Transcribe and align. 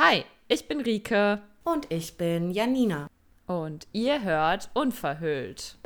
Hi, 0.00 0.24
ich 0.46 0.68
bin 0.68 0.80
Rike. 0.80 1.42
Und 1.64 1.90
ich 1.90 2.16
bin 2.16 2.52
Janina. 2.52 3.08
Und 3.48 3.88
ihr 3.92 4.22
hört 4.22 4.70
Unverhüllt. 4.72 5.76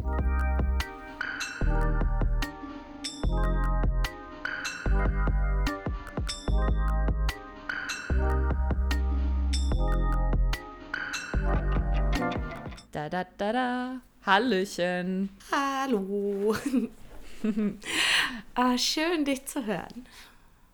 Da 12.92 13.08
da 13.08 13.24
da 13.38 13.52
da. 13.54 14.00
Hallöchen. 14.26 15.30
Hallo. 15.50 16.54
ah, 18.54 18.76
schön, 18.76 19.24
dich 19.24 19.46
zu 19.46 19.64
hören. 19.64 20.06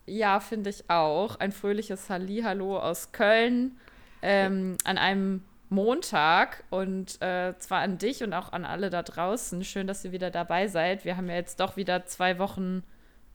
Ja, 0.09 0.39
finde 0.39 0.71
ich 0.71 0.89
auch. 0.89 1.35
Ein 1.35 1.51
fröhliches 1.51 2.09
Hallihallo 2.09 2.79
aus 2.79 3.11
Köln 3.11 3.77
ähm, 4.21 4.75
an 4.83 4.97
einem 4.97 5.43
Montag 5.69 6.63
und 6.71 7.21
äh, 7.21 7.53
zwar 7.59 7.81
an 7.81 7.99
dich 7.99 8.23
und 8.23 8.33
auch 8.33 8.51
an 8.51 8.65
alle 8.65 8.89
da 8.89 9.03
draußen. 9.03 9.63
Schön, 9.63 9.85
dass 9.85 10.03
ihr 10.03 10.11
wieder 10.11 10.31
dabei 10.31 10.67
seid. 10.67 11.05
Wir 11.05 11.15
haben 11.15 11.29
ja 11.29 11.35
jetzt 11.35 11.59
doch 11.59 11.77
wieder 11.77 12.05
zwei 12.07 12.39
Wochen 12.39 12.83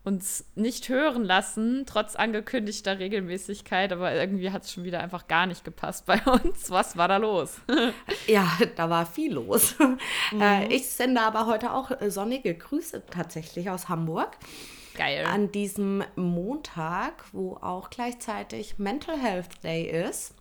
uns 0.03 0.45
nicht 0.55 0.89
hören 0.91 1.25
lassen, 1.25 1.85
trotz 1.87 2.15
angekündigter 2.15 2.99
Regelmäßigkeit, 2.99 3.91
aber 3.93 4.13
irgendwie 4.13 4.51
hat 4.51 4.65
es 4.65 4.73
schon 4.73 4.85
wieder 4.85 5.01
einfach 5.01 5.29
gar 5.29 5.47
nicht 5.47 5.65
gepasst 5.65 6.05
bei 6.07 6.21
uns. 6.27 6.71
Was 6.71 6.97
war 6.97 7.07
da 7.07 7.19
los? 7.19 7.61
ja, 8.27 8.47
da 8.77 8.91
war 8.91 9.07
viel 9.07 9.35
los. 9.35 9.77
Mhm. 9.79 10.41
Äh, 10.41 10.75
ich 10.75 10.89
sende 10.91 11.21
aber 11.21 11.47
heute 11.47 11.73
auch 11.73 11.91
äh, 11.93 12.11
sonnige 12.11 12.53
Grüße 12.53 13.05
tatsächlich 13.07 13.71
aus 13.71 13.89
Hamburg. 13.89 14.37
Geil. 14.95 15.25
An 15.27 15.51
diesem 15.51 16.05
Montag, 16.17 17.25
wo 17.33 17.57
auch 17.57 17.91
gleichzeitig 17.91 18.79
Mental 18.79 19.19
Health 19.19 19.63
Day 19.65 19.85
ist. 19.85 20.35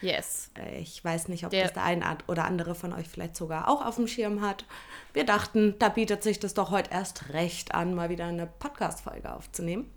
Yes. 0.00 0.50
Ich 0.78 1.04
weiß 1.04 1.28
nicht, 1.28 1.44
ob 1.44 1.50
der, 1.50 1.64
das 1.64 1.72
der 1.72 1.84
eine 1.84 2.18
oder 2.26 2.44
andere 2.44 2.74
von 2.74 2.92
euch 2.92 3.08
vielleicht 3.08 3.36
sogar 3.36 3.68
auch 3.68 3.84
auf 3.84 3.96
dem 3.96 4.06
Schirm 4.06 4.40
hat. 4.40 4.64
Wir 5.12 5.24
dachten, 5.24 5.74
da 5.78 5.88
bietet 5.88 6.22
sich 6.22 6.38
das 6.38 6.54
doch 6.54 6.70
heute 6.70 6.90
erst 6.90 7.30
recht 7.32 7.74
an, 7.74 7.94
mal 7.94 8.10
wieder 8.10 8.26
eine 8.26 8.46
Podcast-Folge 8.46 9.32
aufzunehmen. 9.32 9.90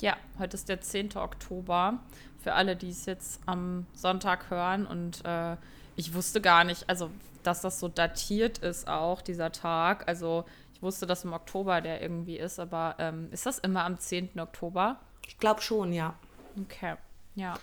Ja, 0.00 0.16
heute 0.38 0.56
ist 0.56 0.68
der 0.68 0.80
10. 0.80 1.16
Oktober. 1.16 2.00
Für 2.42 2.54
alle, 2.54 2.76
die 2.76 2.90
es 2.90 3.06
jetzt 3.06 3.40
am 3.46 3.86
Sonntag 3.94 4.50
hören. 4.50 4.86
Und 4.86 5.24
äh, 5.24 5.56
ich 5.96 6.14
wusste 6.14 6.40
gar 6.40 6.64
nicht, 6.64 6.88
also 6.88 7.10
dass 7.42 7.60
das 7.60 7.78
so 7.78 7.88
datiert 7.88 8.58
ist 8.58 8.88
auch, 8.88 9.22
dieser 9.22 9.52
Tag. 9.52 10.08
Also 10.08 10.44
wusste, 10.84 11.06
dass 11.06 11.24
im 11.24 11.32
Oktober 11.32 11.80
der 11.80 12.00
irgendwie 12.00 12.36
ist, 12.38 12.60
aber 12.60 12.94
ähm, 12.98 13.28
ist 13.32 13.46
das 13.46 13.58
immer 13.58 13.84
am 13.84 13.98
10. 13.98 14.38
Oktober? 14.38 15.00
Ich 15.26 15.38
glaube 15.38 15.60
schon, 15.62 15.92
ja. 15.92 16.14
Okay, 16.60 16.94
ja. 17.34 17.54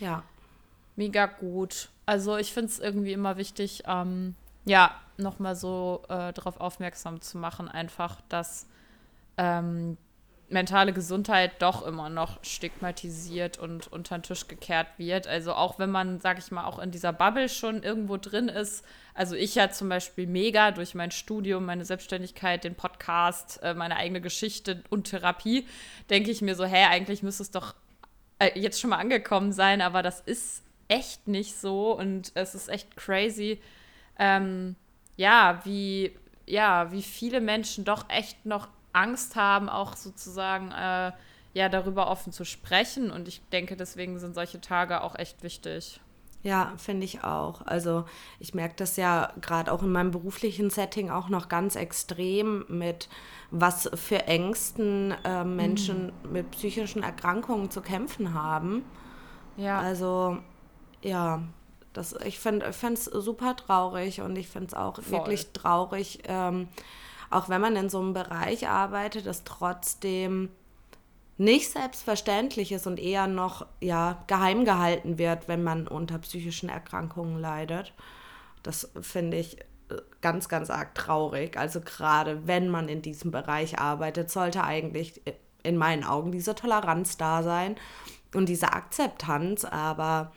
Ja 0.00 0.22
mega 0.98 1.26
gut. 1.26 1.88
Also 2.04 2.36
ich 2.36 2.52
finde 2.52 2.70
es 2.70 2.78
irgendwie 2.80 3.12
immer 3.12 3.38
wichtig, 3.38 3.84
ähm, 3.86 4.34
ja, 4.66 4.94
nochmal 5.16 5.56
so 5.56 6.02
äh, 6.08 6.32
darauf 6.32 6.60
aufmerksam 6.60 7.22
zu 7.22 7.38
machen, 7.38 7.68
einfach, 7.68 8.20
dass 8.28 8.66
ähm, 9.38 9.96
mentale 10.50 10.92
Gesundheit 10.92 11.60
doch 11.60 11.86
immer 11.86 12.08
noch 12.08 12.42
stigmatisiert 12.42 13.58
und 13.58 13.92
unter 13.92 14.18
den 14.18 14.22
Tisch 14.22 14.48
gekehrt 14.48 14.86
wird. 14.96 15.26
Also 15.26 15.52
auch 15.52 15.78
wenn 15.78 15.90
man, 15.90 16.20
sag 16.20 16.38
ich 16.38 16.50
mal, 16.50 16.64
auch 16.64 16.78
in 16.78 16.90
dieser 16.90 17.12
Bubble 17.12 17.48
schon 17.48 17.82
irgendwo 17.82 18.16
drin 18.16 18.48
ist. 18.48 18.84
Also 19.14 19.34
ich 19.34 19.54
ja 19.54 19.70
zum 19.70 19.88
Beispiel 19.88 20.26
mega 20.26 20.70
durch 20.70 20.94
mein 20.94 21.10
Studium, 21.10 21.66
meine 21.66 21.84
Selbstständigkeit, 21.84 22.64
den 22.64 22.74
Podcast, 22.74 23.60
äh, 23.62 23.74
meine 23.74 23.96
eigene 23.96 24.20
Geschichte 24.20 24.82
und 24.90 25.10
Therapie, 25.10 25.66
denke 26.08 26.30
ich 26.30 26.40
mir 26.40 26.54
so, 26.54 26.64
hey, 26.64 26.86
eigentlich 26.86 27.22
müsste 27.22 27.42
es 27.42 27.50
doch 27.50 27.74
äh, 28.38 28.58
jetzt 28.58 28.80
schon 28.80 28.90
mal 28.90 28.98
angekommen 28.98 29.52
sein, 29.52 29.82
aber 29.82 30.02
das 30.02 30.20
ist 30.20 30.62
echt 30.88 31.28
nicht 31.28 31.56
so 31.56 31.92
und 31.92 32.32
es 32.34 32.54
ist 32.54 32.68
echt 32.68 32.96
crazy, 32.96 33.60
ähm, 34.18 34.76
ja, 35.16 35.60
wie, 35.64 36.16
ja, 36.46 36.90
wie 36.92 37.02
viele 37.02 37.40
Menschen 37.40 37.84
doch 37.84 38.08
echt 38.08 38.46
noch 38.46 38.68
Angst 38.92 39.36
haben, 39.36 39.68
auch 39.68 39.96
sozusagen 39.96 40.72
äh, 40.72 41.12
ja, 41.54 41.68
darüber 41.68 42.10
offen 42.10 42.32
zu 42.32 42.44
sprechen. 42.44 43.10
Und 43.10 43.28
ich 43.28 43.42
denke, 43.50 43.76
deswegen 43.76 44.18
sind 44.18 44.34
solche 44.34 44.60
Tage 44.60 45.02
auch 45.02 45.14
echt 45.14 45.42
wichtig. 45.42 46.00
Ja, 46.42 46.72
finde 46.76 47.04
ich 47.04 47.24
auch. 47.24 47.62
Also 47.66 48.04
ich 48.38 48.54
merke 48.54 48.74
das 48.76 48.96
ja 48.96 49.32
gerade 49.40 49.72
auch 49.72 49.82
in 49.82 49.90
meinem 49.90 50.12
beruflichen 50.12 50.70
Setting 50.70 51.10
auch 51.10 51.28
noch 51.28 51.48
ganz 51.48 51.74
extrem 51.74 52.64
mit, 52.68 53.08
was 53.50 53.90
für 53.94 54.26
Ängsten 54.26 55.14
äh, 55.24 55.44
Menschen 55.44 56.12
mhm. 56.22 56.32
mit 56.32 56.50
psychischen 56.52 57.02
Erkrankungen 57.02 57.70
zu 57.70 57.80
kämpfen 57.80 58.34
haben. 58.34 58.84
Ja. 59.56 59.80
Also 59.80 60.38
ja, 61.02 61.42
das, 61.92 62.14
ich 62.24 62.38
finde 62.38 62.66
es 62.66 63.04
super 63.04 63.56
traurig 63.56 64.20
und 64.20 64.36
ich 64.36 64.48
finde 64.48 64.68
es 64.68 64.74
auch 64.74 65.02
Voll. 65.02 65.18
wirklich 65.18 65.52
traurig, 65.52 66.20
ähm, 66.24 66.68
auch 67.30 67.48
wenn 67.48 67.60
man 67.60 67.76
in 67.76 67.88
so 67.88 68.00
einem 68.00 68.12
Bereich 68.12 68.68
arbeitet, 68.68 69.26
das 69.26 69.44
trotzdem 69.44 70.50
nicht 71.36 71.70
selbstverständlich 71.70 72.72
ist 72.72 72.86
und 72.86 72.98
eher 72.98 73.26
noch 73.26 73.66
ja, 73.80 74.24
geheim 74.26 74.64
gehalten 74.64 75.18
wird, 75.18 75.46
wenn 75.46 75.62
man 75.62 75.86
unter 75.86 76.18
psychischen 76.18 76.68
Erkrankungen 76.68 77.40
leidet. 77.40 77.94
Das 78.64 78.90
finde 79.00 79.36
ich 79.36 79.60
äh, 79.60 79.96
ganz, 80.20 80.48
ganz 80.48 80.68
arg 80.68 80.94
traurig. 80.96 81.56
Also 81.56 81.80
gerade 81.80 82.46
wenn 82.46 82.68
man 82.68 82.88
in 82.88 83.02
diesem 83.02 83.30
Bereich 83.30 83.78
arbeitet, 83.78 84.30
sollte 84.30 84.64
eigentlich 84.64 85.22
in 85.62 85.76
meinen 85.76 86.02
Augen 86.02 86.32
diese 86.32 86.56
Toleranz 86.56 87.16
da 87.16 87.42
sein 87.42 87.76
und 88.34 88.48
diese 88.48 88.72
Akzeptanz, 88.72 89.64
aber 89.64 90.32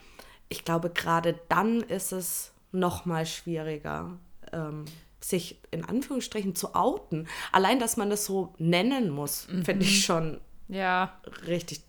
ich 0.49 0.65
glaube, 0.65 0.89
gerade 0.89 1.39
dann 1.49 1.81
ist 1.81 2.11
es 2.11 2.53
noch 2.71 3.05
mal 3.05 3.25
schwieriger, 3.25 4.17
ähm, 4.51 4.85
sich 5.23 5.59
in 5.71 5.85
Anführungsstrichen 5.85 6.55
zu 6.55 6.75
outen. 6.75 7.27
Allein, 7.51 7.79
dass 7.79 7.97
man 7.97 8.09
das 8.09 8.25
so 8.25 8.53
nennen 8.57 9.09
muss, 9.09 9.47
mhm. 9.47 9.65
finde 9.65 9.85
ich 9.85 10.03
schon 10.03 10.41
ja. 10.67 11.19
richtig, 11.45 11.81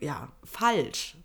ja, 0.00 0.28
falsch. 0.44 1.16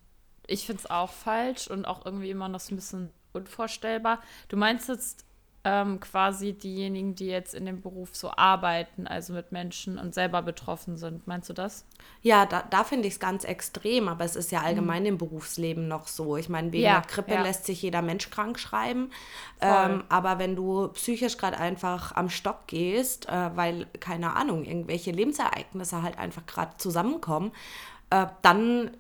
Ich 0.47 0.65
finde 0.65 0.81
es 0.83 0.89
auch 0.89 1.11
falsch 1.11 1.67
und 1.67 1.85
auch 1.85 2.05
irgendwie 2.05 2.29
immer 2.29 2.49
noch 2.49 2.59
so 2.59 2.73
ein 2.73 2.77
bisschen 2.77 3.11
unvorstellbar. 3.33 4.21
Du 4.47 4.57
meinst 4.57 4.89
jetzt 4.89 5.25
ähm, 5.69 5.99
quasi 5.99 6.53
diejenigen, 6.53 7.13
die 7.13 7.27
jetzt 7.27 7.53
in 7.53 7.65
dem 7.65 7.81
Beruf 7.81 8.15
so 8.15 8.31
arbeiten, 8.35 9.05
also 9.05 9.33
mit 9.33 9.51
Menschen 9.51 9.99
und 9.99 10.15
selber 10.15 10.41
betroffen 10.41 10.97
sind. 10.97 11.27
Meinst 11.27 11.47
du 11.49 11.53
das? 11.53 11.85
Ja, 12.21 12.47
da, 12.47 12.63
da 12.69 12.83
finde 12.83 13.07
ich 13.07 13.15
es 13.15 13.19
ganz 13.19 13.43
extrem, 13.43 14.07
aber 14.07 14.25
es 14.25 14.35
ist 14.35 14.51
ja 14.51 14.61
allgemein 14.61 15.03
mhm. 15.03 15.09
im 15.09 15.17
Berufsleben 15.19 15.87
noch 15.87 16.07
so. 16.07 16.37
Ich 16.37 16.49
meine, 16.49 16.71
wegen 16.71 16.83
ja, 16.83 17.01
der 17.01 17.09
Grippe 17.09 17.33
ja. 17.33 17.43
lässt 17.43 17.65
sich 17.65 17.81
jeder 17.83 18.01
Mensch 18.01 18.31
krank 18.31 18.57
schreiben. 18.57 19.11
Ähm, 19.61 20.03
aber 20.09 20.39
wenn 20.39 20.55
du 20.55 20.87
psychisch 20.89 21.37
gerade 21.37 21.57
einfach 21.57 22.15
am 22.15 22.29
Stock 22.29 22.65
gehst, 22.67 23.29
äh, 23.29 23.55
weil, 23.55 23.85
keine 23.99 24.35
Ahnung, 24.35 24.65
irgendwelche 24.65 25.11
Lebensereignisse 25.11 26.01
halt 26.01 26.17
einfach 26.17 26.45
gerade 26.47 26.77
zusammenkommen, 26.77 27.51
äh, 28.09 28.25
dann 28.41 28.91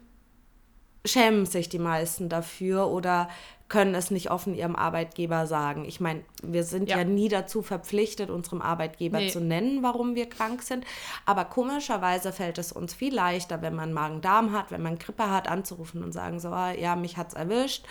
schämen 1.05 1.45
sich 1.45 1.69
die 1.69 1.79
meisten 1.79 2.29
dafür 2.29 2.89
oder 2.89 3.29
können 3.69 3.93
es 3.93 4.09
nicht 4.09 4.31
offen 4.31 4.55
ihrem 4.55 4.75
Arbeitgeber 4.75 5.45
sagen. 5.45 5.85
Ich 5.85 5.99
meine, 5.99 6.23
wir 6.41 6.63
sind 6.63 6.89
ja. 6.89 6.97
ja. 6.97 7.03
nie 7.03 7.29
dazu 7.29 7.61
verpflichtet, 7.61 8.31
unserem 8.31 8.61
Arbeitgeber 8.61 9.19
nee. 9.19 9.29
zu 9.29 9.39
nennen, 9.39 9.83
warum 9.83 10.15
wir 10.15 10.27
krank 10.27 10.63
sind. 10.63 10.85
Aber 11.25 11.45
komischerweise 11.45 12.33
fällt 12.33 12.57
es 12.57 12.71
uns 12.71 12.95
viel 12.95 13.13
leichter, 13.13 13.61
wenn 13.61 13.75
man 13.75 13.93
Magen-Darm 13.93 14.51
hat, 14.53 14.71
wenn 14.71 14.81
man 14.81 14.97
Grippe 14.97 15.29
hat, 15.29 15.47
anzurufen 15.47 16.03
und 16.03 16.11
sagen 16.11 16.39
so, 16.39 16.49
ah, 16.49 16.71
ja, 16.71 16.95
mich 16.95 17.15
hat 17.15 17.29
es 17.29 17.33
erwischt, 17.35 17.85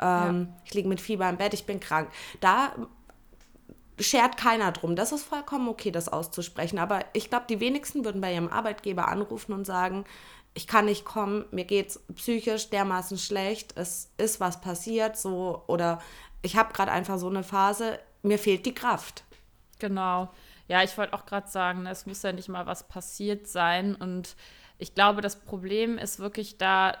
ähm, 0.00 0.48
ja. 0.48 0.60
ich 0.64 0.74
liege 0.74 0.88
mit 0.88 1.00
Fieber 1.00 1.28
im 1.28 1.36
Bett, 1.36 1.52
ich 1.52 1.66
bin 1.66 1.80
krank. 1.80 2.08
Da 2.40 2.72
schert 3.98 4.36
keiner 4.36 4.72
drum. 4.72 4.96
Das 4.96 5.12
ist 5.12 5.24
vollkommen 5.24 5.68
okay, 5.68 5.90
das 5.90 6.08
auszusprechen. 6.08 6.78
Aber 6.78 7.00
ich 7.12 7.30
glaube, 7.30 7.46
die 7.48 7.60
wenigsten 7.60 8.04
würden 8.04 8.20
bei 8.20 8.32
ihrem 8.32 8.48
Arbeitgeber 8.48 9.08
anrufen 9.08 9.52
und 9.52 9.64
sagen, 9.64 10.04
ich 10.54 10.66
kann 10.66 10.84
nicht 10.86 11.04
kommen, 11.04 11.44
mir 11.50 11.64
geht 11.64 11.88
es 11.88 12.00
psychisch 12.14 12.70
dermaßen 12.70 13.18
schlecht, 13.18 13.76
es 13.76 14.10
ist 14.16 14.40
was 14.40 14.60
passiert, 14.60 15.16
so 15.16 15.64
oder 15.66 16.00
ich 16.42 16.56
habe 16.56 16.72
gerade 16.72 16.92
einfach 16.92 17.18
so 17.18 17.28
eine 17.28 17.42
Phase, 17.42 17.98
mir 18.22 18.38
fehlt 18.38 18.64
die 18.64 18.74
Kraft. 18.74 19.24
Genau. 19.80 20.30
Ja, 20.68 20.82
ich 20.82 20.96
wollte 20.96 21.12
auch 21.12 21.26
gerade 21.26 21.48
sagen, 21.48 21.86
es 21.86 22.06
muss 22.06 22.22
ja 22.22 22.32
nicht 22.32 22.48
mal 22.48 22.66
was 22.66 22.88
passiert 22.88 23.48
sein 23.48 23.94
und 23.94 24.36
ich 24.78 24.94
glaube, 24.94 25.20
das 25.20 25.36
Problem 25.36 25.98
ist 25.98 26.18
wirklich 26.20 26.56
da, 26.56 26.96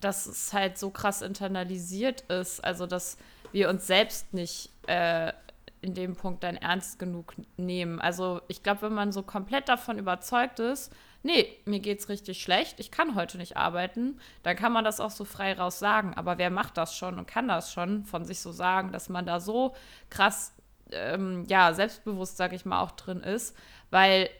dass 0.00 0.26
es 0.26 0.52
halt 0.52 0.78
so 0.78 0.90
krass 0.90 1.22
internalisiert 1.22 2.22
ist, 2.22 2.62
also 2.62 2.86
dass 2.86 3.16
wir 3.52 3.68
uns 3.70 3.86
selbst 3.86 4.34
nicht 4.34 4.70
äh, 4.86 5.32
in 5.80 5.94
dem 5.94 6.16
Punkt 6.16 6.42
dann 6.42 6.56
ernst 6.56 6.98
genug 6.98 7.34
nehmen. 7.56 8.00
Also 8.00 8.40
ich 8.48 8.62
glaube, 8.62 8.82
wenn 8.82 8.94
man 8.94 9.12
so 9.12 9.22
komplett 9.22 9.68
davon 9.68 9.98
überzeugt 9.98 10.60
ist, 10.60 10.92
nee, 11.22 11.48
mir 11.64 11.80
geht's 11.80 12.08
richtig 12.08 12.42
schlecht, 12.42 12.80
ich 12.80 12.90
kann 12.90 13.14
heute 13.14 13.38
nicht 13.38 13.56
arbeiten, 13.56 14.20
dann 14.42 14.56
kann 14.56 14.72
man 14.72 14.84
das 14.84 15.00
auch 15.00 15.10
so 15.10 15.24
frei 15.24 15.52
raus 15.52 15.78
sagen. 15.78 16.14
Aber 16.14 16.38
wer 16.38 16.50
macht 16.50 16.76
das 16.76 16.96
schon 16.96 17.18
und 17.18 17.26
kann 17.26 17.48
das 17.48 17.72
schon 17.72 18.04
von 18.04 18.24
sich 18.24 18.40
so 18.40 18.52
sagen, 18.52 18.92
dass 18.92 19.08
man 19.08 19.26
da 19.26 19.40
so 19.40 19.74
krass, 20.10 20.54
ähm, 20.92 21.44
ja, 21.48 21.72
selbstbewusst, 21.74 22.36
sag 22.36 22.52
ich 22.52 22.64
mal, 22.64 22.80
auch 22.80 22.92
drin 22.92 23.20
ist, 23.20 23.56
weil 23.90 24.30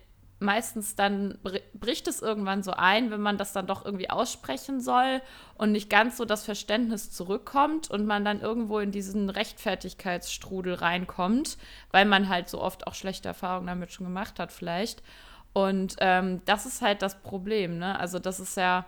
meistens 0.41 0.95
dann 0.95 1.39
bricht 1.75 2.07
es 2.07 2.23
irgendwann 2.23 2.63
so 2.63 2.73
ein, 2.73 3.11
wenn 3.11 3.21
man 3.21 3.39
das 3.39 3.53
dann 3.53 3.67
doch 3.67 3.85
irgendwie 3.85 4.11
aussprechen 4.11 4.81
soll 4.81 5.21
und 5.57 5.73
nicht 5.73 5.91
ganz 5.91 6.17
so 6.17 6.25
das 6.25 6.45
Verständnis 6.45 7.11
zurückkommt 7.11 7.91
und 7.91 8.07
man 8.07 8.25
dann 8.25 8.41
irgendwo 8.41 8.79
in 8.79 8.93
diesen 8.93 9.31
Rechtfertigkeitsstrudel 9.31 10.75
reinkommt, 10.75 11.59
weil 11.91 12.05
man 12.05 12.29
halt 12.29 12.49
so 12.49 12.61
oft 12.61 12.87
auch 12.87 12.95
schlechte 12.95 13.29
Erfahrungen 13.29 13.67
damit 13.67 13.93
schon 13.93 14.07
gemacht 14.07 14.39
hat 14.39 14.53
vielleicht. 14.53 15.03
Und 15.53 15.97
ähm, 16.01 16.43
das 16.45 16.67
ist 16.67 16.83
halt 16.83 17.03
das 17.03 17.21
Problem, 17.21 17.79
ne? 17.79 17.99
Also 17.99 18.19
das 18.19 18.41
ist 18.41 18.57
ja 18.57 18.87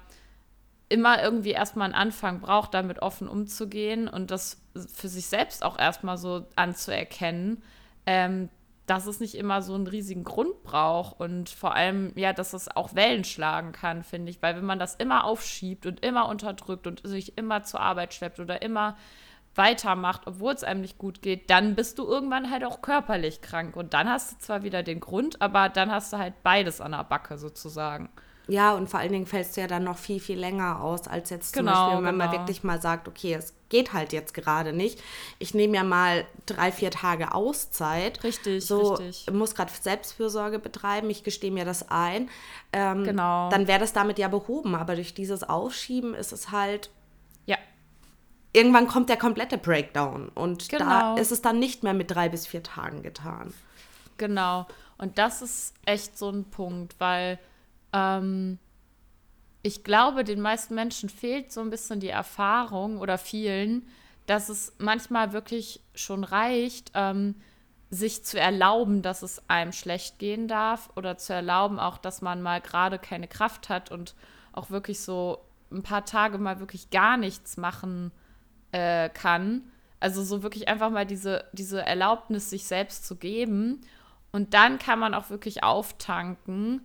immer 0.89 1.23
irgendwie 1.23 1.53
erstmal 1.53 1.87
einen 1.87 1.95
Anfang 1.95 2.41
braucht, 2.41 2.75
damit 2.75 3.01
offen 3.01 3.29
umzugehen 3.29 4.09
und 4.09 4.31
das 4.31 4.61
für 4.95 5.09
sich 5.09 5.27
selbst 5.27 5.65
auch 5.65 5.79
erstmal 5.79 6.19
so 6.19 6.47
anzuerkennen, 6.57 7.62
ähm, 8.07 8.51
dass 8.87 9.07
es 9.07 9.21
nicht 9.21 9.37
immer 9.37 9.62
so 9.62 9.75
einen 9.75 9.87
riesigen 9.87 10.25
Grund 10.25 10.65
braucht 10.65 11.21
und 11.21 11.49
vor 11.49 11.77
allem, 11.77 12.12
ja, 12.17 12.33
dass 12.33 12.55
es 12.55 12.69
auch 12.69 12.97
Wellen 12.97 13.23
schlagen 13.23 13.71
kann, 13.71 14.03
finde 14.03 14.31
ich. 14.31 14.43
Weil 14.43 14.57
wenn 14.57 14.65
man 14.65 14.81
das 14.81 14.97
immer 14.97 15.25
aufschiebt 15.25 15.87
und 15.87 16.05
immer 16.05 16.29
unterdrückt 16.29 16.89
und 16.89 17.07
sich 17.07 17.39
immer 17.39 17.62
zur 17.62 17.81
Arbeit 17.81 18.12
schleppt 18.12 18.41
oder 18.41 18.62
immer 18.62 18.97
weitermacht, 19.61 20.23
obwohl 20.27 20.55
es 20.55 20.65
einem 20.65 20.81
nicht 20.81 20.97
gut 20.97 21.21
geht, 21.21 21.51
dann 21.51 21.75
bist 21.75 21.99
du 21.99 22.07
irgendwann 22.07 22.51
halt 22.51 22.65
auch 22.65 22.81
körperlich 22.81 23.43
krank. 23.43 23.77
Und 23.77 23.93
dann 23.93 24.09
hast 24.09 24.33
du 24.33 24.39
zwar 24.39 24.62
wieder 24.62 24.83
den 24.83 25.01
Grund, 25.01 25.43
aber 25.43 25.69
dann 25.69 25.93
hast 25.93 26.15
du 26.15 26.19
halt 26.19 26.43
beides 26.43 26.81
an 26.81 26.93
der 26.93 27.05
Backe 27.05 27.37
sozusagen. 27.37 28.09
Ja, 28.49 28.73
und 28.73 28.89
vor 28.89 28.99
allen 28.99 29.12
Dingen 29.12 29.27
fällst 29.27 29.57
du 29.57 29.61
ja 29.61 29.67
dann 29.67 29.85
noch 29.85 29.99
viel, 29.99 30.19
viel 30.19 30.39
länger 30.39 30.83
aus, 30.83 31.07
als 31.07 31.29
jetzt 31.29 31.55
zum 31.55 31.67
genau, 31.67 31.91
Beispiel, 31.91 32.07
wenn 32.07 32.19
genau. 32.19 32.25
man 32.25 32.33
wirklich 32.33 32.65
mal 32.65 32.81
sagt, 32.81 33.07
okay, 33.07 33.35
es 33.35 33.55
geht 33.69 33.93
halt 33.93 34.12
jetzt 34.12 34.33
gerade 34.35 34.73
nicht. 34.73 34.99
Ich 35.39 35.55
nehme 35.55 35.77
ja 35.77 35.85
mal 35.85 36.25
drei, 36.47 36.73
vier 36.73 36.91
Tage 36.91 37.33
Auszeit. 37.33 38.25
Richtig, 38.25 38.67
so, 38.67 38.95
richtig. 38.95 39.31
muss 39.31 39.55
gerade 39.55 39.71
Selbstfürsorge 39.71 40.59
betreiben, 40.59 41.11
ich 41.11 41.23
gestehe 41.23 41.53
mir 41.53 41.67
das 41.67 41.91
ein. 41.91 42.31
Ähm, 42.73 43.05
genau. 43.05 43.51
Dann 43.51 43.69
wäre 43.69 43.79
das 43.79 43.93
damit 43.93 44.19
ja 44.19 44.27
behoben, 44.27 44.75
aber 44.75 44.97
durch 44.97 45.15
dieses 45.15 45.45
Aufschieben 45.45 46.15
ist 46.15 46.33
es 46.33 46.51
halt. 46.51 46.91
Irgendwann 48.52 48.88
kommt 48.88 49.08
der 49.08 49.17
komplette 49.17 49.58
Breakdown 49.58 50.29
und 50.31 50.69
genau. 50.69 50.85
da 50.85 51.14
ist 51.14 51.31
es 51.31 51.41
dann 51.41 51.58
nicht 51.58 51.82
mehr 51.85 51.94
mit 51.94 52.11
drei 52.11 52.29
bis 52.29 52.47
vier 52.47 52.62
Tagen 52.62 53.02
getan. 53.02 53.55
Genau. 54.17 54.67
Und 54.99 55.19
das 55.19 55.41
ist 55.41 55.75
echt 55.87 56.19
so 56.19 56.31
ein 56.31 56.44
Punkt, 56.44 56.97
weil 56.99 57.38
ähm, 57.93 58.58
ich 59.62 59.85
glaube, 59.85 60.25
den 60.25 60.41
meisten 60.41 60.75
Menschen 60.75 61.08
fehlt 61.08 61.52
so 61.52 61.61
ein 61.61 61.70
bisschen 61.70 62.00
die 62.00 62.08
Erfahrung 62.08 62.99
oder 62.99 63.19
vielen, 63.19 63.87
dass 64.26 64.49
es 64.49 64.75
manchmal 64.79 65.32
wirklich 65.32 65.81
schon 65.94 66.25
reicht, 66.25 66.93
ähm, 66.94 67.37
sich 67.91 68.25
zu 68.25 68.38
erlauben, 68.38 69.02
dass 69.02 69.23
es 69.23 69.43
einem 69.49 69.73
schlecht 69.73 70.19
gehen 70.19 70.49
darf 70.49 70.91
oder 70.97 71.19
zu 71.19 71.32
erlauben 71.32 71.79
auch, 71.79 71.99
dass 71.99 72.23
man 72.23 72.41
mal 72.43 72.61
gerade 72.61 72.99
keine 72.99 73.26
Kraft 73.26 73.69
hat 73.69 73.91
und 73.91 74.14
auch 74.52 74.70
wirklich 74.70 75.00
so 75.00 75.44
ein 75.73 75.82
paar 75.82 76.05
Tage 76.05 76.38
mal 76.38 76.61
wirklich 76.61 76.91
gar 76.91 77.17
nichts 77.17 77.56
machen 77.56 78.12
äh, 78.72 79.08
kann. 79.08 79.62
Also 79.99 80.22
so 80.22 80.43
wirklich 80.43 80.69
einfach 80.69 80.90
mal 80.90 81.06
diese, 81.06 81.44
diese 81.52 81.82
Erlaubnis 81.82 82.50
sich 82.50 82.64
selbst 82.64 83.06
zu 83.06 83.17
geben. 83.17 83.82
Und 84.32 84.55
dann 84.55 84.78
kann 84.78 84.99
man 84.99 85.14
auch 85.14 85.31
wirklich 85.31 85.62
auftanken 85.62 86.82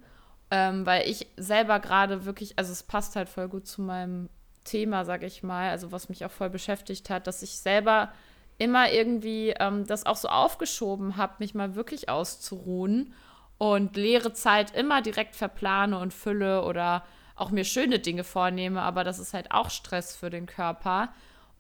ähm, 0.52 0.86
weil 0.86 1.10
ich 1.10 1.28
selber 1.38 1.80
gerade 1.80 2.26
wirklich, 2.26 2.58
also 2.58 2.72
es 2.72 2.84
passt 2.84 3.16
halt 3.16 3.30
voll 3.30 3.48
gut 3.48 3.68
zu 3.68 3.82
meinem 3.82 4.30
Thema, 4.64 5.06
sag 5.06 5.24
ich 5.24 5.44
mal, 5.44 5.70
also 5.70 5.92
was 5.92 6.10
mich 6.10 6.26
auch 6.26 6.32
voll 6.32 6.50
beschäftigt 6.50 7.10
hat, 7.10 7.28
dass 7.28 7.42
ich 7.42 7.58
selber 7.58 8.12
immer 8.58 8.92
irgendwie 8.92 9.50
ähm, 9.60 9.86
das 9.86 10.06
auch 10.06 10.16
so 10.16 10.28
aufgeschoben 10.30 11.18
habe, 11.18 11.36
mich 11.40 11.56
mal 11.56 11.76
wirklich 11.76 12.10
auszuruhen 12.10 13.14
und 13.58 13.96
leere 13.96 14.34
Zeit 14.34 14.76
immer 14.76 15.02
direkt 15.02 15.36
verplane 15.36 15.98
und 16.00 16.14
fülle 16.14 16.64
oder 16.64 17.04
auch 17.36 17.52
mir 17.52 17.66
schöne 17.66 18.00
Dinge 18.00 18.24
vornehme, 18.24 18.82
aber 18.82 19.04
das 19.04 19.20
ist 19.20 19.34
halt 19.34 19.52
auch 19.52 19.70
Stress 19.70 20.16
für 20.16 20.30
den 20.30 20.46
Körper. 20.46 21.10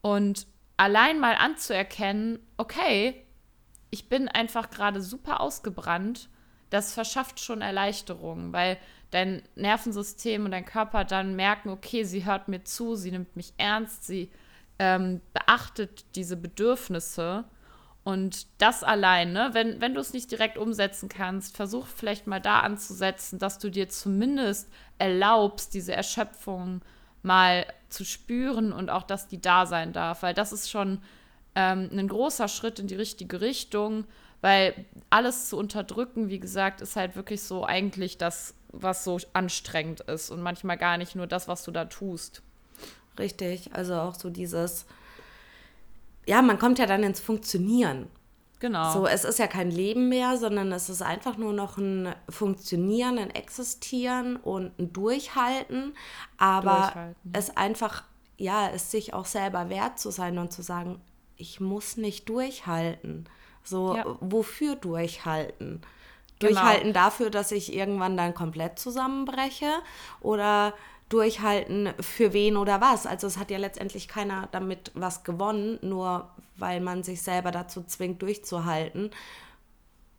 Und 0.06 0.46
allein 0.78 1.19
mal 1.19 1.36
anzuerkennen, 1.36 2.40
okay, 2.57 3.25
ich 3.90 4.10
bin 4.10 4.28
einfach 4.28 4.69
gerade 4.69 5.02
super 5.02 5.40
ausgebrannt 5.42 6.30
das 6.69 6.94
verschafft 6.94 7.40
schon 7.40 7.62
Erleichterung, 7.62 8.52
weil 8.52 8.78
dein 9.12 9.44
Nervensystem 9.56 10.46
und 10.46 10.52
dein 10.52 10.66
Körper 10.66 11.06
dann 11.06 11.36
merken, 11.36 11.69
okay, 11.69 12.04
sie 12.04 12.25
hört 12.25 12.48
mir 12.48 12.63
zu, 12.63 12.96
sie 12.96 13.12
nimmt 13.12 13.36
mich 13.36 13.54
ernst, 13.57 14.06
sie 14.06 14.30
ähm, 14.80 15.22
beachtet 15.34 16.06
diese 16.16 16.36
Bedürfnisse. 16.36 17.46
Und 18.04 18.48
das 18.60 18.84
alleine, 18.84 19.52
wenn, 19.54 19.81
wenn 19.81 19.94
du 19.96 20.02
es 20.02 20.13
nicht 20.13 20.30
direkt 20.30 20.57
umsetzen 20.57 21.10
kannst, 21.10 21.56
versuch 21.56 21.88
vielleicht 21.88 22.28
mal 22.28 22.42
da 22.42 22.60
anzusetzen, 22.60 23.40
dass 23.40 23.57
du 23.57 23.72
dir 23.72 23.90
zumindest 23.90 24.69
erlaubst, 25.00 25.74
diese 25.74 25.94
Erschöpfung 25.94 26.81
mal 27.25 27.66
zu 27.89 28.06
spüren 28.06 28.72
und 28.72 28.89
auch, 28.89 29.04
dass 29.04 29.27
die 29.27 29.42
da 29.42 29.66
sein 29.66 29.92
darf. 29.92 30.24
Weil 30.24 30.33
das 30.33 30.54
ist 30.54 30.69
schon 30.69 31.01
ähm, 31.56 31.89
ein 31.92 32.07
großer 32.07 32.48
Schritt 32.48 32.80
in 32.80 32.88
die 32.88 32.95
richtige 32.95 33.42
Richtung. 33.42 34.06
Weil 34.42 34.86
alles 35.10 35.50
zu 35.50 35.57
unterdrücken, 35.57 36.30
wie 36.30 36.39
gesagt, 36.39 36.81
ist 36.81 36.95
halt 36.95 37.16
wirklich 37.16 37.42
so 37.42 37.66
eigentlich 37.66 38.18
das, 38.18 38.54
was 38.72 39.04
so 39.04 39.18
anstrengend 39.33 40.01
ist 40.01 40.30
und 40.30 40.42
manchmal 40.42 40.77
gar 40.77 40.98
nicht 40.98 41.16
nur 41.16 41.25
das, 41.25 41.48
was 41.48 41.63
du 41.63 41.72
da 41.72 41.86
tust. 41.86 42.44
Richtig, 43.18 43.74
also 43.74 43.95
auch 43.95 44.16
so 44.16 44.30
dieses, 44.30 44.86
ja, 46.28 46.42
man 46.42 46.60
kommt 46.60 46.80
ja 46.80 46.86
dann 46.86 47.04
ins 47.04 47.19
Funktionieren. 47.19 48.07
Genau. 48.66 48.92
So, 48.92 49.06
es 49.06 49.26
ist 49.26 49.38
ja 49.38 49.46
kein 49.46 49.70
Leben 49.70 50.10
mehr, 50.10 50.38
sondern 50.38 50.72
es 50.72 50.90
ist 50.90 51.04
einfach 51.04 51.38
nur 51.38 51.54
noch 51.54 51.78
ein 51.78 52.16
Funktionieren, 52.28 53.20
ein 53.20 53.30
Existieren 53.30 54.38
und 54.38 54.80
ein 54.80 54.92
Durchhalten. 54.92 55.96
Aber 56.40 56.72
Durchhalten. 56.72 57.32
es 57.32 57.56
einfach, 57.56 58.06
ja, 58.38 58.68
es 58.70 58.90
sich 58.90 59.14
auch 59.14 59.26
selber 59.26 59.70
wert 59.70 60.00
zu 60.00 60.10
sein 60.10 60.40
und 60.40 60.52
zu 60.52 60.64
sagen, 60.64 61.00
ich 61.38 61.60
muss 61.60 61.96
nicht 61.96 62.28
durchhalten. 62.28 63.30
So, 63.64 63.98
ja. 63.98 64.04
wofür 64.20 64.76
durchhalten? 64.76 65.82
Genau. 66.40 66.54
Durchhalten 66.54 66.92
dafür, 66.92 67.30
dass 67.30 67.52
ich 67.52 67.72
irgendwann 67.72 68.18
dann 68.18 68.34
komplett 68.34 68.80
zusammenbreche 68.80 69.70
oder 70.22 70.74
durchhalten 71.16 71.94
für 72.02 72.34
wen 72.34 72.58
oder 72.58 72.82
was. 72.82 73.08
Also 73.08 73.26
es 73.26 73.38
hat 73.38 73.50
ja 73.50 73.58
letztendlich 73.58 74.10
keiner 74.10 74.50
damit 74.52 74.92
was 74.96 75.24
gewonnen, 75.24 75.80
nur 75.82 76.30
weil 76.58 76.82
man 76.82 77.04
sich 77.04 77.22
selber 77.22 77.52
dazu 77.52 77.84
zwingt, 77.84 78.22
durchzuhalten, 78.22 79.12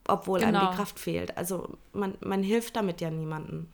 obwohl 0.09 0.41
genau. 0.41 0.49
einem 0.49 0.61
die 0.61 0.67
genau. 0.67 0.77
Kraft 0.77 0.99
fehlt. 0.99 1.37
Also 1.37 1.77
man, 1.93 2.15
man 2.21 2.43
hilft 2.43 2.77
damit 2.77 3.03
ja 3.03 3.11
niemandem. 3.11 3.69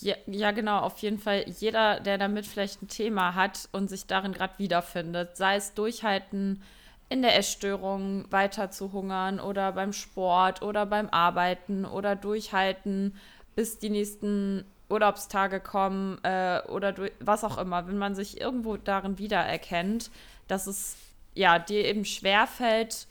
Ja, 0.00 0.14
ja, 0.26 0.52
genau, 0.52 0.80
auf 0.80 0.98
jeden 0.98 1.18
Fall. 1.18 1.46
Jeder, 1.48 1.98
der 1.98 2.16
damit 2.16 2.46
vielleicht 2.46 2.80
ein 2.80 2.88
Thema 2.88 3.34
hat 3.34 3.68
und 3.72 3.88
sich 3.88 4.06
darin 4.06 4.32
gerade 4.32 4.56
wiederfindet, 4.58 5.36
sei 5.36 5.56
es 5.56 5.74
durchhalten, 5.74 6.62
in 7.08 7.22
der 7.22 7.36
Essstörung 7.36 8.30
weiter 8.30 8.70
zu 8.70 8.92
hungern 8.92 9.40
oder 9.40 9.72
beim 9.72 9.92
Sport 9.92 10.62
oder 10.62 10.86
beim 10.86 11.08
Arbeiten 11.08 11.84
oder 11.84 12.14
durchhalten, 12.14 13.16
bis 13.56 13.78
die 13.78 13.90
nächsten 13.90 14.64
Urlaubstage 14.88 15.60
kommen 15.60 16.22
äh, 16.22 16.60
oder 16.68 16.92
durch, 16.92 17.12
was 17.20 17.44
auch 17.44 17.58
immer, 17.58 17.86
wenn 17.88 17.98
man 17.98 18.14
sich 18.14 18.40
irgendwo 18.40 18.76
darin 18.76 19.18
wiedererkennt, 19.18 20.10
dass 20.48 20.66
es 20.66 20.96
ja 21.34 21.58
dir 21.58 21.84
eben 21.84 22.04
schwerfällt, 22.04 23.06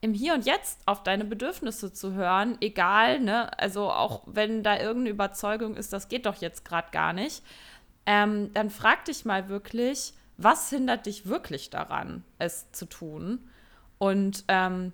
im 0.00 0.14
Hier 0.14 0.34
und 0.34 0.44
Jetzt 0.44 0.80
auf 0.86 1.04
deine 1.04 1.24
Bedürfnisse 1.24 1.92
zu 1.92 2.12
hören, 2.14 2.58
egal, 2.60 3.20
ne, 3.20 3.56
also 3.58 3.90
auch 3.90 4.22
wenn 4.26 4.64
da 4.64 4.76
irgendeine 4.76 5.10
Überzeugung 5.10 5.76
ist, 5.76 5.92
das 5.92 6.08
geht 6.08 6.26
doch 6.26 6.36
jetzt 6.36 6.64
gerade 6.64 6.90
gar 6.90 7.12
nicht, 7.12 7.44
ähm, 8.04 8.52
dann 8.52 8.68
frag 8.68 9.04
dich 9.04 9.24
mal 9.24 9.48
wirklich, 9.48 10.12
was 10.36 10.70
hindert 10.70 11.06
dich 11.06 11.26
wirklich 11.26 11.70
daran, 11.70 12.24
es 12.38 12.72
zu 12.72 12.86
tun? 12.86 13.48
Und 13.98 14.44
ähm, 14.48 14.92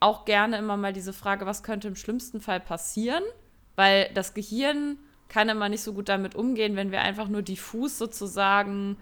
auch 0.00 0.24
gerne 0.24 0.56
immer 0.56 0.78
mal 0.78 0.94
diese 0.94 1.12
Frage, 1.12 1.44
was 1.44 1.62
könnte 1.62 1.88
im 1.88 1.96
schlimmsten 1.96 2.40
Fall 2.40 2.60
passieren? 2.60 3.22
Weil 3.76 4.10
das 4.14 4.34
Gehirn 4.34 4.98
kann 5.28 5.48
immer 5.48 5.68
nicht 5.68 5.82
so 5.82 5.92
gut 5.92 6.08
damit 6.08 6.34
umgehen, 6.34 6.76
wenn 6.76 6.92
wir 6.92 7.00
einfach 7.00 7.28
nur 7.28 7.42
diffus 7.42 7.98
sozusagen 7.98 8.96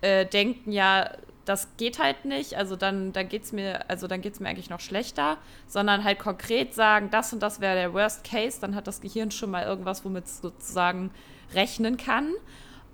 äh, 0.00 0.26
denken, 0.26 0.72
ja, 0.72 1.10
das 1.48 1.68
geht 1.78 1.98
halt 1.98 2.26
nicht, 2.26 2.56
also 2.56 2.76
dann, 2.76 3.12
dann 3.12 3.28
geht 3.28 3.44
es 3.44 3.52
mir, 3.52 3.88
also 3.88 4.06
dann 4.06 4.20
geht's 4.20 4.38
mir 4.38 4.48
eigentlich 4.48 4.68
noch 4.68 4.80
schlechter, 4.80 5.38
sondern 5.66 6.04
halt 6.04 6.18
konkret 6.18 6.74
sagen, 6.74 7.08
das 7.10 7.32
und 7.32 7.42
das 7.42 7.60
wäre 7.60 7.74
der 7.74 7.94
Worst 7.94 8.22
Case, 8.22 8.60
dann 8.60 8.74
hat 8.74 8.86
das 8.86 9.00
Gehirn 9.00 9.30
schon 9.30 9.50
mal 9.50 9.64
irgendwas, 9.64 10.04
womit 10.04 10.26
es 10.26 10.42
sozusagen 10.42 11.10
rechnen 11.54 11.96
kann. 11.96 12.34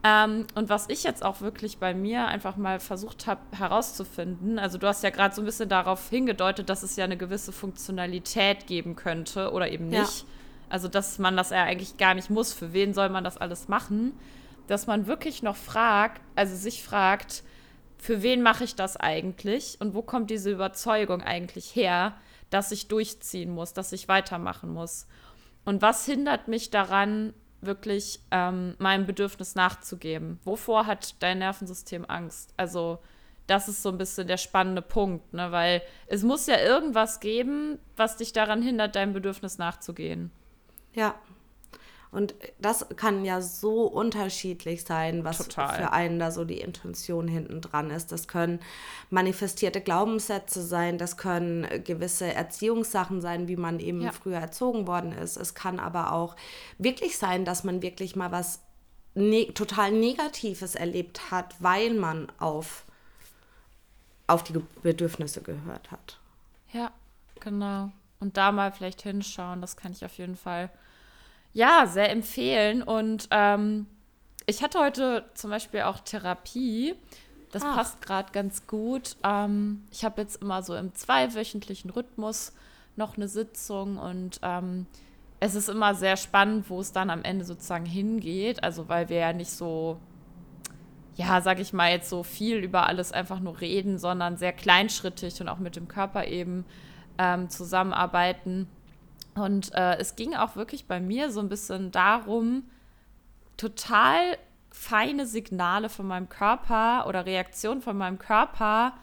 Ähm, 0.04 0.46
und 0.54 0.68
was 0.68 0.88
ich 0.88 1.02
jetzt 1.02 1.24
auch 1.24 1.40
wirklich 1.40 1.78
bei 1.78 1.94
mir 1.94 2.28
einfach 2.28 2.56
mal 2.56 2.78
versucht 2.78 3.26
habe 3.26 3.40
herauszufinden, 3.56 4.60
also 4.60 4.78
du 4.78 4.86
hast 4.86 5.02
ja 5.02 5.10
gerade 5.10 5.34
so 5.34 5.42
ein 5.42 5.46
bisschen 5.46 5.68
darauf 5.68 6.08
hingedeutet, 6.10 6.68
dass 6.68 6.84
es 6.84 6.94
ja 6.94 7.04
eine 7.04 7.16
gewisse 7.16 7.50
Funktionalität 7.50 8.68
geben 8.68 8.94
könnte 8.94 9.50
oder 9.50 9.68
eben 9.68 9.88
nicht. 9.88 10.20
Ja. 10.20 10.26
Also 10.68 10.88
dass 10.88 11.18
man 11.18 11.36
das 11.36 11.50
ja 11.50 11.64
eigentlich 11.64 11.96
gar 11.96 12.14
nicht 12.14 12.30
muss. 12.30 12.52
Für 12.52 12.72
wen 12.72 12.94
soll 12.94 13.08
man 13.08 13.24
das 13.24 13.36
alles 13.36 13.68
machen? 13.68 14.12
Dass 14.66 14.86
man 14.86 15.06
wirklich 15.06 15.42
noch 15.42 15.56
fragt, 15.56 16.22
also 16.34 16.56
sich 16.56 16.82
fragt, 16.82 17.42
für 17.98 18.22
wen 18.22 18.42
mache 18.42 18.64
ich 18.64 18.74
das 18.74 18.96
eigentlich 18.96 19.76
und 19.80 19.94
wo 19.94 20.02
kommt 20.02 20.30
diese 20.30 20.50
Überzeugung 20.50 21.22
eigentlich 21.22 21.74
her, 21.74 22.14
dass 22.50 22.70
ich 22.70 22.88
durchziehen 22.88 23.50
muss, 23.50 23.72
dass 23.72 23.92
ich 23.92 24.08
weitermachen 24.08 24.70
muss. 24.72 25.06
Und 25.64 25.82
was 25.82 26.04
hindert 26.04 26.48
mich 26.48 26.70
daran, 26.70 27.32
wirklich 27.62 28.20
ähm, 28.30 28.74
meinem 28.78 29.06
Bedürfnis 29.06 29.54
nachzugeben? 29.54 30.38
Wovor 30.44 30.86
hat 30.86 31.22
dein 31.22 31.38
Nervensystem 31.38 32.04
Angst? 32.06 32.52
Also, 32.56 32.98
das 33.46 33.68
ist 33.68 33.82
so 33.82 33.90
ein 33.90 33.98
bisschen 33.98 34.26
der 34.26 34.36
spannende 34.36 34.82
Punkt, 34.82 35.32
ne? 35.34 35.52
weil 35.52 35.82
es 36.06 36.22
muss 36.22 36.46
ja 36.46 36.58
irgendwas 36.58 37.20
geben, 37.20 37.78
was 37.96 38.16
dich 38.16 38.32
daran 38.32 38.62
hindert, 38.62 38.96
deinem 38.96 39.12
Bedürfnis 39.12 39.58
nachzugehen. 39.58 40.30
Ja, 40.94 41.14
und 42.14 42.36
das 42.60 42.86
kann 42.94 43.24
ja 43.24 43.40
so 43.40 43.86
unterschiedlich 43.86 44.84
sein, 44.84 45.24
was 45.24 45.38
Total. 45.38 45.76
für 45.76 45.92
einen 45.92 46.20
da 46.20 46.30
so 46.30 46.44
die 46.44 46.60
Intention 46.60 47.26
hinten 47.26 47.60
dran 47.60 47.90
ist. 47.90 48.12
Das 48.12 48.28
können 48.28 48.60
manifestierte 49.10 49.80
Glaubenssätze 49.80 50.62
sein, 50.62 50.96
das 50.96 51.16
können 51.16 51.66
gewisse 51.82 52.32
Erziehungssachen 52.32 53.20
sein, 53.20 53.48
wie 53.48 53.56
man 53.56 53.80
eben 53.80 54.00
ja. 54.00 54.12
früher 54.12 54.38
erzogen 54.38 54.86
worden 54.86 55.10
ist. 55.10 55.36
Es 55.36 55.56
kann 55.56 55.80
aber 55.80 56.12
auch 56.12 56.36
wirklich 56.78 57.18
sein, 57.18 57.44
dass 57.44 57.64
man 57.64 57.82
wirklich 57.82 58.14
mal 58.14 58.30
was 58.30 58.60
ne 59.16 59.52
total 59.52 59.90
Negatives 59.90 60.76
erlebt 60.76 61.32
hat, 61.32 61.56
weil 61.58 61.94
man 61.94 62.30
auf, 62.38 62.84
auf 64.28 64.44
die 64.44 64.54
Bedürfnisse 64.84 65.42
gehört 65.42 65.90
hat. 65.90 66.20
Ja, 66.72 66.92
genau. 67.40 67.90
Und 68.20 68.36
da 68.36 68.52
mal 68.52 68.70
vielleicht 68.70 69.02
hinschauen, 69.02 69.60
das 69.60 69.76
kann 69.76 69.90
ich 69.90 70.04
auf 70.04 70.16
jeden 70.16 70.36
Fall 70.36 70.70
ja, 71.54 71.86
sehr 71.86 72.10
empfehlen. 72.10 72.82
Und 72.82 73.28
ähm, 73.30 73.86
ich 74.46 74.62
hatte 74.62 74.80
heute 74.80 75.24
zum 75.34 75.50
Beispiel 75.50 75.82
auch 75.82 76.00
Therapie. 76.00 76.94
Das 77.52 77.62
Ach. 77.64 77.76
passt 77.76 78.02
gerade 78.02 78.32
ganz 78.32 78.66
gut. 78.66 79.16
Ähm, 79.22 79.84
ich 79.90 80.04
habe 80.04 80.20
jetzt 80.20 80.42
immer 80.42 80.62
so 80.62 80.74
im 80.74 80.94
zweiwöchentlichen 80.94 81.90
Rhythmus 81.90 82.52
noch 82.96 83.16
eine 83.16 83.28
Sitzung 83.28 83.96
und 83.96 84.40
ähm, 84.42 84.86
es 85.40 85.54
ist 85.54 85.68
immer 85.68 85.94
sehr 85.94 86.16
spannend, 86.16 86.70
wo 86.70 86.80
es 86.80 86.92
dann 86.92 87.10
am 87.10 87.22
Ende 87.22 87.44
sozusagen 87.44 87.86
hingeht. 87.86 88.62
Also 88.62 88.88
weil 88.88 89.08
wir 89.08 89.18
ja 89.18 89.32
nicht 89.32 89.50
so, 89.50 89.98
ja, 91.16 91.40
sag 91.40 91.60
ich 91.60 91.72
mal, 91.72 91.90
jetzt 91.90 92.10
so 92.10 92.24
viel 92.24 92.56
über 92.58 92.86
alles 92.86 93.12
einfach 93.12 93.40
nur 93.40 93.60
reden, 93.60 93.98
sondern 93.98 94.36
sehr 94.36 94.52
kleinschrittig 94.52 95.40
und 95.40 95.48
auch 95.48 95.58
mit 95.58 95.76
dem 95.76 95.86
Körper 95.86 96.26
eben 96.26 96.64
ähm, 97.18 97.48
zusammenarbeiten. 97.50 98.68
Und 99.34 99.74
äh, 99.74 99.96
es 99.98 100.16
ging 100.16 100.34
auch 100.34 100.56
wirklich 100.56 100.86
bei 100.86 101.00
mir 101.00 101.30
so 101.30 101.40
ein 101.40 101.48
bisschen 101.48 101.90
darum, 101.90 102.64
total 103.56 104.38
feine 104.70 105.26
Signale 105.26 105.88
von 105.88 106.06
meinem 106.06 106.28
Körper 106.28 107.06
oder 107.06 107.26
Reaktionen 107.26 107.80
von 107.80 107.96
meinem 107.96 108.18
Körper 108.18 108.94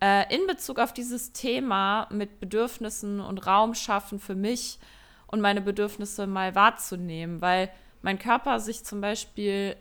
äh, 0.00 0.32
in 0.34 0.46
Bezug 0.46 0.78
auf 0.78 0.92
dieses 0.92 1.32
Thema 1.32 2.06
mit 2.10 2.40
Bedürfnissen 2.40 3.20
und 3.20 3.46
Raum 3.46 3.74
schaffen 3.74 4.20
für 4.20 4.36
mich 4.36 4.78
und 5.26 5.40
meine 5.40 5.60
Bedürfnisse 5.60 6.26
mal 6.26 6.54
wahrzunehmen, 6.54 7.40
weil 7.40 7.70
mein 8.02 8.18
Körper 8.18 8.60
sich 8.60 8.84
zum 8.84 9.00
Beispiel 9.00 9.76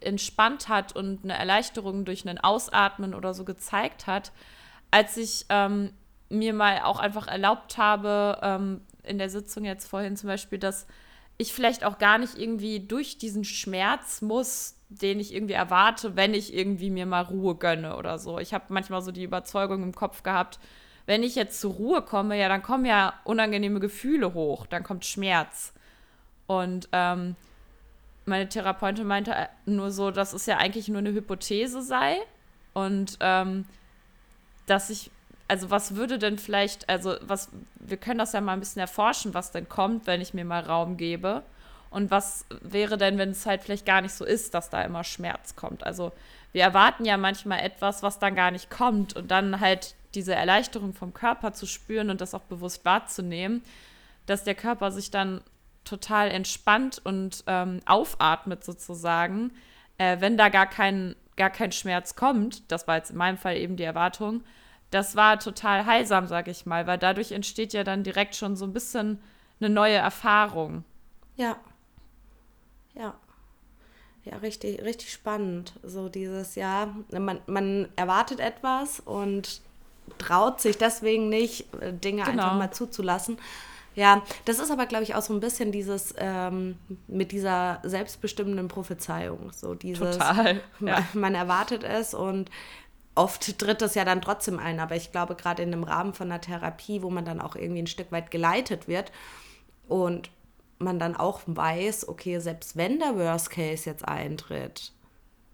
entspannt 0.00 0.68
hat 0.68 0.94
und 0.94 1.24
eine 1.24 1.36
Erleichterung 1.36 2.04
durch 2.04 2.28
ein 2.28 2.38
Ausatmen 2.38 3.14
oder 3.14 3.34
so 3.34 3.44
gezeigt 3.44 4.06
hat, 4.06 4.32
als 4.90 5.16
ich 5.16 5.46
ähm, 5.48 5.92
mir 6.28 6.54
mal 6.54 6.80
auch 6.82 6.98
einfach 6.98 7.28
erlaubt 7.28 7.78
habe, 7.78 8.38
ähm, 8.42 8.80
in 9.02 9.18
der 9.18 9.30
Sitzung 9.30 9.64
jetzt 9.64 9.88
vorhin 9.88 10.16
zum 10.16 10.28
Beispiel, 10.28 10.58
dass 10.58 10.86
ich 11.38 11.52
vielleicht 11.52 11.84
auch 11.84 11.98
gar 11.98 12.18
nicht 12.18 12.38
irgendwie 12.38 12.80
durch 12.80 13.18
diesen 13.18 13.44
Schmerz 13.44 14.22
muss, 14.22 14.76
den 14.88 15.18
ich 15.18 15.34
irgendwie 15.34 15.54
erwarte, 15.54 16.16
wenn 16.16 16.34
ich 16.34 16.54
irgendwie 16.54 16.90
mir 16.90 17.06
mal 17.06 17.22
Ruhe 17.22 17.56
gönne 17.56 17.96
oder 17.96 18.18
so. 18.18 18.38
Ich 18.38 18.54
habe 18.54 18.64
manchmal 18.68 19.02
so 19.02 19.10
die 19.10 19.24
Überzeugung 19.24 19.82
im 19.82 19.94
Kopf 19.94 20.22
gehabt, 20.22 20.58
wenn 21.06 21.22
ich 21.22 21.34
jetzt 21.34 21.60
zur 21.60 21.72
Ruhe 21.72 22.02
komme, 22.02 22.38
ja, 22.38 22.48
dann 22.48 22.62
kommen 22.62 22.84
ja 22.84 23.14
unangenehme 23.24 23.80
Gefühle 23.80 24.34
hoch, 24.34 24.66
dann 24.66 24.84
kommt 24.84 25.04
Schmerz. 25.04 25.72
Und 26.46 26.88
ähm, 26.92 27.34
meine 28.24 28.48
Therapeutin 28.48 29.06
meinte 29.06 29.32
äh, 29.32 29.48
nur 29.66 29.90
so, 29.90 30.10
dass 30.10 30.32
es 30.32 30.46
ja 30.46 30.58
eigentlich 30.58 30.88
nur 30.88 30.98
eine 30.98 31.12
Hypothese 31.12 31.82
sei 31.82 32.18
und 32.72 33.16
ähm, 33.20 33.64
dass 34.66 34.90
ich 34.90 35.10
also 35.48 35.70
was 35.70 35.96
würde 35.96 36.18
denn 36.18 36.38
vielleicht, 36.38 36.88
also 36.88 37.16
was, 37.22 37.50
wir 37.74 37.96
können 37.96 38.18
das 38.18 38.32
ja 38.32 38.40
mal 38.40 38.54
ein 38.54 38.60
bisschen 38.60 38.80
erforschen, 38.80 39.34
was 39.34 39.50
denn 39.50 39.68
kommt, 39.68 40.06
wenn 40.06 40.20
ich 40.20 40.34
mir 40.34 40.44
mal 40.44 40.62
Raum 40.62 40.96
gebe. 40.96 41.42
Und 41.90 42.10
was 42.10 42.46
wäre 42.62 42.96
denn, 42.96 43.18
wenn 43.18 43.30
es 43.30 43.44
halt 43.44 43.62
vielleicht 43.62 43.84
gar 43.84 44.00
nicht 44.00 44.14
so 44.14 44.24
ist, 44.24 44.54
dass 44.54 44.70
da 44.70 44.82
immer 44.82 45.04
Schmerz 45.04 45.56
kommt? 45.56 45.84
Also 45.84 46.12
wir 46.52 46.62
erwarten 46.62 47.04
ja 47.04 47.18
manchmal 47.18 47.60
etwas, 47.60 48.02
was 48.02 48.18
dann 48.18 48.34
gar 48.34 48.50
nicht 48.50 48.70
kommt 48.70 49.14
und 49.14 49.30
dann 49.30 49.60
halt 49.60 49.94
diese 50.14 50.34
Erleichterung 50.34 50.94
vom 50.94 51.12
Körper 51.12 51.52
zu 51.52 51.66
spüren 51.66 52.10
und 52.10 52.20
das 52.20 52.34
auch 52.34 52.42
bewusst 52.42 52.84
wahrzunehmen, 52.84 53.62
dass 54.26 54.44
der 54.44 54.54
Körper 54.54 54.90
sich 54.90 55.10
dann 55.10 55.42
total 55.84 56.30
entspannt 56.30 57.00
und 57.04 57.44
ähm, 57.46 57.80
aufatmet 57.86 58.64
sozusagen, 58.64 59.52
äh, 59.98 60.18
wenn 60.20 60.36
da 60.36 60.48
gar 60.48 60.66
kein, 60.66 61.16
gar 61.36 61.50
kein 61.50 61.72
Schmerz 61.72 62.14
kommt. 62.14 62.70
Das 62.70 62.86
war 62.86 62.96
jetzt 62.96 63.10
in 63.10 63.16
meinem 63.16 63.38
Fall 63.38 63.56
eben 63.56 63.76
die 63.76 63.82
Erwartung 63.82 64.44
das 64.92 65.16
war 65.16 65.40
total 65.40 65.86
heilsam, 65.86 66.28
sag 66.28 66.48
ich 66.48 66.66
mal, 66.66 66.86
weil 66.86 66.98
dadurch 66.98 67.32
entsteht 67.32 67.72
ja 67.72 67.82
dann 67.82 68.04
direkt 68.04 68.36
schon 68.36 68.56
so 68.56 68.66
ein 68.66 68.72
bisschen 68.72 69.18
eine 69.58 69.70
neue 69.70 69.96
Erfahrung. 69.96 70.84
Ja. 71.36 71.56
Ja. 72.94 73.14
Ja, 74.24 74.36
richtig, 74.36 74.82
richtig 74.82 75.10
spannend. 75.10 75.72
So 75.82 76.08
dieses, 76.08 76.54
ja, 76.54 76.94
man, 77.10 77.40
man 77.46 77.88
erwartet 77.96 78.38
etwas 78.38 79.00
und 79.00 79.62
traut 80.18 80.60
sich 80.60 80.78
deswegen 80.78 81.28
nicht, 81.28 81.74
äh, 81.80 81.92
Dinge 81.92 82.22
genau. 82.22 82.42
einfach 82.44 82.58
mal 82.58 82.70
zuzulassen. 82.70 83.38
Ja, 83.94 84.22
das 84.44 84.58
ist 84.58 84.70
aber, 84.70 84.86
glaube 84.86 85.04
ich, 85.04 85.14
auch 85.14 85.22
so 85.22 85.34
ein 85.34 85.40
bisschen 85.40 85.72
dieses 85.72 86.14
ähm, 86.18 86.78
mit 87.08 87.32
dieser 87.32 87.80
selbstbestimmenden 87.82 88.68
Prophezeiung. 88.68 89.50
So 89.52 89.74
dieses, 89.74 90.16
Total. 90.16 90.60
Ja. 90.80 91.00
Man, 91.00 91.04
man 91.14 91.34
erwartet 91.34 91.82
es 91.82 92.14
und 92.14 92.50
oft 93.14 93.58
tritt 93.58 93.82
das 93.82 93.94
ja 93.94 94.04
dann 94.04 94.22
trotzdem 94.22 94.58
ein, 94.58 94.80
aber 94.80 94.96
ich 94.96 95.12
glaube, 95.12 95.34
gerade 95.34 95.62
in 95.62 95.72
einem 95.72 95.84
Rahmen 95.84 96.14
von 96.14 96.30
einer 96.30 96.40
Therapie, 96.40 97.02
wo 97.02 97.10
man 97.10 97.24
dann 97.24 97.40
auch 97.40 97.56
irgendwie 97.56 97.82
ein 97.82 97.86
Stück 97.86 98.12
weit 98.12 98.30
geleitet 98.30 98.88
wird 98.88 99.12
und 99.88 100.30
man 100.78 100.98
dann 100.98 101.16
auch 101.16 101.40
weiß, 101.46 102.08
okay, 102.08 102.38
selbst 102.40 102.76
wenn 102.76 102.98
der 102.98 103.16
Worst 103.16 103.50
Case 103.50 103.88
jetzt 103.88 104.06
eintritt, 104.06 104.92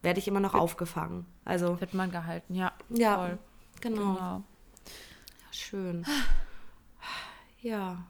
werde 0.03 0.21
ich 0.21 0.29
immer 0.29 0.41
noch 0.41 0.55
wird, 0.55 0.63
aufgefangen. 0.63 1.27
Also 1.45 1.81
wird 1.81 1.95
man 1.95 2.11
gehalten, 2.11 2.55
ja. 2.55 2.73
Ja, 2.89 3.17
voll. 3.17 3.39
genau. 3.81 3.97
genau. 3.97 4.17
Ja, 4.17 4.43
schön. 5.51 6.07
Ja. 7.61 8.05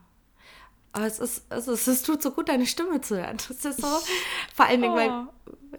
Aber 0.91 1.05
es 1.05 1.19
ist, 1.19 1.51
es 1.51 1.67
ist, 1.67 1.87
es 1.87 2.03
tut 2.03 2.21
so 2.21 2.31
gut, 2.31 2.49
deine 2.49 2.65
Stimme 2.65 3.01
zu 3.01 3.17
hören. 3.17 3.37
Das 3.47 3.65
ist 3.65 3.81
so, 3.81 3.87
vor 4.53 4.65
allen 4.65 4.81
Dingen, 4.81 4.93
oh. 4.93 4.97
weil 4.97 5.27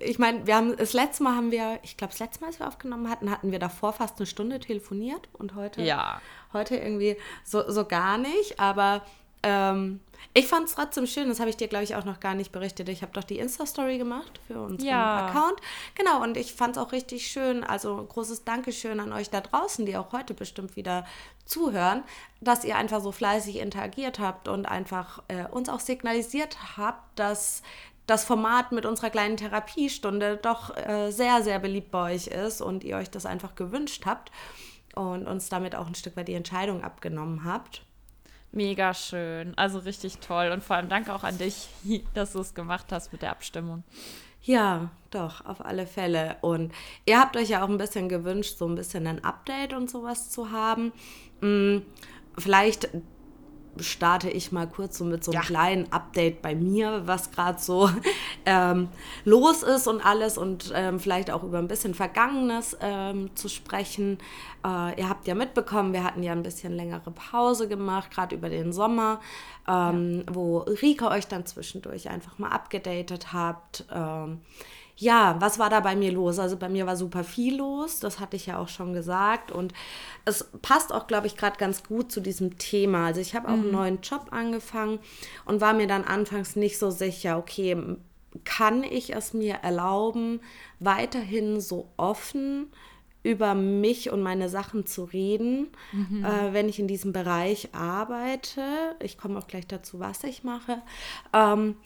ich 0.00 0.18
meine, 0.18 0.46
wir 0.46 0.56
haben 0.56 0.76
das 0.76 0.92
letzte 0.92 1.22
Mal 1.22 1.36
haben 1.36 1.50
wir, 1.50 1.78
ich 1.82 1.96
glaube, 1.96 2.12
das 2.12 2.20
letzte 2.20 2.40
Mal, 2.40 2.48
als 2.48 2.58
wir 2.58 2.66
aufgenommen 2.66 3.08
hatten, 3.08 3.30
hatten 3.30 3.52
wir 3.52 3.58
davor 3.58 3.92
fast 3.92 4.18
eine 4.18 4.26
Stunde 4.26 4.58
telefoniert 4.58 5.28
und 5.34 5.54
heute, 5.54 5.82
ja. 5.82 6.20
heute 6.52 6.76
irgendwie 6.76 7.16
so, 7.44 7.70
so 7.70 7.84
gar 7.84 8.18
nicht. 8.18 8.58
Aber 8.58 9.02
ähm, 9.42 10.00
ich 10.32 10.46
fand 10.46 10.68
es 10.68 10.74
trotzdem 10.74 11.06
schön, 11.06 11.28
das 11.28 11.40
habe 11.40 11.50
ich 11.50 11.56
dir, 11.56 11.68
glaube 11.68 11.84
ich, 11.84 11.96
auch 11.96 12.04
noch 12.04 12.20
gar 12.20 12.34
nicht 12.34 12.52
berichtet. 12.52 12.88
Ich 12.88 13.02
habe 13.02 13.12
doch 13.12 13.24
die 13.24 13.38
Insta-Story 13.38 13.98
gemacht 13.98 14.40
für 14.46 14.60
unseren 14.60 14.88
ja. 14.88 15.26
Account. 15.26 15.60
Genau, 15.94 16.22
und 16.22 16.36
ich 16.36 16.52
fand 16.52 16.76
es 16.76 16.82
auch 16.82 16.92
richtig 16.92 17.26
schön. 17.26 17.64
Also 17.64 17.96
großes 17.96 18.44
Dankeschön 18.44 19.00
an 19.00 19.12
euch 19.12 19.30
da 19.30 19.40
draußen, 19.40 19.86
die 19.86 19.96
auch 19.96 20.12
heute 20.12 20.34
bestimmt 20.34 20.76
wieder 20.76 21.04
zuhören, 21.46 22.04
dass 22.40 22.64
ihr 22.64 22.76
einfach 22.76 23.00
so 23.00 23.12
fleißig 23.12 23.56
interagiert 23.56 24.18
habt 24.18 24.46
und 24.46 24.66
einfach 24.66 25.22
äh, 25.28 25.46
uns 25.46 25.68
auch 25.68 25.80
signalisiert 25.80 26.76
habt, 26.76 27.18
dass 27.18 27.62
das 28.06 28.24
Format 28.24 28.72
mit 28.72 28.86
unserer 28.86 29.10
kleinen 29.10 29.36
Therapiestunde 29.36 30.38
doch 30.42 30.76
äh, 30.76 31.10
sehr, 31.10 31.42
sehr 31.42 31.58
beliebt 31.58 31.90
bei 31.90 32.14
euch 32.14 32.26
ist 32.26 32.60
und 32.60 32.84
ihr 32.84 32.96
euch 32.96 33.10
das 33.10 33.26
einfach 33.26 33.54
gewünscht 33.54 34.04
habt 34.06 34.32
und 34.94 35.26
uns 35.26 35.48
damit 35.48 35.74
auch 35.74 35.86
ein 35.86 35.94
Stück 35.94 36.16
weit 36.16 36.28
die 36.28 36.34
Entscheidung 36.34 36.82
abgenommen 36.82 37.44
habt. 37.44 37.82
Mega 38.52 38.94
schön, 38.94 39.56
also 39.56 39.78
richtig 39.78 40.18
toll 40.18 40.50
und 40.52 40.64
vor 40.64 40.76
allem 40.76 40.88
danke 40.88 41.14
auch 41.14 41.22
an 41.22 41.38
dich, 41.38 41.68
dass 42.14 42.32
du 42.32 42.40
es 42.40 42.54
gemacht 42.54 42.86
hast 42.90 43.12
mit 43.12 43.22
der 43.22 43.30
Abstimmung. 43.30 43.84
Ja, 44.42 44.90
doch, 45.10 45.44
auf 45.44 45.64
alle 45.64 45.86
Fälle. 45.86 46.36
Und 46.40 46.72
ihr 47.04 47.20
habt 47.20 47.36
euch 47.36 47.50
ja 47.50 47.62
auch 47.62 47.68
ein 47.68 47.78
bisschen 47.78 48.08
gewünscht, 48.08 48.56
so 48.58 48.66
ein 48.66 48.74
bisschen 48.74 49.06
ein 49.06 49.22
Update 49.22 49.74
und 49.74 49.90
sowas 49.90 50.30
zu 50.30 50.50
haben. 50.50 50.92
Hm, 51.40 51.82
vielleicht 52.38 52.88
starte 53.78 54.30
ich 54.30 54.52
mal 54.52 54.68
kurz 54.68 54.98
so 54.98 55.04
mit 55.04 55.24
so 55.24 55.30
einem 55.32 55.40
ja. 55.40 55.46
kleinen 55.46 55.92
Update 55.92 56.42
bei 56.42 56.54
mir, 56.54 57.02
was 57.06 57.30
gerade 57.30 57.58
so 57.60 57.90
ähm, 58.46 58.88
los 59.24 59.62
ist 59.62 59.86
und 59.86 60.04
alles 60.04 60.38
und 60.38 60.72
ähm, 60.74 60.98
vielleicht 60.98 61.30
auch 61.30 61.42
über 61.42 61.58
ein 61.58 61.68
bisschen 61.68 61.94
Vergangenes 61.94 62.76
ähm, 62.80 63.34
zu 63.36 63.48
sprechen. 63.48 64.18
Äh, 64.64 65.00
ihr 65.00 65.08
habt 65.08 65.26
ja 65.26 65.34
mitbekommen, 65.34 65.92
wir 65.92 66.04
hatten 66.04 66.22
ja 66.22 66.32
ein 66.32 66.42
bisschen 66.42 66.72
längere 66.72 67.10
Pause 67.10 67.68
gemacht, 67.68 68.10
gerade 68.10 68.34
über 68.34 68.48
den 68.48 68.72
Sommer, 68.72 69.20
ähm, 69.68 70.24
ja. 70.26 70.34
wo 70.34 70.58
Rika 70.58 71.10
euch 71.10 71.26
dann 71.26 71.46
zwischendurch 71.46 72.10
einfach 72.10 72.38
mal 72.38 72.50
abgedatet 72.50 73.32
habt. 73.32 73.84
Ja, 75.00 75.36
was 75.38 75.58
war 75.58 75.70
da 75.70 75.80
bei 75.80 75.96
mir 75.96 76.12
los? 76.12 76.38
Also 76.38 76.58
bei 76.58 76.68
mir 76.68 76.86
war 76.86 76.94
super 76.94 77.24
viel 77.24 77.56
los, 77.56 78.00
das 78.00 78.20
hatte 78.20 78.36
ich 78.36 78.44
ja 78.44 78.58
auch 78.58 78.68
schon 78.68 78.92
gesagt. 78.92 79.50
Und 79.50 79.72
es 80.26 80.50
passt 80.60 80.92
auch, 80.92 81.06
glaube 81.06 81.26
ich, 81.26 81.38
gerade 81.38 81.56
ganz 81.56 81.82
gut 81.82 82.12
zu 82.12 82.20
diesem 82.20 82.58
Thema. 82.58 83.06
Also 83.06 83.22
ich 83.22 83.34
habe 83.34 83.48
auch 83.48 83.56
mhm. 83.56 83.62
einen 83.62 83.72
neuen 83.72 84.00
Job 84.02 84.26
angefangen 84.30 84.98
und 85.46 85.62
war 85.62 85.72
mir 85.72 85.86
dann 85.86 86.04
anfangs 86.04 86.54
nicht 86.54 86.78
so 86.78 86.90
sicher, 86.90 87.38
okay, 87.38 87.78
kann 88.44 88.84
ich 88.84 89.14
es 89.14 89.32
mir 89.32 89.54
erlauben, 89.62 90.40
weiterhin 90.80 91.62
so 91.62 91.88
offen 91.96 92.70
über 93.22 93.54
mich 93.54 94.10
und 94.10 94.22
meine 94.22 94.48
Sachen 94.48 94.86
zu 94.86 95.04
reden, 95.04 95.68
mhm. 95.92 96.24
äh, 96.24 96.52
wenn 96.52 96.68
ich 96.68 96.78
in 96.78 96.88
diesem 96.88 97.12
Bereich 97.12 97.74
arbeite. 97.74 98.62
Ich 99.00 99.18
komme 99.18 99.38
auch 99.38 99.46
gleich 99.46 99.66
dazu, 99.66 100.00
was 100.00 100.24
ich 100.24 100.42
mache. 100.42 100.80
Ähm, 101.34 101.76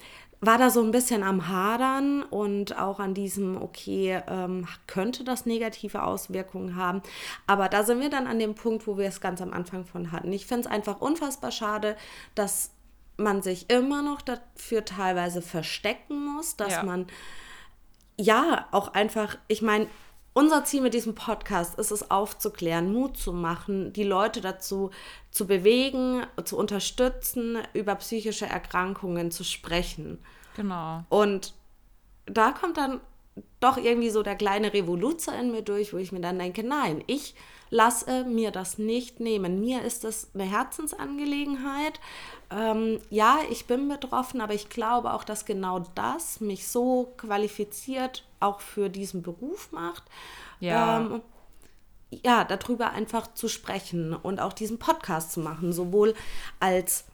war 0.47 0.59
da 0.59 0.71
so 0.71 0.83
ein 0.83 0.91
bisschen 0.91 1.23
am 1.23 1.49
Hadern 1.49 2.23
und 2.23 2.79
auch 2.79 2.99
an 2.99 3.15
diesem, 3.15 3.61
okay, 3.61 4.21
ähm, 4.29 4.67
könnte 4.87 5.25
das 5.25 5.47
negative 5.47 6.03
Auswirkungen 6.03 6.77
haben. 6.77 7.03
Aber 7.47 7.69
da 7.69 7.85
sind 7.85 8.01
wir 8.01 8.11
dann 8.11 8.27
an 8.27 8.39
dem 8.39 8.55
Punkt, 8.55 8.87
wo 8.87 8.99
wir 8.99 9.07
es 9.07 9.21
ganz 9.21 9.41
am 9.41 9.53
Anfang 9.53 9.85
von 9.85 10.13
hatten. 10.13 10.33
Ich 10.33 10.47
finde 10.47 10.63
es 10.63 10.67
einfach 10.67 11.01
unfassbar 11.01 11.51
schade, 11.51 11.97
dass 12.35 12.71
man 13.17 13.43
sich 13.43 13.71
immer 13.71 14.03
noch 14.03 14.23
dafür 14.23 14.85
teilweise 14.85 15.41
verstecken 15.41 16.35
muss, 16.35 16.57
dass 16.57 16.73
ja. 16.73 16.83
man 16.83 17.07
ja 18.19 18.67
auch 18.73 18.95
einfach, 18.95 19.37
ich 19.49 19.63
meine, 19.63 19.87
unser 20.37 20.65
Ziel 20.65 20.81
mit 20.81 20.95
diesem 20.95 21.15
Podcast 21.15 21.79
ist 21.79 21.93
es 21.93 22.11
aufzuklären, 22.11 22.93
Mut 22.93 23.17
zu 23.17 23.33
machen, 23.33 23.93
die 23.93 24.03
Leute 24.03 24.41
dazu 24.41 24.91
zu 25.31 25.47
bewegen, 25.47 26.27
zu 26.45 26.59
unterstützen, 26.59 27.59
über 27.73 27.95
psychische 27.95 28.47
Erkrankungen 28.47 29.31
zu 29.31 29.45
sprechen. 29.45 30.19
Genau. 30.55 31.05
Und 31.09 31.55
da 32.27 32.53
kommt 32.53 32.77
dann 32.77 33.01
doch 33.61 33.77
irgendwie 33.77 34.11
so 34.11 34.23
der 34.23 34.37
kleine 34.37 34.73
Revoluzer 34.73 35.39
in 35.39 35.51
mir 35.51 35.63
durch, 35.63 35.93
wo 35.93 35.97
ich 35.97 36.13
mir 36.13 36.21
dann 36.21 36.39
denke, 36.39 36.63
nein, 36.63 37.03
ich 37.07 37.35
lasse 37.71 38.25
mir 38.25 38.53
das 38.53 38.79
nicht 38.79 39.19
nehmen. 39.19 39.61
Mir 39.61 39.83
ist 39.83 40.05
das 40.05 40.29
eine 40.35 40.45
Herzensangelegenheit. 40.45 41.99
Ähm, 42.51 43.01
ja, 43.11 43.39
ich 43.51 43.67
bin 43.67 43.89
betroffen, 43.89 44.41
aber 44.41 44.55
ich 44.55 44.69
glaube 44.69 45.13
auch, 45.13 45.25
dass 45.25 45.45
genau 45.45 45.81
das 45.95 46.41
mich 46.41 46.69
so 46.69 47.13
qualifiziert 47.17 48.25
auch 48.39 48.61
für 48.61 48.89
diesen 48.89 49.23
Beruf 49.23 49.73
macht. 49.73 50.05
Ja. 50.61 51.01
Ähm, 51.01 51.23
ja, 52.25 52.45
darüber 52.45 52.91
einfach 52.91 53.35
zu 53.35 53.49
sprechen 53.49 54.15
und 54.15 54.41
auch 54.41 54.53
diesen 54.53 54.79
Podcast 54.79 55.33
zu 55.33 55.41
machen, 55.41 55.73
sowohl 55.73 56.15
als, 56.61 57.07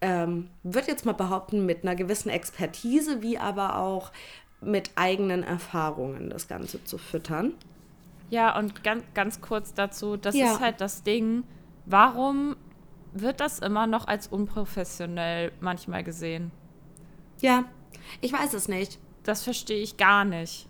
ähm, 0.00 0.50
würde 0.62 0.88
jetzt 0.88 1.04
mal 1.04 1.12
behaupten, 1.12 1.66
mit 1.66 1.82
einer 1.82 1.96
gewissen 1.96 2.28
Expertise, 2.28 3.22
wie 3.22 3.38
aber 3.38 3.76
auch 3.76 4.12
mit 4.60 4.90
eigenen 4.96 5.42
Erfahrungen 5.42 6.30
das 6.30 6.48
Ganze 6.48 6.82
zu 6.84 6.98
füttern. 6.98 7.54
Ja, 8.30 8.58
und 8.58 8.84
ganz, 8.84 9.04
ganz 9.14 9.40
kurz 9.40 9.74
dazu, 9.74 10.16
das 10.16 10.34
ja. 10.34 10.52
ist 10.52 10.60
halt 10.60 10.80
das 10.80 11.02
Ding, 11.02 11.44
warum 11.86 12.56
wird 13.12 13.40
das 13.40 13.58
immer 13.58 13.86
noch 13.86 14.06
als 14.06 14.26
unprofessionell 14.26 15.52
manchmal 15.60 16.04
gesehen? 16.04 16.50
Ja, 17.40 17.64
ich 18.20 18.32
weiß 18.32 18.54
es 18.54 18.68
nicht. 18.68 18.98
Das 19.22 19.42
verstehe 19.42 19.80
ich 19.82 19.96
gar 19.96 20.24
nicht. 20.24 20.68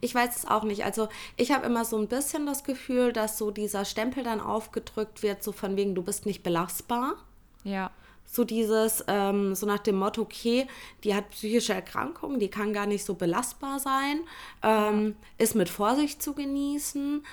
Ich 0.00 0.14
weiß 0.14 0.36
es 0.36 0.46
auch 0.46 0.64
nicht. 0.64 0.84
Also 0.84 1.08
ich 1.36 1.52
habe 1.52 1.66
immer 1.66 1.84
so 1.84 1.98
ein 1.98 2.08
bisschen 2.08 2.46
das 2.46 2.64
Gefühl, 2.64 3.12
dass 3.12 3.38
so 3.38 3.50
dieser 3.50 3.84
Stempel 3.84 4.22
dann 4.22 4.40
aufgedrückt 4.40 5.22
wird, 5.22 5.42
so 5.42 5.52
von 5.52 5.76
wegen, 5.76 5.94
du 5.94 6.02
bist 6.02 6.26
nicht 6.26 6.42
belastbar. 6.42 7.14
Ja. 7.64 7.90
So 8.30 8.44
dieses, 8.44 9.04
ähm, 9.08 9.56
so 9.56 9.66
nach 9.66 9.80
dem 9.80 9.96
Motto, 9.96 10.22
okay, 10.22 10.68
die 11.02 11.14
hat 11.14 11.30
psychische 11.30 11.74
Erkrankungen, 11.74 12.38
die 12.38 12.48
kann 12.48 12.72
gar 12.72 12.86
nicht 12.86 13.04
so 13.04 13.14
belastbar 13.14 13.80
sein, 13.80 14.20
ähm, 14.62 15.16
ist 15.36 15.56
mit 15.56 15.68
Vorsicht 15.68 16.22
zu 16.22 16.34
genießen, 16.34 17.24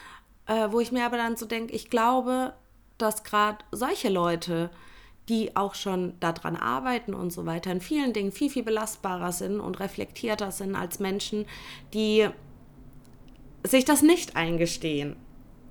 äh, 0.47 0.67
wo 0.71 0.79
ich 0.79 0.91
mir 0.91 1.05
aber 1.05 1.17
dann 1.17 1.37
so 1.37 1.45
denke, 1.45 1.73
ich 1.73 1.91
glaube, 1.91 2.53
dass 2.97 3.23
gerade 3.23 3.59
solche 3.71 4.09
Leute, 4.09 4.71
die 5.29 5.55
auch 5.55 5.75
schon 5.75 6.13
daran 6.19 6.55
arbeiten 6.55 7.13
und 7.13 7.31
so 7.31 7.45
weiter, 7.45 7.71
in 7.71 7.81
vielen 7.81 8.13
Dingen 8.13 8.31
viel, 8.31 8.49
viel 8.49 8.63
belastbarer 8.63 9.31
sind 9.31 9.59
und 9.59 9.79
reflektierter 9.79 10.51
sind 10.51 10.75
als 10.75 10.99
Menschen, 10.99 11.45
die 11.93 12.27
sich 13.63 13.85
das 13.85 14.01
nicht 14.01 14.35
eingestehen. 14.35 15.15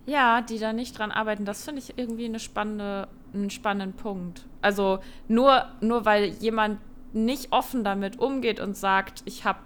Ja, 0.05 0.41
die 0.41 0.61
da 0.61 0.73
nicht 0.73 0.97
dran 0.97 1.11
arbeiten, 1.11 1.45
das 1.45 1.65
finde 1.65 1.81
ich 1.81 1.99
irgendwie 1.99 2.27
eine 2.27 2.39
spannende, 2.39 3.09
einen 3.39 3.51
spannenden 3.51 3.97
Punkt. 3.97 4.47
Also 4.63 4.99
nur, 5.29 5.67
nur 5.81 6.05
weil 6.05 6.27
jemand 6.41 6.81
nicht 7.13 7.53
offen 7.53 7.85
damit 7.85 8.19
umgeht 8.19 8.61
und 8.61 8.77
sagt, 8.77 9.23
ich 9.25 9.45
habe 9.45 9.59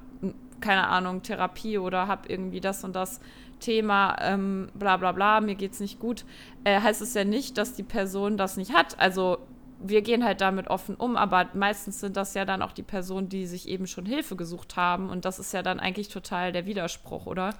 keine 0.61 0.88
Ahnung, 0.88 1.22
Therapie 1.22 1.78
oder 1.78 2.06
habe 2.06 2.28
irgendwie 2.28 2.61
das 2.61 2.85
und 2.85 2.94
das 2.94 3.20
Thema, 3.61 4.16
ähm, 4.20 4.70
bla 4.74 4.96
bla 4.96 5.12
bla, 5.12 5.40
mir 5.40 5.54
geht's 5.54 5.80
nicht 5.80 5.98
gut, 5.98 6.24
äh, 6.64 6.80
heißt 6.80 7.02
es 7.02 7.14
ja 7.14 7.24
nicht, 7.24 7.59
dass 7.59 7.74
die 7.74 7.83
Person 7.83 8.37
das 8.37 8.56
nicht 8.56 8.72
hat. 8.72 8.98
Also 8.98 9.38
wir 9.83 10.02
gehen 10.02 10.24
halt 10.24 10.40
damit 10.40 10.68
offen 10.68 10.94
um, 10.94 11.16
aber 11.16 11.48
meistens 11.54 12.00
sind 12.00 12.16
das 12.16 12.35
ja 12.35 12.44
dann 12.44 12.62
auch 12.62 12.72
die 12.72 12.83
Personen, 12.83 13.28
die 13.28 13.46
sich 13.46 13.68
eben 13.68 13.87
schon 13.87 14.04
Hilfe 14.04 14.37
gesucht 14.37 14.76
haben. 14.76 15.09
Und 15.09 15.24
das 15.24 15.38
ist 15.38 15.52
ja 15.52 15.62
dann 15.62 15.80
eigentlich 15.80 16.09
total 16.09 16.52
der 16.52 16.66
Widerspruch, 16.66 17.26
oder? 17.26 17.54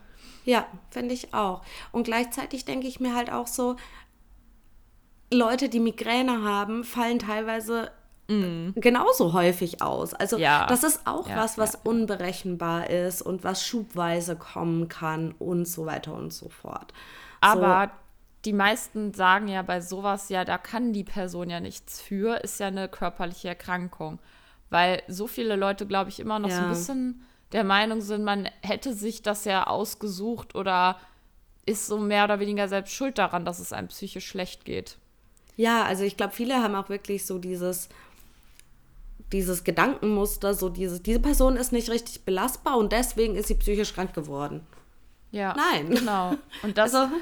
Ja, 0.45 0.67
finde 0.91 1.15
ich 1.15 1.33
auch. 1.33 1.63
Und 1.93 2.05
gleichzeitig 2.05 2.65
denke 2.65 2.87
ich 2.87 3.01
mir 3.01 3.15
halt 3.15 3.33
auch 3.33 3.47
so, 3.47 3.77
Leute, 5.33 5.69
die 5.69 5.81
Migräne 5.81 6.43
haben, 6.43 6.85
fallen 6.85 7.19
teilweise 7.19 7.91
mm. 8.29 8.71
genauso 8.77 9.33
häufig 9.33 9.83
aus. 9.83 10.15
Also 10.15 10.39
ja. 10.39 10.67
das 10.67 10.83
ist 10.83 11.07
auch 11.07 11.29
ja, 11.29 11.37
was, 11.37 11.59
was 11.59 11.75
ja. 11.75 11.81
unberechenbar 11.85 12.91
ist 12.91 13.23
und 13.23 13.45
was 13.45 13.65
schubweise 13.65 14.37
kommen 14.37 14.89
kann 14.89 15.35
und 15.39 15.67
so 15.67 15.87
weiter 15.87 16.15
und 16.15 16.33
so 16.33 16.49
fort. 16.49 16.93
Aber 17.41 17.91
so 17.93 18.01
die 18.45 18.53
meisten 18.53 19.13
sagen 19.13 19.49
ja 19.49 19.63
bei 19.63 19.81
sowas, 19.81 20.29
ja, 20.31 20.45
da 20.45 20.59
kann 20.59 20.93
die 20.93 21.05
Person 21.05 21.51
ja 21.51 21.61
nichts 21.61 22.01
für, 22.01 22.37
ist 22.43 22.59
ja 22.59 22.69
eine 22.69 22.89
körperliche 22.89 23.49
Erkrankung. 23.49 24.19
Weil 24.71 25.03
so 25.09 25.27
viele 25.27 25.57
Leute, 25.57 25.87
glaube 25.87 26.11
ich, 26.11 26.21
immer 26.21 26.39
noch 26.39 26.51
so 26.51 26.61
ein 26.61 26.69
bisschen 26.69 27.23
der 27.53 27.65
Meinung 27.65 28.01
sind, 28.01 28.25
man 28.25 28.49
hätte 28.63 28.95
sich 28.95 29.23
das 29.23 29.45
ja 29.45 29.67
ausgesucht 29.67 30.55
oder 30.55 30.97
ist 31.67 31.87
so 31.87 31.99
mehr 31.99 32.25
oder 32.25 32.39
weniger 32.39 32.69
selbst 32.69 32.93
schuld 32.93 33.19
daran, 33.19 33.45
dass 33.45 33.59
es 33.59 33.73
einem 33.73 33.89
psychisch 33.89 34.27
schlecht 34.27 34.65
geht. 34.65 34.99
Ja, 35.61 35.85
also 35.85 36.05
ich 36.05 36.17
glaube, 36.17 36.33
viele 36.33 36.63
haben 36.63 36.75
auch 36.75 36.89
wirklich 36.89 37.27
so 37.27 37.39
dieses, 37.39 37.91
dieses 39.31 39.63
Gedankenmuster, 39.63 40.55
so 40.55 40.71
dieses, 40.71 41.03
diese 41.03 41.21
Person 41.21 41.59
ist 41.59 41.71
nicht 41.71 41.91
richtig 41.91 42.25
belastbar 42.25 42.79
und 42.79 42.93
deswegen 42.93 43.37
ist 43.37 43.49
sie 43.49 43.57
psychisch 43.57 43.93
krank 43.93 44.15
geworden. 44.15 44.67
Ja. 45.33 45.55
Nein. 45.55 45.91
Genau. 45.91 46.35
Und 46.63 46.79
das, 46.79 46.95
also, 46.95 47.15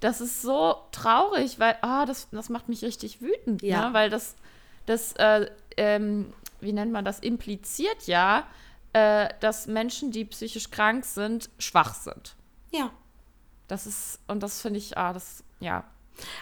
das 0.00 0.20
ist 0.20 0.42
so 0.42 0.76
traurig, 0.92 1.58
weil, 1.58 1.78
ah, 1.80 2.04
das, 2.04 2.28
das 2.32 2.50
macht 2.50 2.68
mich 2.68 2.82
richtig 2.82 3.22
wütend, 3.22 3.62
ja. 3.62 3.88
Ne? 3.88 3.94
weil 3.94 4.10
das, 4.10 4.36
das 4.84 5.14
äh, 5.14 5.50
ähm, 5.78 6.34
wie 6.60 6.74
nennt 6.74 6.92
man 6.92 7.06
das, 7.06 7.20
impliziert 7.20 8.06
ja, 8.06 8.46
äh, 8.92 9.30
dass 9.40 9.66
Menschen, 9.66 10.10
die 10.10 10.26
psychisch 10.26 10.70
krank 10.70 11.06
sind, 11.06 11.48
schwach 11.58 11.94
sind. 11.94 12.36
Ja. 12.72 12.90
Das 13.68 13.86
ist, 13.86 14.20
und 14.28 14.42
das 14.42 14.60
finde 14.60 14.78
ich, 14.78 14.98
ah, 14.98 15.14
das, 15.14 15.44
ja. 15.60 15.84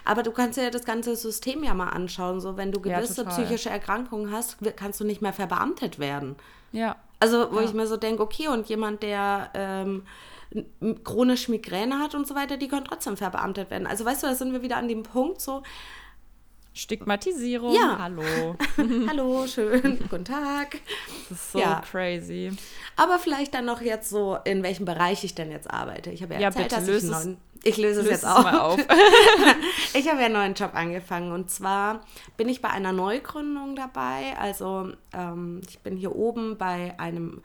Aber 0.04 0.22
du 0.22 0.30
kannst 0.30 0.58
ja 0.58 0.70
das 0.70 0.84
ganze 0.84 1.16
System 1.16 1.64
ja 1.64 1.74
mal 1.74 1.88
anschauen. 1.88 2.40
So, 2.40 2.56
wenn 2.56 2.72
du 2.72 2.80
gewisse 2.80 3.22
ja, 3.22 3.30
psychische 3.30 3.70
Erkrankungen 3.70 4.32
hast, 4.32 4.56
kannst 4.76 5.00
du 5.00 5.04
nicht 5.04 5.22
mehr 5.22 5.32
verbeamtet 5.32 5.98
werden. 5.98 6.36
Ja. 6.72 6.96
Also, 7.20 7.52
wo 7.52 7.58
ja. 7.58 7.64
ich 7.64 7.74
mir 7.74 7.86
so 7.86 7.96
denke, 7.96 8.22
okay, 8.22 8.48
und 8.48 8.68
jemand, 8.68 9.02
der 9.02 9.50
ähm, 9.54 10.02
chronisch 11.04 11.48
Migräne 11.48 11.98
hat 11.98 12.14
und 12.14 12.26
so 12.26 12.34
weiter, 12.34 12.56
die 12.56 12.68
können 12.68 12.84
trotzdem 12.84 13.16
verbeamtet 13.16 13.70
werden. 13.70 13.86
Also 13.86 14.04
weißt 14.04 14.22
du, 14.22 14.26
da 14.28 14.34
sind 14.34 14.52
wir 14.52 14.62
wieder 14.62 14.76
an 14.76 14.88
dem 14.88 15.02
Punkt 15.02 15.40
so. 15.40 15.62
Stigmatisierung. 16.78 17.74
Ja. 17.74 17.98
Hallo. 17.98 18.54
Hallo, 19.08 19.46
schön. 19.48 19.98
Guten 20.10 20.24
Tag. 20.24 20.78
Das 21.28 21.38
ist 21.38 21.52
so 21.52 21.58
ja. 21.58 21.82
crazy. 21.90 22.52
Aber 22.94 23.18
vielleicht 23.18 23.54
dann 23.54 23.64
noch 23.64 23.80
jetzt 23.80 24.08
so, 24.08 24.38
in 24.44 24.62
welchem 24.62 24.84
Bereich 24.84 25.24
ich 25.24 25.34
denn 25.34 25.50
jetzt 25.50 25.68
arbeite. 25.68 26.10
Ich 26.10 26.22
habe 26.22 26.34
ja, 26.34 26.40
ja 26.40 26.46
erzählt, 26.46 26.70
dass 26.70 26.86
ich 26.86 27.02
einen 27.02 27.10
neuen, 27.10 27.36
ich 27.64 27.76
löse 27.78 28.02
es 28.02 28.06
jetzt 28.06 28.26
auch. 28.26 28.44
Mal 28.44 28.60
auf. 28.60 28.78
ich 29.94 30.08
habe 30.08 30.20
ja 30.20 30.26
einen 30.26 30.34
neuen 30.34 30.54
Job 30.54 30.70
angefangen 30.74 31.32
und 31.32 31.50
zwar 31.50 32.02
bin 32.36 32.48
ich 32.48 32.62
bei 32.62 32.70
einer 32.70 32.92
Neugründung 32.92 33.74
dabei. 33.74 34.38
Also 34.38 34.92
ähm, 35.12 35.60
ich 35.68 35.80
bin 35.80 35.96
hier 35.96 36.14
oben 36.14 36.58
bei 36.58 36.94
einem 37.00 37.42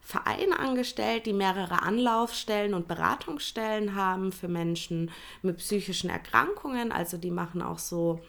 Verein 0.00 0.54
angestellt, 0.54 1.26
die 1.26 1.34
mehrere 1.34 1.82
Anlaufstellen 1.82 2.72
und 2.72 2.88
Beratungsstellen 2.88 3.94
haben 3.94 4.32
für 4.32 4.48
Menschen 4.48 5.10
mit 5.42 5.58
psychischen 5.58 6.08
Erkrankungen. 6.08 6.92
Also 6.92 7.18
die 7.18 7.30
machen 7.30 7.60
auch 7.60 7.78
so, 7.78 8.20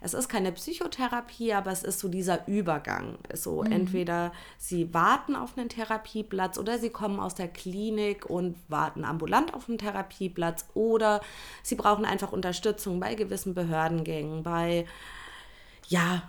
es 0.00 0.14
ist 0.14 0.28
keine 0.28 0.52
Psychotherapie, 0.52 1.52
aber 1.52 1.70
es 1.72 1.82
ist 1.82 1.98
so 1.98 2.08
dieser 2.08 2.46
Übergang. 2.46 3.18
So 3.34 3.62
mhm. 3.62 3.72
entweder 3.72 4.32
sie 4.56 4.92
warten 4.94 5.36
auf 5.36 5.56
einen 5.56 5.68
Therapieplatz 5.68 6.58
oder 6.58 6.78
sie 6.78 6.90
kommen 6.90 7.20
aus 7.20 7.34
der 7.34 7.48
Klinik 7.48 8.26
und 8.26 8.56
warten 8.68 9.04
ambulant 9.04 9.54
auf 9.54 9.68
einen 9.68 9.78
Therapieplatz 9.78 10.66
oder 10.74 11.20
sie 11.62 11.74
brauchen 11.74 12.04
einfach 12.04 12.32
Unterstützung 12.32 13.00
bei 13.00 13.14
gewissen 13.14 13.54
Behördengängen, 13.54 14.42
bei 14.42 14.86
ja, 15.88 16.22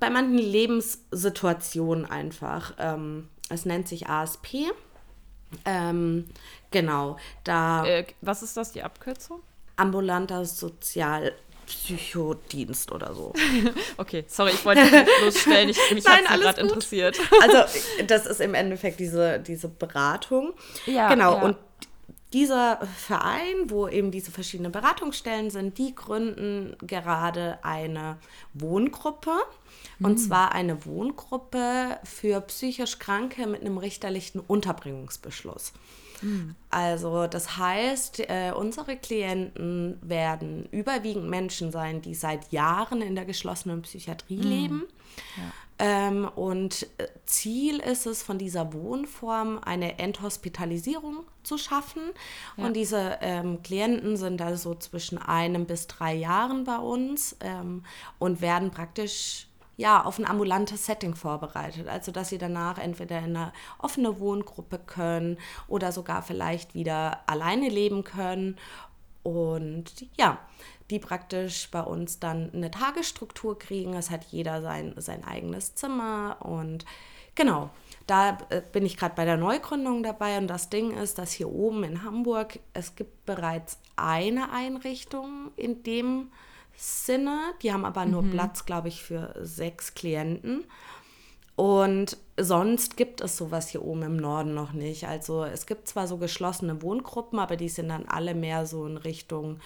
bei 0.00 0.10
manchen 0.10 0.38
Lebenssituationen 0.38 2.06
einfach. 2.06 2.74
Ähm, 2.78 3.28
es 3.48 3.64
nennt 3.64 3.88
sich 3.88 4.08
ASP. 4.08 4.72
Ähm, 5.64 6.26
genau, 6.70 7.16
da. 7.44 7.84
Äh, 7.84 8.06
was 8.20 8.42
ist 8.42 8.56
das, 8.56 8.72
die 8.72 8.82
Abkürzung? 8.82 9.40
Ambulanter 9.76 10.44
Sozialpsychodienst 11.70 12.92
oder 12.92 13.14
so. 13.14 13.32
okay, 13.96 14.24
sorry, 14.26 14.52
ich 14.52 14.64
wollte 14.64 14.82
nicht 14.82 15.08
bloßstellen, 15.20 15.68
ich, 15.68 15.78
mich 15.92 16.06
hat 16.08 16.40
gerade 16.40 16.60
interessiert. 16.60 17.18
Also, 17.40 17.78
das 18.06 18.26
ist 18.26 18.40
im 18.40 18.54
Endeffekt 18.54 19.00
diese, 19.00 19.40
diese 19.40 19.68
Beratung. 19.68 20.52
Ja, 20.86 21.08
genau, 21.08 21.36
ja. 21.36 21.42
und 21.42 21.56
dieser 22.32 22.80
Verein, 22.96 23.68
wo 23.68 23.88
eben 23.88 24.12
diese 24.12 24.30
verschiedenen 24.30 24.70
Beratungsstellen 24.70 25.50
sind, 25.50 25.78
die 25.78 25.94
gründen 25.94 26.76
gerade 26.80 27.58
eine 27.62 28.18
Wohngruppe. 28.54 29.32
Und 30.02 30.16
zwar 30.16 30.52
eine 30.52 30.86
Wohngruppe 30.86 31.98
für 32.04 32.40
psychisch 32.42 32.98
Kranke 32.98 33.46
mit 33.46 33.60
einem 33.60 33.76
richterlichen 33.76 34.40
Unterbringungsbeschluss. 34.40 35.74
Also 36.70 37.26
das 37.26 37.56
heißt, 37.56 38.20
äh, 38.20 38.52
unsere 38.56 38.96
Klienten 38.96 39.98
werden 40.02 40.68
überwiegend 40.70 41.28
Menschen 41.28 41.72
sein, 41.72 42.02
die 42.02 42.14
seit 42.14 42.52
Jahren 42.52 43.02
in 43.02 43.14
der 43.14 43.24
geschlossenen 43.24 43.82
Psychiatrie 43.82 44.40
leben. 44.40 44.84
Ähm, 45.82 46.28
und 46.36 46.86
äh, 46.98 47.08
Ziel 47.24 47.78
ist 47.78 48.06
es, 48.06 48.22
von 48.22 48.36
dieser 48.36 48.74
Wohnform 48.74 49.58
eine 49.64 49.98
Enthospitalisierung 49.98 51.24
zu 51.42 51.56
schaffen. 51.56 52.02
Und 52.58 52.74
diese 52.76 53.18
ähm, 53.22 53.62
Klienten 53.62 54.18
sind 54.18 54.42
also 54.42 54.74
zwischen 54.74 55.16
einem 55.16 55.64
bis 55.64 55.86
drei 55.86 56.14
Jahren 56.14 56.64
bei 56.64 56.76
uns 56.76 57.34
ähm, 57.40 57.82
und 58.18 58.42
werden 58.42 58.70
praktisch 58.70 59.46
ja, 59.80 60.04
auf 60.04 60.18
ein 60.18 60.26
ambulantes 60.26 60.84
Setting 60.84 61.14
vorbereitet. 61.14 61.88
Also, 61.88 62.12
dass 62.12 62.28
sie 62.28 62.36
danach 62.36 62.76
entweder 62.76 63.18
in 63.18 63.34
eine 63.34 63.52
offene 63.78 64.20
Wohngruppe 64.20 64.78
können 64.78 65.38
oder 65.68 65.90
sogar 65.90 66.22
vielleicht 66.22 66.74
wieder 66.74 67.20
alleine 67.26 67.70
leben 67.70 68.04
können. 68.04 68.58
Und 69.22 70.06
ja, 70.18 70.38
die 70.90 70.98
praktisch 70.98 71.70
bei 71.70 71.80
uns 71.80 72.18
dann 72.18 72.52
eine 72.52 72.70
Tagesstruktur 72.70 73.58
kriegen. 73.58 73.94
Es 73.94 74.10
hat 74.10 74.24
jeder 74.24 74.60
sein, 74.60 74.92
sein 74.98 75.24
eigenes 75.24 75.74
Zimmer 75.74 76.36
und 76.40 76.84
genau. 77.34 77.70
Da 78.06 78.36
äh, 78.50 78.60
bin 78.60 78.84
ich 78.84 78.98
gerade 78.98 79.14
bei 79.14 79.24
der 79.24 79.38
Neugründung 79.38 80.02
dabei 80.02 80.36
und 80.36 80.48
das 80.48 80.68
Ding 80.68 80.90
ist, 80.90 81.16
dass 81.16 81.32
hier 81.32 81.48
oben 81.48 81.84
in 81.84 82.02
Hamburg 82.02 82.58
es 82.74 82.96
gibt 82.96 83.24
bereits 83.24 83.78
eine 83.96 84.52
Einrichtung 84.52 85.52
in 85.56 85.82
dem 85.84 86.32
Sinne. 86.80 87.38
Die 87.62 87.72
haben 87.72 87.84
aber 87.84 88.06
nur 88.06 88.22
Platz, 88.22 88.64
glaube 88.64 88.88
ich, 88.88 89.02
für 89.02 89.34
sechs 89.42 89.94
Klienten. 89.94 90.64
Und 91.54 92.16
sonst 92.38 92.96
gibt 92.96 93.20
es 93.20 93.36
sowas 93.36 93.68
hier 93.68 93.84
oben 93.84 94.02
im 94.02 94.16
Norden 94.16 94.54
noch 94.54 94.72
nicht. 94.72 95.06
Also 95.06 95.44
es 95.44 95.66
gibt 95.66 95.88
zwar 95.88 96.06
so 96.06 96.16
geschlossene 96.16 96.80
Wohngruppen, 96.80 97.38
aber 97.38 97.56
die 97.56 97.68
sind 97.68 97.90
dann 97.90 98.06
alle 98.06 98.34
mehr 98.34 98.64
so 98.64 98.86
in 98.86 98.96
Richtung 98.96 99.60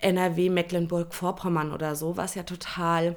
NRW, 0.00 0.48
Mecklenburg-Vorpommern 0.48 1.72
oder 1.72 1.96
so, 1.96 2.16
was 2.16 2.36
ja 2.36 2.44
total 2.44 3.16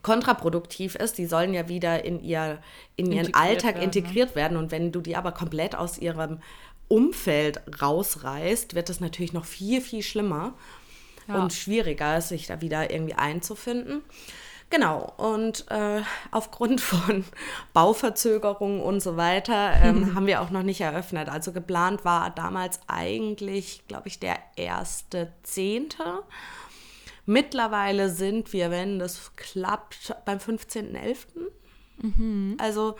kontraproduktiv 0.00 0.94
ist. 0.94 1.18
Die 1.18 1.26
sollen 1.26 1.52
ja 1.52 1.68
wieder 1.68 2.02
in, 2.02 2.18
ihr, 2.22 2.60
in 2.96 3.12
ihren 3.12 3.26
Integriert 3.26 3.44
Alltag 3.44 3.64
werden, 3.64 3.78
ne? 3.78 3.84
integriert 3.84 4.34
werden. 4.34 4.56
Und 4.56 4.70
wenn 4.70 4.90
du 4.90 5.02
die 5.02 5.16
aber 5.16 5.32
komplett 5.32 5.74
aus 5.74 5.98
ihrem 5.98 6.40
Umfeld 6.88 7.60
rausreißt, 7.82 8.74
wird 8.74 8.88
es 8.88 9.00
natürlich 9.00 9.34
noch 9.34 9.44
viel, 9.44 9.82
viel 9.82 10.02
schlimmer 10.02 10.54
Ja. 11.28 11.42
und 11.42 11.52
schwieriger, 11.52 12.20
sich 12.20 12.46
da 12.46 12.60
wieder 12.60 12.90
irgendwie 12.90 13.14
einzufinden. 13.14 14.02
Genau, 14.68 15.12
und 15.16 15.70
äh, 15.70 16.02
aufgrund 16.32 16.80
von 16.80 17.24
Bauverzögerungen 17.72 18.80
und 18.80 19.00
so 19.00 19.16
weiter 19.16 19.74
ähm, 19.80 20.14
haben 20.14 20.26
wir 20.26 20.40
auch 20.40 20.50
noch 20.50 20.64
nicht 20.64 20.80
eröffnet. 20.80 21.28
Also 21.28 21.52
geplant 21.52 22.04
war 22.04 22.30
damals 22.30 22.80
eigentlich, 22.88 23.84
glaube 23.86 24.08
ich, 24.08 24.18
der 24.18 24.38
erste 24.56 25.32
Zehnte. 25.44 26.22
Mittlerweile 27.26 28.10
sind 28.10 28.52
wir, 28.52 28.70
wenn 28.70 28.98
das 28.98 29.32
klappt, 29.36 30.14
beim 30.24 30.38
15.11. 30.38 31.26
Also 32.58 32.96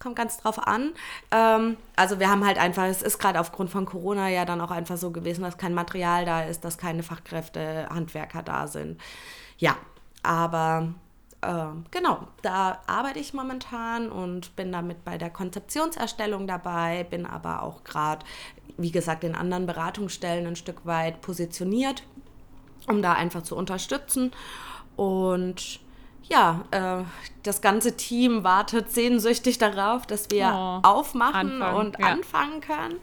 kommt 0.00 0.16
ganz 0.16 0.38
drauf 0.38 0.66
an. 0.66 0.92
Ähm, 1.30 1.76
also 1.96 2.20
wir 2.20 2.30
haben 2.30 2.44
halt 2.44 2.58
einfach, 2.58 2.84
es 2.84 3.02
ist 3.02 3.18
gerade 3.18 3.40
aufgrund 3.40 3.70
von 3.70 3.86
Corona 3.86 4.28
ja 4.28 4.44
dann 4.44 4.60
auch 4.60 4.70
einfach 4.70 4.96
so 4.96 5.10
gewesen, 5.10 5.42
dass 5.42 5.58
kein 5.58 5.74
Material 5.74 6.24
da 6.24 6.42
ist, 6.42 6.64
dass 6.64 6.78
keine 6.78 7.02
Fachkräfte, 7.02 7.88
Handwerker 7.90 8.42
da 8.42 8.66
sind. 8.66 9.00
Ja, 9.58 9.76
aber 10.22 10.94
ähm, 11.42 11.84
genau, 11.90 12.26
da 12.42 12.80
arbeite 12.86 13.18
ich 13.18 13.34
momentan 13.34 14.10
und 14.10 14.56
bin 14.56 14.72
damit 14.72 15.04
bei 15.04 15.18
der 15.18 15.30
Konzeptionserstellung 15.30 16.46
dabei, 16.46 17.04
bin 17.04 17.26
aber 17.26 17.62
auch 17.62 17.84
gerade, 17.84 18.24
wie 18.76 18.90
gesagt, 18.90 19.24
in 19.24 19.34
anderen 19.34 19.66
Beratungsstellen 19.66 20.46
ein 20.46 20.56
Stück 20.56 20.84
weit 20.84 21.20
positioniert, 21.20 22.02
um 22.88 23.02
da 23.02 23.12
einfach 23.12 23.42
zu 23.42 23.56
unterstützen. 23.56 24.32
Und 24.96 25.80
ja, 26.28 26.64
äh, 26.70 27.04
das 27.42 27.60
ganze 27.60 27.96
Team 27.96 28.44
wartet 28.44 28.90
sehnsüchtig 28.92 29.58
darauf, 29.58 30.06
dass 30.06 30.30
wir 30.30 30.52
Oh, 30.52 30.80
aufmachen 30.82 31.62
anfangen, 31.62 31.76
und 31.76 31.98
ja. 31.98 32.06
anfangen 32.06 32.60
können. 32.60 32.96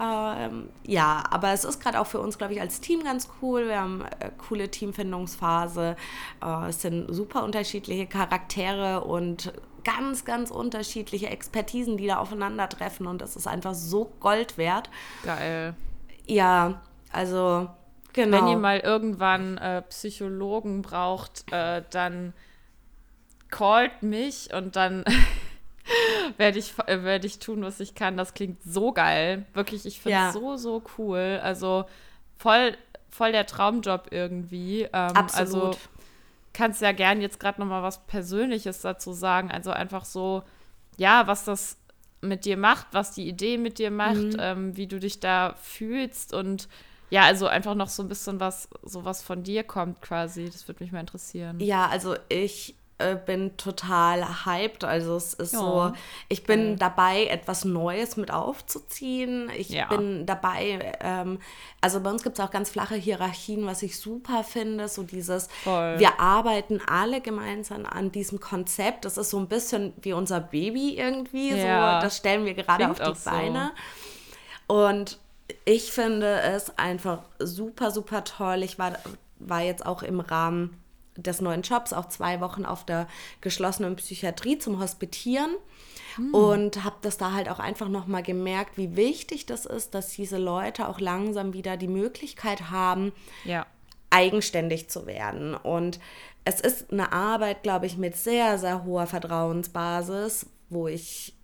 Ähm, 0.00 0.68
ja, 0.84 1.24
aber 1.30 1.52
es 1.52 1.64
ist 1.64 1.80
gerade 1.80 2.00
auch 2.00 2.06
für 2.06 2.20
uns, 2.20 2.38
glaube 2.38 2.52
ich, 2.52 2.60
als 2.60 2.80
Team 2.80 3.02
ganz 3.02 3.28
cool. 3.42 3.66
Wir 3.66 3.80
haben 3.80 4.04
äh, 4.20 4.30
coole 4.48 4.70
Teamfindungsphase. 4.70 5.96
Äh, 6.44 6.68
es 6.68 6.82
sind 6.82 7.12
super 7.12 7.42
unterschiedliche 7.42 8.06
Charaktere 8.06 9.02
und 9.02 9.52
ganz, 9.84 10.24
ganz 10.24 10.50
unterschiedliche 10.50 11.28
Expertisen, 11.28 11.96
die 11.96 12.06
da 12.06 12.18
aufeinandertreffen. 12.18 13.06
Und 13.06 13.22
das 13.22 13.34
ist 13.34 13.48
einfach 13.48 13.74
so 13.74 14.12
Gold 14.20 14.56
wert. 14.56 14.88
Geil. 15.24 15.74
Ja, 16.26 16.80
also 17.12 17.68
genau. 18.12 18.36
Wenn 18.36 18.48
ihr 18.48 18.56
mal 18.58 18.78
irgendwann 18.78 19.58
äh, 19.58 19.82
Psychologen 19.82 20.82
braucht, 20.82 21.44
äh, 21.50 21.82
dann 21.90 22.34
callt 23.50 24.02
mich 24.02 24.52
und 24.54 24.76
dann 24.76 25.04
werde 26.36 26.58
ich, 26.58 26.74
äh, 26.86 27.02
werde 27.02 27.26
ich 27.26 27.38
tun, 27.38 27.62
was 27.62 27.80
ich 27.80 27.94
kann. 27.94 28.16
Das 28.16 28.34
klingt 28.34 28.62
so 28.62 28.92
geil. 28.92 29.46
Wirklich, 29.54 29.86
ich 29.86 30.00
finde 30.00 30.18
es 30.18 30.24
Ja. 30.24 30.32
so, 30.32 30.56
so 30.56 30.82
cool. 30.98 31.40
Also 31.42 31.84
voll, 32.36 32.76
voll 33.10 33.32
der 33.32 33.46
Traumjob 33.46 34.08
irgendwie. 34.10 34.82
Ähm, 34.82 34.90
Also 34.92 35.14
Absolut. 35.14 35.78
kannst 36.52 36.82
ja 36.82 36.92
gern 36.92 37.20
jetzt 37.20 37.40
gerade 37.40 37.60
noch 37.60 37.66
mal 37.68 37.82
was 37.82 38.06
Persönliches 38.06 38.80
dazu 38.82 39.12
sagen. 39.12 39.50
Also 39.50 39.70
einfach 39.70 40.04
so, 40.04 40.42
ja, 40.96 41.26
was 41.26 41.44
das 41.44 41.76
mit 42.20 42.44
dir 42.44 42.56
macht, 42.56 42.88
was 42.92 43.12
die 43.12 43.28
Idee 43.28 43.58
mit 43.58 43.78
dir 43.78 43.90
macht, 43.92 44.16
Mhm. 44.16 44.36
ähm, 44.40 44.76
wie 44.76 44.88
du 44.88 44.98
dich 44.98 45.20
da 45.20 45.54
fühlst 45.62 46.34
und 46.34 46.68
ja, 47.10 47.22
also 47.22 47.46
einfach 47.46 47.74
noch 47.74 47.88
so 47.88 48.02
ein 48.02 48.08
bisschen 48.08 48.38
was, 48.40 48.68
so 48.82 49.04
was 49.04 49.22
von 49.22 49.42
dir 49.42 49.62
kommt 49.64 50.02
quasi. 50.02 50.44
Das 50.50 50.68
würde 50.68 50.82
mich 50.84 50.92
mal 50.92 51.00
interessieren. 51.00 51.58
Ja, 51.60 51.86
also 51.86 52.16
ich 52.28 52.74
äh, 52.98 53.16
bin 53.16 53.56
total 53.56 54.44
hyped. 54.44 54.84
Also 54.84 55.16
es 55.16 55.34
ist 55.34 55.52
Ja, 55.52 55.58
so, 55.60 55.92
ich 56.28 56.44
bin 56.44 56.76
dabei, 56.76 57.26
etwas 57.26 57.64
Neues 57.64 58.16
mit 58.16 58.30
aufzuziehen. 58.32 59.50
Ich 59.56 59.68
Ja. 59.70 59.86
bin 59.86 60.26
dabei, 60.26 60.96
ähm, 61.00 61.38
also 61.80 62.00
bei 62.00 62.10
uns 62.10 62.22
gibt 62.22 62.38
es 62.38 62.44
auch 62.44 62.50
ganz 62.50 62.70
flache 62.70 62.96
Hierarchien, 62.96 63.64
was 63.66 63.82
ich 63.82 63.98
super 63.98 64.42
finde. 64.44 64.88
So 64.88 65.04
dieses, 65.04 65.48
Voll. 65.64 65.98
wir 65.98 66.18
arbeiten 66.20 66.80
alle 66.86 67.20
gemeinsam 67.20 67.86
an 67.86 68.10
diesem 68.10 68.40
Konzept. 68.40 69.04
Das 69.04 69.16
ist 69.16 69.30
so 69.30 69.38
ein 69.38 69.46
bisschen 69.48 69.92
wie 70.02 70.12
unser 70.12 70.40
Baby 70.40 70.96
irgendwie. 70.98 71.50
Ja. 71.56 72.00
So, 72.00 72.04
das 72.06 72.16
stellen 72.16 72.44
wir 72.44 72.54
gerade 72.54 72.84
Klingt 72.84 73.00
auf 73.00 73.06
die 73.06 73.12
auch 73.12 73.16
so. 73.16 73.30
Beine. 73.30 73.70
Und 74.66 75.18
ich 75.64 75.92
finde 75.92 76.40
es 76.40 76.76
einfach 76.78 77.20
super, 77.38 77.90
super 77.90 78.24
toll. 78.24 78.62
Ich 78.62 78.78
war, 78.78 78.92
war 79.38 79.62
jetzt 79.62 79.86
auch 79.86 80.02
im 80.02 80.20
Rahmen 80.20 80.76
des 81.22 81.40
neuen 81.40 81.62
Jobs 81.62 81.92
auch 81.92 82.06
zwei 82.08 82.40
Wochen 82.40 82.64
auf 82.64 82.84
der 82.84 83.06
geschlossenen 83.40 83.96
Psychiatrie 83.96 84.58
zum 84.58 84.80
Hospitieren 84.80 85.50
und 86.32 86.82
habe 86.84 86.96
das 87.02 87.16
da 87.16 87.32
halt 87.32 87.48
auch 87.48 87.60
einfach 87.60 87.88
nochmal 87.88 88.22
gemerkt, 88.24 88.76
wie 88.76 88.96
wichtig 88.96 89.46
das 89.46 89.66
ist, 89.66 89.94
dass 89.94 90.08
diese 90.10 90.36
Leute 90.38 90.88
auch 90.88 90.98
langsam 91.00 91.52
wieder 91.52 91.76
die 91.76 91.86
Möglichkeit 91.88 92.70
haben, 92.70 93.12
Ja. 93.44 93.66
eigenständig 94.10 94.88
zu 94.90 95.06
werden. 95.06 95.54
Und 95.54 96.00
es 96.44 96.60
ist 96.60 96.90
eine 96.92 97.12
Arbeit, 97.12 97.62
glaube 97.62 97.86
ich, 97.86 97.96
mit 97.98 98.16
sehr, 98.16 98.58
sehr 98.58 98.84
hoher 98.84 99.06
Vertrauensbasis, 99.06 100.46
wo 100.70 100.88
ich, 100.88 101.34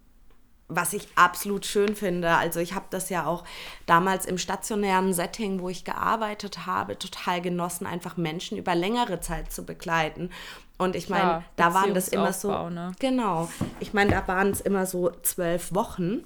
was 0.68 0.92
ich 0.92 1.08
absolut 1.14 1.66
schön 1.66 1.94
finde. 1.94 2.30
Also 2.30 2.60
ich 2.60 2.74
habe 2.74 2.86
das 2.90 3.10
ja 3.10 3.26
auch 3.26 3.44
damals 3.86 4.24
im 4.24 4.38
stationären 4.38 5.12
Setting, 5.12 5.60
wo 5.60 5.68
ich 5.68 5.84
gearbeitet 5.84 6.66
habe, 6.66 6.98
total 6.98 7.40
genossen, 7.42 7.86
einfach 7.86 8.16
Menschen 8.16 8.56
über 8.56 8.74
längere 8.74 9.20
Zeit 9.20 9.52
zu 9.52 9.64
begleiten. 9.64 10.30
Und 10.78 10.96
ich 10.96 11.08
meine, 11.08 11.44
da 11.56 11.72
waren 11.74 11.94
das 11.94 12.08
immer 12.08 12.32
so, 12.32 12.68
ne? 12.68 12.92
genau. 12.98 13.48
Ich 13.78 13.92
meine, 13.92 14.10
da 14.10 14.26
waren 14.26 14.50
es 14.50 14.60
immer 14.60 14.86
so 14.86 15.10
zwölf 15.22 15.74
Wochen. 15.74 16.24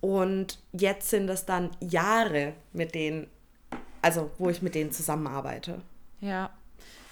Und 0.00 0.60
jetzt 0.72 1.10
sind 1.10 1.28
es 1.28 1.44
dann 1.44 1.70
Jahre, 1.80 2.54
mit 2.72 2.94
denen, 2.94 3.28
also 4.00 4.30
wo 4.38 4.48
ich 4.48 4.62
mit 4.62 4.74
denen 4.74 4.92
zusammenarbeite. 4.92 5.82
Ja. 6.20 6.50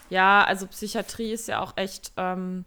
Ja, 0.09 0.45
also 0.45 0.69
Psychiatrie 0.69 1.33
ist 1.33 1.49
ja 1.49 1.61
auch 1.61 1.77
echt, 1.77 2.13
ähm, 2.17 2.65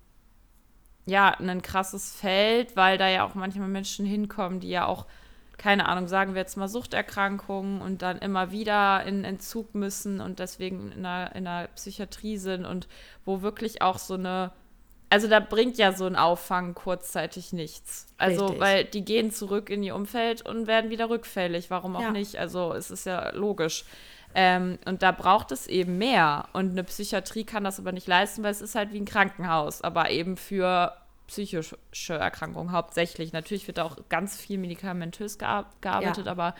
ja, 1.09 1.29
ein 1.39 1.61
krasses 1.61 2.15
Feld, 2.15 2.75
weil 2.75 2.97
da 2.97 3.09
ja 3.09 3.25
auch 3.25 3.35
manchmal 3.35 3.67
Menschen 3.67 4.05
hinkommen, 4.05 4.59
die 4.59 4.69
ja 4.69 4.85
auch 4.85 5.05
keine 5.57 5.89
Ahnung, 5.89 6.07
sagen 6.07 6.33
wir 6.35 6.41
jetzt 6.41 6.55
mal 6.55 6.69
Suchterkrankungen 6.69 7.81
und 7.81 8.01
dann 8.01 8.17
immer 8.19 8.51
wieder 8.51 9.03
in 9.03 9.25
Entzug 9.25 9.75
müssen 9.75 10.21
und 10.21 10.39
deswegen 10.39 10.91
in 10.93 11.05
einer, 11.05 11.35
in 11.35 11.45
einer 11.45 11.67
Psychiatrie 11.67 12.37
sind 12.37 12.65
und 12.65 12.87
wo 13.25 13.41
wirklich 13.41 13.81
auch 13.81 13.97
so 13.99 14.13
eine, 14.13 14.51
also 15.09 15.27
da 15.27 15.41
bringt 15.41 15.77
ja 15.77 15.91
so 15.91 16.05
ein 16.05 16.15
Auffangen 16.15 16.75
kurzzeitig 16.75 17.51
nichts. 17.51 18.07
Also, 18.17 18.45
Richtig. 18.45 18.61
weil 18.61 18.85
die 18.85 19.03
gehen 19.03 19.31
zurück 19.31 19.69
in 19.69 19.83
ihr 19.83 19.95
Umfeld 19.95 20.43
und 20.43 20.65
werden 20.67 20.89
wieder 20.91 21.09
rückfällig. 21.09 21.69
Warum 21.69 21.95
auch 21.97 22.01
Ja. 22.01 22.11
nicht? 22.11 22.37
Also, 22.37 22.73
es 22.73 22.89
ist 22.89 23.05
ja 23.05 23.31
logisch. 23.31 23.83
Ähm, 24.35 24.77
und 24.85 25.01
da 25.01 25.11
braucht 25.11 25.51
es 25.51 25.67
eben 25.67 25.97
mehr. 25.97 26.47
Und 26.53 26.71
eine 26.71 26.83
Psychiatrie 26.83 27.43
kann 27.43 27.63
das 27.63 27.79
aber 27.79 27.91
nicht 27.91 28.07
leisten, 28.07 28.43
weil 28.43 28.51
es 28.51 28.61
ist 28.61 28.75
halt 28.75 28.93
wie 28.93 28.99
ein 28.99 29.05
Krankenhaus, 29.05 29.81
aber 29.81 30.11
eben 30.11 30.37
für 30.37 30.93
psychische 31.27 31.77
Erkrankungen 32.13 32.71
hauptsächlich. 32.71 33.33
Natürlich 33.33 33.67
wird 33.67 33.77
da 33.77 33.83
auch 33.85 33.97
ganz 34.09 34.35
viel 34.35 34.57
medikamentös 34.57 35.37
gear 35.37 35.65
gearbeitet, 35.81 36.25
Ja. 36.25 36.31
aber 36.31 36.55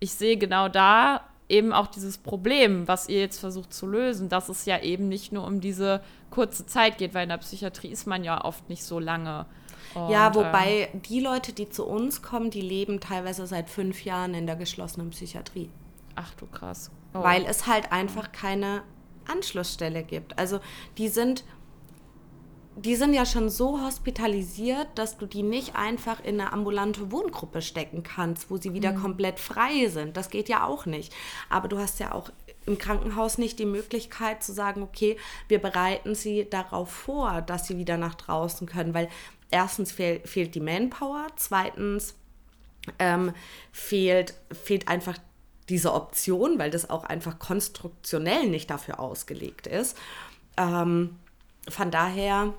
ich 0.00 0.12
sehe 0.14 0.36
genau 0.36 0.68
da 0.68 1.20
eben 1.48 1.72
auch 1.72 1.88
dieses 1.88 2.18
Problem, 2.18 2.88
was 2.88 3.08
ihr 3.08 3.20
jetzt 3.20 3.38
versucht 3.38 3.72
zu 3.74 3.86
lösen, 3.86 4.28
dass 4.28 4.48
es 4.48 4.64
ja 4.64 4.80
eben 4.80 5.08
nicht 5.08 5.32
nur 5.32 5.44
um 5.46 5.60
diese 5.60 6.00
kurze 6.30 6.64
Zeit 6.66 6.98
geht, 6.98 7.12
weil 7.14 7.24
in 7.24 7.28
der 7.28 7.38
Psychiatrie 7.38 7.88
ist 7.88 8.06
man 8.06 8.24
ja 8.24 8.44
oft 8.44 8.68
nicht 8.68 8.82
so 8.84 8.98
lange. 8.98 9.46
ja, 9.94 10.28
Und, 10.28 10.36
ähm, 10.36 10.44
wobei 10.44 10.88
die 10.94 11.20
Leute, 11.20 11.52
die 11.52 11.68
zu 11.68 11.84
uns 11.86 12.22
kommen, 12.22 12.50
die 12.50 12.60
leben 12.62 12.98
teilweise 13.00 13.46
seit 13.46 13.68
fünf 13.68 14.04
Jahren 14.04 14.34
in 14.34 14.46
der 14.46 14.56
geschlossenen 14.56 15.10
Psychiatrie. 15.10 15.70
ach 16.16 16.32
du 16.34 16.46
krass. 16.46 16.90
Oh. 17.14 17.22
weil 17.22 17.44
es 17.44 17.66
halt 17.68 17.92
einfach 17.92 18.32
keine 18.32 18.82
Anschlussstelle 19.26 20.02
gibt. 20.02 20.36
Also 20.36 20.58
die 20.98 21.08
sind, 21.08 21.44
die 22.76 22.96
sind 22.96 23.14
ja 23.14 23.24
schon 23.24 23.48
so 23.48 23.80
hospitalisiert, 23.80 24.88
dass 24.96 25.16
du 25.16 25.26
die 25.26 25.44
nicht 25.44 25.76
einfach 25.76 26.22
in 26.24 26.40
eine 26.40 26.52
ambulante 26.52 27.12
Wohngruppe 27.12 27.62
stecken 27.62 28.02
kannst, 28.02 28.50
wo 28.50 28.56
sie 28.56 28.74
wieder 28.74 28.92
komplett 28.92 29.38
frei 29.38 29.86
sind. 29.86 30.16
Das 30.16 30.28
geht 30.28 30.48
ja 30.48 30.66
auch 30.66 30.86
nicht. 30.86 31.14
Aber 31.48 31.68
du 31.68 31.78
hast 31.78 32.00
ja 32.00 32.12
auch 32.12 32.30
im 32.66 32.78
Krankenhaus 32.78 33.38
nicht 33.38 33.60
die 33.60 33.66
Möglichkeit 33.66 34.42
zu 34.42 34.52
sagen, 34.52 34.82
okay, 34.82 35.16
wir 35.46 35.60
bereiten 35.60 36.16
sie 36.16 36.50
darauf 36.50 36.90
vor, 36.90 37.42
dass 37.42 37.68
sie 37.68 37.78
wieder 37.78 37.96
nach 37.96 38.16
draußen 38.16 38.66
können, 38.66 38.92
weil 38.92 39.08
erstens 39.52 39.92
fehl, 39.92 40.20
fehlt 40.24 40.56
die 40.56 40.60
Manpower, 40.60 41.28
zweitens 41.36 42.16
ähm, 42.98 43.32
fehlt, 43.70 44.34
fehlt 44.50 44.88
einfach 44.88 45.18
diese 45.68 45.92
Option, 45.94 46.58
weil 46.58 46.70
das 46.70 46.90
auch 46.90 47.04
einfach 47.04 47.38
konstruktionell 47.38 48.48
nicht 48.48 48.70
dafür 48.70 49.00
ausgelegt 49.00 49.66
ist. 49.66 49.96
Ähm, 50.56 51.18
von 51.68 51.90
daher, 51.90 52.52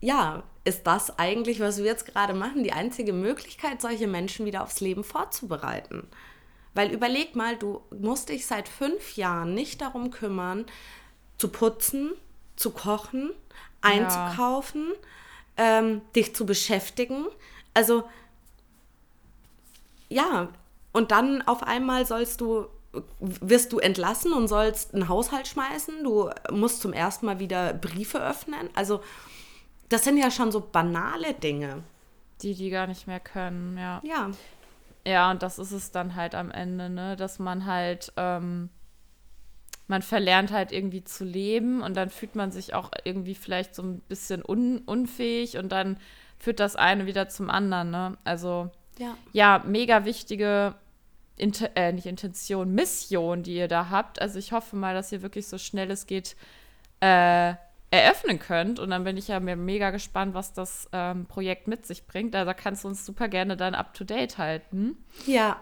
ja, 0.00 0.42
ist 0.64 0.86
das 0.86 1.18
eigentlich, 1.18 1.58
was 1.58 1.78
wir 1.78 1.86
jetzt 1.86 2.06
gerade 2.06 2.34
machen, 2.34 2.62
die 2.62 2.72
einzige 2.72 3.12
Möglichkeit, 3.12 3.80
solche 3.80 4.06
Menschen 4.06 4.46
wieder 4.46 4.62
aufs 4.62 4.80
Leben 4.80 5.02
vorzubereiten. 5.02 6.06
Weil 6.74 6.92
überleg 6.92 7.34
mal, 7.34 7.56
du 7.56 7.82
musst 7.90 8.28
dich 8.28 8.46
seit 8.46 8.68
fünf 8.68 9.16
Jahren 9.16 9.54
nicht 9.54 9.80
darum 9.80 10.10
kümmern, 10.10 10.64
zu 11.36 11.48
putzen, 11.48 12.12
zu 12.56 12.70
kochen, 12.70 13.32
einzukaufen, 13.80 14.92
ähm, 15.56 16.00
dich 16.14 16.34
zu 16.34 16.46
beschäftigen. 16.46 17.26
Also 17.74 18.04
ja, 20.08 20.48
und 20.92 21.10
dann 21.10 21.42
auf 21.42 21.62
einmal 21.62 22.06
sollst 22.06 22.40
du, 22.40 22.66
wirst 23.20 23.72
du 23.72 23.78
entlassen 23.78 24.32
und 24.32 24.48
sollst 24.48 24.94
einen 24.94 25.08
Haushalt 25.08 25.48
schmeißen. 25.48 26.04
Du 26.04 26.30
musst 26.50 26.82
zum 26.82 26.92
ersten 26.92 27.26
Mal 27.26 27.38
wieder 27.38 27.72
Briefe 27.72 28.18
öffnen. 28.22 28.68
Also, 28.74 29.00
das 29.88 30.04
sind 30.04 30.18
ja 30.18 30.30
schon 30.30 30.52
so 30.52 30.60
banale 30.60 31.34
Dinge. 31.34 31.82
die, 32.42 32.54
die 32.54 32.70
gar 32.70 32.86
nicht 32.86 33.06
mehr 33.06 33.20
können, 33.20 33.78
ja. 33.78 34.00
Ja, 34.04 34.30
Ja, 35.06 35.30
und 35.30 35.42
das 35.42 35.58
ist 35.58 35.72
es 35.72 35.90
dann 35.90 36.14
halt 36.14 36.34
am 36.34 36.50
Ende, 36.50 36.88
ne? 36.90 37.16
Dass 37.16 37.38
man 37.38 37.66
halt, 37.66 38.12
ähm, 38.16 38.68
man 39.88 40.02
verlernt 40.02 40.52
halt 40.52 40.72
irgendwie 40.72 41.02
zu 41.04 41.24
leben 41.24 41.82
und 41.82 41.96
dann 41.96 42.08
fühlt 42.10 42.34
man 42.36 42.52
sich 42.52 42.74
auch 42.74 42.90
irgendwie 43.04 43.34
vielleicht 43.34 43.74
so 43.74 43.82
ein 43.82 44.00
bisschen 44.00 44.42
un 44.46 44.78
unfähig 44.86 45.56
und 45.58 45.70
dann 45.72 45.98
führt 46.38 46.60
das 46.60 46.76
eine 46.76 47.06
wieder 47.06 47.28
zum 47.28 47.50
anderen, 47.50 47.90
ne? 47.90 48.16
Also, 48.24 48.70
ja. 48.98 49.16
ja, 49.32 49.62
mega 49.66 50.04
wichtige, 50.04 50.74
Int 51.42 51.70
äh, 51.74 51.92
nicht 51.92 52.06
Intention, 52.06 52.72
Mission, 52.72 53.42
die 53.42 53.56
ihr 53.56 53.68
da 53.68 53.90
habt. 53.90 54.22
Also 54.22 54.38
ich 54.38 54.52
hoffe 54.52 54.76
mal, 54.76 54.94
dass 54.94 55.10
ihr 55.10 55.22
wirklich 55.22 55.48
so 55.48 55.58
schnell 55.58 55.90
es 55.90 56.06
geht 56.06 56.36
äh, 57.00 57.54
eröffnen 57.90 58.38
könnt. 58.38 58.78
Und 58.78 58.90
dann 58.90 59.04
bin 59.04 59.16
ich 59.16 59.28
ja 59.28 59.40
mega 59.40 59.90
gespannt, 59.90 60.34
was 60.34 60.52
das 60.52 60.88
ähm, 60.92 61.26
Projekt 61.26 61.66
mit 61.66 61.84
sich 61.84 62.06
bringt. 62.06 62.34
Also 62.36 62.46
da 62.46 62.54
kannst 62.54 62.84
du 62.84 62.88
uns 62.88 63.04
super 63.04 63.28
gerne 63.28 63.56
dann 63.56 63.74
up 63.74 63.92
to 63.92 64.04
date 64.04 64.38
halten. 64.38 64.96
Ja. 65.26 65.60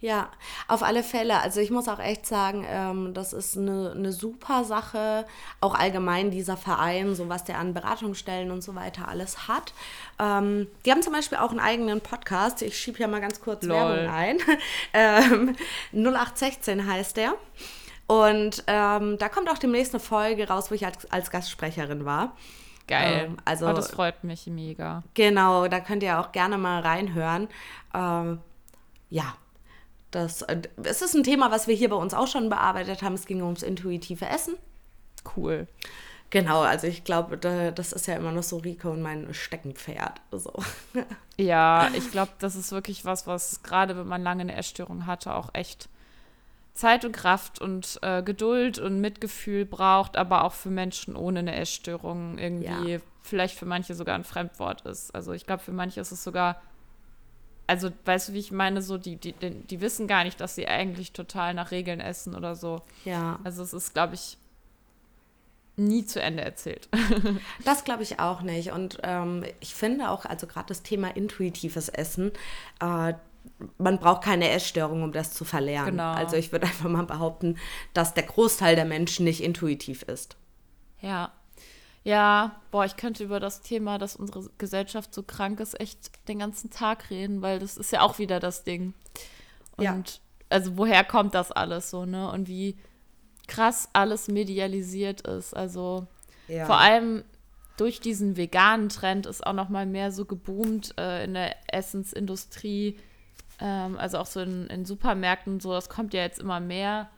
Ja, 0.00 0.28
auf 0.68 0.82
alle 0.82 1.02
Fälle. 1.02 1.40
Also 1.40 1.60
ich 1.60 1.70
muss 1.70 1.88
auch 1.88 1.98
echt 1.98 2.26
sagen, 2.26 2.66
ähm, 2.68 3.14
das 3.14 3.32
ist 3.32 3.56
eine, 3.56 3.92
eine 3.96 4.12
super 4.12 4.64
Sache. 4.64 5.24
Auch 5.60 5.74
allgemein 5.74 6.30
dieser 6.30 6.58
Verein, 6.58 7.14
so 7.14 7.30
was 7.30 7.44
der 7.44 7.58
an 7.58 7.72
Beratungsstellen 7.72 8.50
und 8.50 8.62
so 8.62 8.74
weiter 8.74 9.08
alles 9.08 9.48
hat. 9.48 9.72
Ähm, 10.18 10.66
die 10.84 10.90
haben 10.90 11.02
zum 11.02 11.14
Beispiel 11.14 11.38
auch 11.38 11.50
einen 11.50 11.60
eigenen 11.60 12.02
Podcast. 12.02 12.60
Ich 12.60 12.78
schiebe 12.78 12.98
hier 12.98 13.08
mal 13.08 13.22
ganz 13.22 13.40
kurz 13.40 13.64
Lol. 13.64 13.74
Werbung 13.78 14.14
ein. 14.14 14.38
ähm, 14.92 15.56
0816 15.92 16.86
heißt 16.86 17.16
der. 17.16 17.34
Und 18.06 18.64
ähm, 18.66 19.16
da 19.18 19.28
kommt 19.30 19.48
auch 19.50 19.58
demnächst 19.58 19.94
eine 19.94 20.00
Folge 20.00 20.46
raus, 20.48 20.70
wo 20.70 20.74
ich 20.74 20.84
als, 20.84 21.10
als 21.10 21.30
Gastsprecherin 21.30 22.04
war. 22.04 22.36
Geil. 22.86 23.28
Ähm, 23.28 23.36
also- 23.46 23.66
oh, 23.66 23.72
das 23.72 23.90
freut 23.90 24.22
mich 24.24 24.46
mega. 24.46 25.02
Genau, 25.14 25.66
da 25.68 25.80
könnt 25.80 26.02
ihr 26.02 26.20
auch 26.20 26.32
gerne 26.32 26.58
mal 26.58 26.82
reinhören. 26.82 27.48
Ähm, 27.94 28.40
ja, 29.08 29.34
das, 30.16 30.42
äh, 30.42 30.60
es 30.82 31.02
ist 31.02 31.14
ein 31.14 31.22
Thema, 31.24 31.50
was 31.50 31.68
wir 31.68 31.74
hier 31.74 31.90
bei 31.90 31.96
uns 31.96 32.14
auch 32.14 32.26
schon 32.26 32.48
bearbeitet 32.48 33.02
haben. 33.02 33.14
Es 33.14 33.26
ging 33.26 33.42
ums 33.42 33.62
intuitive 33.62 34.26
Essen. 34.26 34.54
Cool. 35.36 35.66
Genau, 36.30 36.62
also 36.62 36.88
ich 36.88 37.04
glaube, 37.04 37.38
da, 37.38 37.70
das 37.70 37.92
ist 37.92 38.06
ja 38.08 38.16
immer 38.16 38.32
noch 38.32 38.42
so 38.42 38.56
Rico 38.58 38.90
und 38.90 39.00
mein 39.02 39.32
Steckenpferd. 39.32 40.20
So. 40.32 40.52
Ja, 41.38 41.90
ich 41.94 42.10
glaube, 42.10 42.32
das 42.38 42.56
ist 42.56 42.72
wirklich 42.72 43.04
was, 43.04 43.26
was 43.26 43.62
gerade 43.62 43.94
wenn 43.96 44.06
man 44.06 44.22
lange 44.22 44.40
eine 44.40 44.56
Essstörung 44.56 45.04
hatte, 45.06 45.34
auch 45.34 45.50
echt 45.52 45.90
Zeit 46.72 47.04
und 47.04 47.12
Kraft 47.12 47.60
und 47.60 47.98
äh, 48.02 48.22
Geduld 48.22 48.78
und 48.78 49.02
Mitgefühl 49.02 49.66
braucht, 49.66 50.16
aber 50.16 50.44
auch 50.44 50.52
für 50.54 50.70
Menschen 50.70 51.14
ohne 51.14 51.40
eine 51.40 51.54
Essstörung 51.54 52.38
irgendwie 52.38 52.92
Ja. 52.92 52.98
vielleicht 53.22 53.58
für 53.58 53.66
manche 53.66 53.94
sogar 53.94 54.14
ein 54.14 54.24
Fremdwort 54.24 54.80
ist. 54.86 55.14
Also 55.14 55.32
ich 55.32 55.44
glaube, 55.46 55.62
für 55.62 55.72
manche 55.72 56.00
ist 56.00 56.10
es 56.10 56.24
sogar, 56.24 56.60
also 57.66 57.90
weißt 58.04 58.28
du, 58.28 58.32
wie 58.34 58.38
ich 58.38 58.52
meine, 58.52 58.82
so 58.82 58.98
die, 58.98 59.16
die, 59.16 59.32
die, 59.32 59.80
wissen 59.80 60.06
gar 60.06 60.24
nicht, 60.24 60.40
dass 60.40 60.54
sie 60.54 60.68
eigentlich 60.68 61.12
total 61.12 61.54
nach 61.54 61.70
Regeln 61.70 62.00
essen 62.00 62.34
oder 62.34 62.54
so. 62.54 62.82
Ja, 63.04 63.40
Also 63.44 63.62
es 63.62 63.72
ist, 63.72 63.92
glaube 63.92 64.14
ich, 64.14 64.38
nie 65.76 66.06
zu 66.06 66.20
Ende 66.22 66.44
erzählt. 66.44 66.88
das 67.64 67.84
glaube 67.84 68.02
ich 68.02 68.20
auch 68.20 68.42
nicht. 68.42 68.72
Und 68.72 68.98
ähm, 69.02 69.44
ich 69.60 69.74
finde 69.74 70.10
auch, 70.10 70.24
also 70.24 70.46
gerade 70.46 70.68
das 70.68 70.82
Thema 70.82 71.08
intuitives 71.08 71.88
Essen, 71.88 72.32
äh, 72.80 73.14
man 73.78 73.98
braucht 73.98 74.22
keine 74.24 74.50
Essstörung, 74.50 75.02
um 75.02 75.12
das 75.12 75.32
zu 75.32 75.44
verlernen. 75.44 75.92
Genau. 75.92 76.12
Also 76.12 76.36
ich 76.36 76.52
würde 76.52 76.66
einfach 76.66 76.88
mal 76.88 77.04
behaupten, 77.04 77.58
dass 77.94 78.14
der 78.14 78.24
Großteil 78.24 78.76
der 78.76 78.84
Menschen 78.84 79.24
nicht 79.24 79.42
intuitiv 79.42 80.02
ist. 80.02 80.36
Ja. 81.00 81.32
Ja, 82.06 82.60
boah, 82.70 82.84
ich 82.84 82.96
könnte 82.96 83.24
über 83.24 83.40
das 83.40 83.62
Thema, 83.62 83.98
dass 83.98 84.14
unsere 84.14 84.48
Gesellschaft 84.58 85.12
so 85.12 85.24
krank 85.24 85.58
ist, 85.58 85.80
echt 85.80 86.28
den 86.28 86.38
ganzen 86.38 86.70
Tag 86.70 87.10
reden, 87.10 87.42
weil 87.42 87.58
das 87.58 87.76
ist 87.76 87.90
ja 87.90 88.02
auch 88.02 88.18
wieder 88.20 88.38
das 88.38 88.62
Ding. 88.62 88.94
Und 89.76 89.84
Ja. 89.84 90.02
also 90.48 90.76
woher 90.76 91.02
kommt 91.02 91.34
das 91.34 91.50
alles 91.50 91.90
so, 91.90 92.04
ne? 92.06 92.30
Und 92.30 92.46
wie 92.46 92.76
krass 93.48 93.88
alles 93.92 94.28
medialisiert 94.28 95.22
ist. 95.22 95.52
Also 95.56 96.06
Ja. 96.46 96.66
vor 96.66 96.78
allem 96.78 97.24
durch 97.76 97.98
diesen 98.00 98.36
veganen 98.36 98.88
Trend 98.88 99.26
ist 99.26 99.44
auch 99.44 99.52
noch 99.52 99.68
mal 99.68 99.84
mehr 99.84 100.12
so 100.12 100.26
geboomt 100.26 100.94
äh, 100.98 101.24
in 101.24 101.34
der 101.34 101.56
Essensindustrie, 101.74 102.98
ähm, 103.60 103.98
also 103.98 104.18
auch 104.18 104.26
so 104.26 104.40
in, 104.40 104.68
in 104.68 104.84
Supermärkten 104.84 105.54
und 105.54 105.62
so. 105.62 105.72
Das 105.72 105.88
kommt 105.88 106.14
ja 106.14 106.22
jetzt 106.22 106.38
immer 106.38 106.60
mehr. 106.60 107.08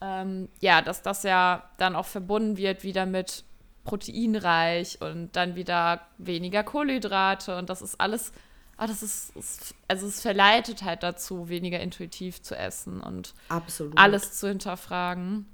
Ähm, 0.00 0.48
ja, 0.60 0.82
dass 0.82 1.02
das 1.02 1.22
ja 1.22 1.62
dann 1.78 1.94
auch 1.94 2.06
verbunden 2.06 2.56
wird 2.56 2.82
wieder 2.82 3.06
mit 3.06 3.44
proteinreich 3.84 5.00
und 5.00 5.34
dann 5.34 5.56
wieder 5.56 6.00
weniger 6.18 6.62
Kohlenhydrate 6.62 7.56
und 7.56 7.68
das 7.68 7.82
ist 7.82 8.00
alles, 8.00 8.32
ah, 8.76 8.86
das 8.86 9.02
ist, 9.02 9.34
ist, 9.36 9.74
also 9.88 10.06
es 10.06 10.20
verleitet 10.20 10.82
halt 10.82 11.02
dazu, 11.02 11.48
weniger 11.48 11.80
intuitiv 11.80 12.42
zu 12.42 12.56
essen 12.56 13.00
und 13.00 13.34
Absolut. 13.48 13.96
alles 13.98 14.38
zu 14.38 14.48
hinterfragen. 14.48 15.46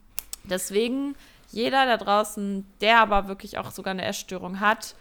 Deswegen, 0.45 1.15
jeder 1.51 1.87
da 1.87 1.97
draußen, 1.97 2.67
der 2.81 3.01
aber 3.01 3.29
wirklich 3.29 3.59
auch 3.59 3.71
sogar 3.71 3.93
eine 3.93 4.05
Essstörung 4.05 4.61
hat, 4.61 4.95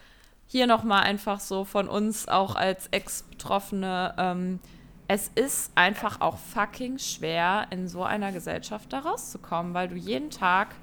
hier 0.46 0.66
nochmal 0.66 1.02
einfach 1.02 1.40
so 1.40 1.64
von 1.64 1.88
uns 1.88 2.26
auch 2.26 2.54
als 2.54 2.88
Ex-Betroffene, 2.88 4.14
ähm, 4.16 4.60
es 5.06 5.30
ist 5.34 5.72
einfach 5.74 6.20
auch 6.20 6.36
fucking 6.38 6.98
schwer, 6.98 7.66
in 7.70 7.88
so 7.88 8.04
einer 8.04 8.30
Gesellschaft 8.30 8.92
da 8.92 9.00
rauszukommen, 9.00 9.72
weil 9.72 9.88
du 9.88 9.96
jeden 9.96 10.30
Tag 10.30 10.74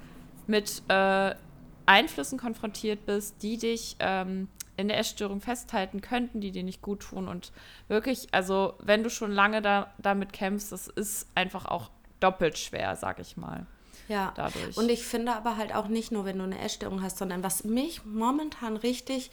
mit 0.48 0.82
äh, 0.88 1.34
Einflüssen 1.86 2.38
konfrontiert 2.38 3.06
bist, 3.06 3.42
die 3.42 3.58
dich 3.58 3.96
ähm, 4.00 4.48
in 4.76 4.88
der 4.88 4.98
Essstörung 4.98 5.40
festhalten 5.40 6.00
könnten, 6.00 6.40
die 6.40 6.50
dir 6.50 6.62
nicht 6.62 6.82
gut 6.82 7.00
tun. 7.00 7.28
Und 7.28 7.52
wirklich, 7.88 8.28
also 8.32 8.74
wenn 8.78 9.02
du 9.02 9.10
schon 9.10 9.32
lange 9.32 9.62
da, 9.62 9.94
damit 9.98 10.32
kämpfst, 10.32 10.72
das 10.72 10.88
ist 10.88 11.26
einfach 11.34 11.66
auch 11.66 11.90
doppelt 12.20 12.58
schwer, 12.58 12.96
sag 12.96 13.18
ich 13.18 13.36
mal. 13.36 13.66
Ja, 14.08 14.32
dadurch. 14.36 14.76
und 14.76 14.88
ich 14.88 15.04
finde 15.04 15.32
aber 15.32 15.56
halt 15.56 15.74
auch 15.74 15.88
nicht 15.88 16.12
nur, 16.12 16.24
wenn 16.24 16.38
du 16.38 16.44
eine 16.44 16.60
Essstörung 16.60 17.02
hast, 17.02 17.18
sondern 17.18 17.42
was 17.42 17.64
mich 17.64 18.04
momentan 18.04 18.76
richtig, 18.76 19.32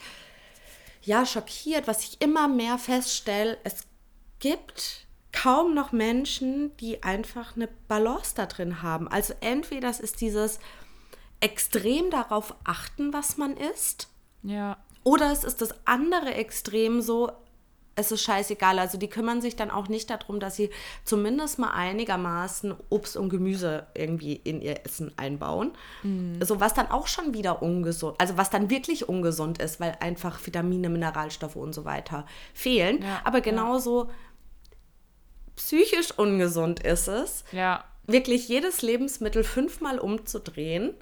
ja, 1.02 1.24
schockiert, 1.26 1.86
was 1.86 2.02
ich 2.02 2.20
immer 2.20 2.48
mehr 2.48 2.78
feststelle, 2.78 3.56
es 3.62 3.86
gibt 4.40 5.06
kaum 5.30 5.74
noch 5.74 5.92
Menschen, 5.92 6.76
die 6.78 7.02
einfach 7.02 7.54
eine 7.56 7.68
Balance 7.88 8.34
da 8.34 8.46
drin 8.46 8.82
haben. 8.82 9.06
Also 9.08 9.34
entweder 9.40 9.88
das 9.88 10.00
ist 10.00 10.20
dieses 10.20 10.58
extrem 11.44 12.08
darauf 12.08 12.54
achten, 12.64 13.12
was 13.12 13.36
man 13.36 13.54
isst. 13.58 14.08
Ja. 14.42 14.78
Oder 15.02 15.30
es 15.30 15.44
ist 15.44 15.60
das 15.60 15.74
andere 15.84 16.32
Extrem 16.32 17.02
so, 17.02 17.30
es 17.96 18.10
ist 18.10 18.22
scheißegal. 18.22 18.78
Also 18.78 18.96
die 18.96 19.10
kümmern 19.10 19.42
sich 19.42 19.54
dann 19.54 19.70
auch 19.70 19.88
nicht 19.88 20.08
darum, 20.08 20.40
dass 20.40 20.56
sie 20.56 20.70
zumindest 21.04 21.58
mal 21.58 21.72
einigermaßen 21.72 22.74
Obst 22.88 23.18
und 23.18 23.28
Gemüse 23.28 23.86
irgendwie 23.94 24.36
in 24.36 24.62
ihr 24.62 24.86
Essen 24.86 25.12
einbauen. 25.18 25.72
Mhm. 26.02 26.42
So 26.42 26.60
was 26.60 26.72
dann 26.72 26.90
auch 26.90 27.06
schon 27.06 27.34
wieder 27.34 27.60
ungesund, 27.60 28.18
also 28.18 28.38
was 28.38 28.48
dann 28.48 28.70
wirklich 28.70 29.06
ungesund 29.06 29.60
ist, 29.60 29.80
weil 29.80 29.98
einfach 30.00 30.44
Vitamine, 30.46 30.88
Mineralstoffe 30.88 31.56
und 31.56 31.74
so 31.74 31.84
weiter 31.84 32.24
fehlen. 32.54 33.02
Ja, 33.02 33.20
Aber 33.24 33.42
genauso 33.42 34.04
ja. 34.04 34.10
psychisch 35.56 36.10
ungesund 36.16 36.80
ist 36.80 37.06
es, 37.06 37.44
ja. 37.52 37.84
wirklich 38.06 38.48
jedes 38.48 38.80
Lebensmittel 38.80 39.44
fünfmal 39.44 39.98
umzudrehen 39.98 40.94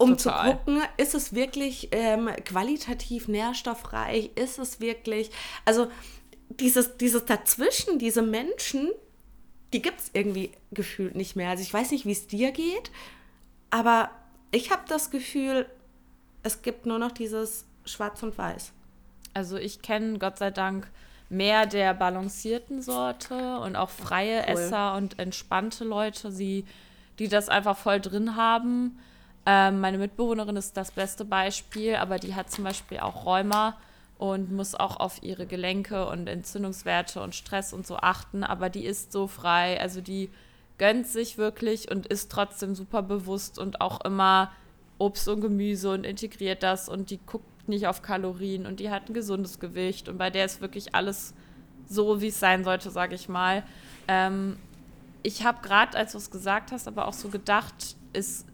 um 0.00 0.16
Total. 0.16 0.52
zu 0.52 0.56
gucken, 0.56 0.82
ist 0.96 1.14
es 1.14 1.34
wirklich 1.34 1.88
ähm, 1.92 2.30
qualitativ 2.44 3.28
nährstoffreich, 3.28 4.30
ist 4.34 4.58
es 4.58 4.80
wirklich, 4.80 5.30
also 5.66 5.88
dieses, 6.48 6.96
dieses 6.96 7.26
Dazwischen, 7.26 7.98
diese 7.98 8.22
Menschen, 8.22 8.90
die 9.74 9.82
gibt 9.82 10.00
es 10.00 10.10
irgendwie 10.14 10.52
gefühlt 10.72 11.14
nicht 11.14 11.36
mehr. 11.36 11.50
Also 11.50 11.62
ich 11.62 11.72
weiß 11.72 11.90
nicht, 11.90 12.06
wie 12.06 12.12
es 12.12 12.26
dir 12.26 12.50
geht, 12.50 12.90
aber 13.68 14.10
ich 14.52 14.70
habe 14.70 14.82
das 14.88 15.10
Gefühl, 15.10 15.66
es 16.42 16.62
gibt 16.62 16.86
nur 16.86 16.98
noch 16.98 17.12
dieses 17.12 17.66
Schwarz 17.84 18.22
und 18.22 18.36
Weiß. 18.38 18.72
Also 19.34 19.58
ich 19.58 19.82
kenne 19.82 20.18
Gott 20.18 20.38
sei 20.38 20.50
Dank 20.50 20.90
mehr 21.28 21.66
der 21.66 21.92
balancierten 21.92 22.80
Sorte 22.80 23.58
und 23.58 23.76
auch 23.76 23.90
freie 23.90 24.44
cool. 24.48 24.58
Esser 24.58 24.96
und 24.96 25.18
entspannte 25.18 25.84
Leute, 25.84 26.32
die, 26.32 26.64
die 27.18 27.28
das 27.28 27.50
einfach 27.50 27.76
voll 27.76 28.00
drin 28.00 28.34
haben. 28.34 28.98
Ähm, 29.46 29.80
meine 29.80 29.98
Mitbewohnerin 29.98 30.56
ist 30.56 30.76
das 30.76 30.92
beste 30.92 31.24
Beispiel, 31.24 31.96
aber 31.96 32.18
die 32.18 32.34
hat 32.34 32.50
zum 32.50 32.64
Beispiel 32.64 32.98
auch 32.98 33.24
Rheuma 33.24 33.76
und 34.18 34.52
muss 34.52 34.74
auch 34.74 35.00
auf 35.00 35.22
ihre 35.22 35.46
Gelenke 35.46 36.06
und 36.06 36.26
Entzündungswerte 36.26 37.22
und 37.22 37.34
Stress 37.34 37.72
und 37.72 37.86
so 37.86 37.96
achten, 37.96 38.44
aber 38.44 38.68
die 38.68 38.84
ist 38.84 39.12
so 39.12 39.26
frei, 39.26 39.80
also 39.80 40.02
die 40.02 40.28
gönnt 40.76 41.06
sich 41.06 41.38
wirklich 41.38 41.90
und 41.90 42.06
ist 42.06 42.30
trotzdem 42.30 42.74
super 42.74 43.02
bewusst 43.02 43.58
und 43.58 43.80
auch 43.80 44.04
immer 44.04 44.52
Obst 44.98 45.26
und 45.28 45.40
Gemüse 45.40 45.90
und 45.90 46.04
integriert 46.04 46.62
das 46.62 46.90
und 46.90 47.08
die 47.10 47.18
guckt 47.24 47.68
nicht 47.68 47.86
auf 47.86 48.02
Kalorien 48.02 48.66
und 48.66 48.78
die 48.80 48.90
hat 48.90 49.08
ein 49.08 49.14
gesundes 49.14 49.58
Gewicht 49.58 50.10
und 50.10 50.18
bei 50.18 50.28
der 50.28 50.44
ist 50.44 50.60
wirklich 50.60 50.94
alles 50.94 51.32
so, 51.88 52.20
wie 52.20 52.28
es 52.28 52.38
sein 52.38 52.62
sollte, 52.62 52.90
sage 52.90 53.14
ich 53.14 53.28
mal. 53.28 53.62
Ähm, 54.06 54.58
ich 55.22 55.44
habe 55.44 55.58
gerade, 55.62 55.96
als 55.96 56.12
du 56.12 56.18
es 56.18 56.30
gesagt 56.30 56.72
hast, 56.72 56.88
aber 56.88 57.08
auch 57.08 57.14
so 57.14 57.28
gedacht, 57.28 57.96
ist 58.12 58.46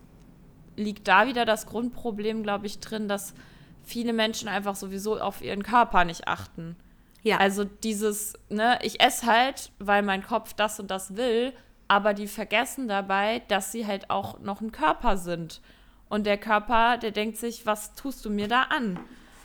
liegt 0.76 1.08
da 1.08 1.26
wieder 1.26 1.44
das 1.44 1.66
Grundproblem, 1.66 2.42
glaube 2.42 2.66
ich, 2.66 2.78
drin, 2.80 3.08
dass 3.08 3.34
viele 3.82 4.12
Menschen 4.12 4.48
einfach 4.48 4.76
sowieso 4.76 5.18
auf 5.18 5.42
ihren 5.42 5.62
Körper 5.62 6.04
nicht 6.04 6.28
achten. 6.28 6.76
Ja. 7.22 7.38
Also 7.38 7.64
dieses, 7.64 8.34
ne, 8.48 8.78
ich 8.82 9.00
esse 9.00 9.26
halt, 9.26 9.72
weil 9.78 10.02
mein 10.02 10.22
Kopf 10.22 10.52
das 10.52 10.78
und 10.78 10.90
das 10.90 11.16
will, 11.16 11.52
aber 11.88 12.14
die 12.14 12.26
vergessen 12.28 12.88
dabei, 12.88 13.42
dass 13.48 13.72
sie 13.72 13.86
halt 13.86 14.10
auch 14.10 14.40
noch 14.40 14.60
ein 14.60 14.72
Körper 14.72 15.16
sind. 15.16 15.60
Und 16.08 16.26
der 16.26 16.38
Körper, 16.38 16.98
der 16.98 17.10
denkt 17.10 17.36
sich, 17.36 17.66
was 17.66 17.94
tust 17.94 18.24
du 18.24 18.30
mir 18.30 18.48
da 18.48 18.62
an? 18.62 18.98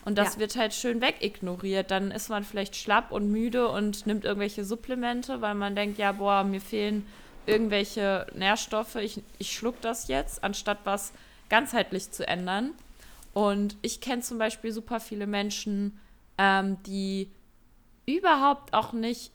Und 0.06 0.18
das 0.18 0.36
ja. 0.36 0.42
wird 0.42 0.56
halt 0.56 0.74
schön 0.74 1.02
wegignoriert. 1.02 1.92
Dann 1.92 2.12
ist 2.12 2.30
man 2.30 2.44
vielleicht 2.44 2.76
schlapp 2.76 3.12
und 3.12 3.32
müde 3.32 3.68
und 3.68 4.06
nimmt 4.06 4.26
irgendwelche 4.26 4.64
Supplemente, 4.64 5.42
weil 5.42 5.56
man 5.56 5.76
denkt, 5.76 5.98
ja, 5.98 6.12
boah, 6.12 6.44
mir 6.44 6.62
fehlen 6.62 7.06
irgendwelche 7.46 8.28
Nährstoffe, 8.34 8.96
ich, 8.96 9.22
ich 9.38 9.54
schluck 9.54 9.80
das 9.82 10.08
jetzt, 10.08 10.44
anstatt 10.44 10.80
was 10.84 11.12
ganzheitlich 11.50 12.12
zu 12.12 12.28
ändern. 12.28 12.72
Und 13.34 13.78
ich 13.82 14.02
kenne 14.02 14.22
zum 14.22 14.38
Beispiel 14.38 14.72
super 14.72 15.00
viele 15.00 15.28
Menschen, 15.28 16.00
ähm, 16.38 16.82
die 16.84 17.32
überhaupt 18.06 18.74
auch 18.74 18.94
nicht 18.94 19.32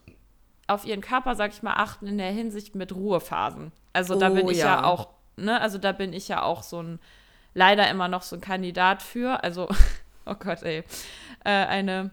auf 0.66 0.84
ihren 0.84 1.00
Körper, 1.00 1.34
sag 1.34 1.52
ich 1.52 1.62
mal, 1.62 1.74
achten 1.74 2.06
in 2.06 2.18
der 2.18 2.32
Hinsicht 2.32 2.74
mit 2.74 2.94
Ruhephasen. 2.94 3.72
Also 3.92 4.18
da 4.18 4.30
oh, 4.30 4.34
bin 4.34 4.48
ich 4.48 4.58
ja. 4.58 4.66
ja 4.66 4.84
auch, 4.84 5.08
ne, 5.36 5.60
also 5.60 5.78
da 5.78 5.92
bin 5.92 6.12
ich 6.12 6.28
ja 6.28 6.42
auch 6.42 6.62
so 6.62 6.82
ein, 6.82 6.98
leider 7.54 7.88
immer 7.88 8.08
noch 8.08 8.22
so 8.22 8.36
ein 8.36 8.40
Kandidat 8.42 9.02
für. 9.02 9.42
Also, 9.42 9.68
oh 10.26 10.34
Gott, 10.34 10.62
ey. 10.62 10.82
Äh, 11.44 11.50
eine, 11.50 12.10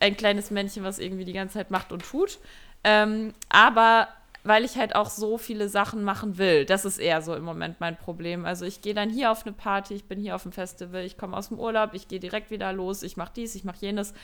ein 0.00 0.16
kleines 0.16 0.50
Männchen, 0.50 0.84
was 0.84 0.98
irgendwie 0.98 1.24
die 1.24 1.32
ganze 1.32 1.54
Zeit 1.54 1.70
macht 1.70 1.92
und 1.92 2.04
tut. 2.04 2.38
Ähm, 2.84 3.34
aber 3.48 4.08
weil 4.48 4.64
ich 4.64 4.78
halt 4.78 4.96
auch 4.96 5.10
so 5.10 5.36
viele 5.36 5.68
Sachen 5.68 6.02
machen 6.02 6.38
will. 6.38 6.64
Das 6.64 6.86
ist 6.86 6.96
eher 6.96 7.20
so 7.20 7.34
im 7.34 7.44
Moment 7.44 7.80
mein 7.80 7.98
Problem. 7.98 8.46
Also 8.46 8.64
ich 8.64 8.80
gehe 8.80 8.94
dann 8.94 9.10
hier 9.10 9.30
auf 9.30 9.44
eine 9.44 9.52
Party, 9.52 9.92
ich 9.92 10.06
bin 10.06 10.18
hier 10.18 10.34
auf 10.34 10.42
dem 10.42 10.52
Festival, 10.52 11.04
ich 11.04 11.18
komme 11.18 11.36
aus 11.36 11.48
dem 11.48 11.58
Urlaub, 11.58 11.90
ich 11.92 12.08
gehe 12.08 12.18
direkt 12.18 12.50
wieder 12.50 12.72
los, 12.72 13.02
ich 13.02 13.18
mache 13.18 13.32
dies, 13.36 13.54
ich 13.54 13.64
mache 13.64 13.76
jenes. 13.80 14.14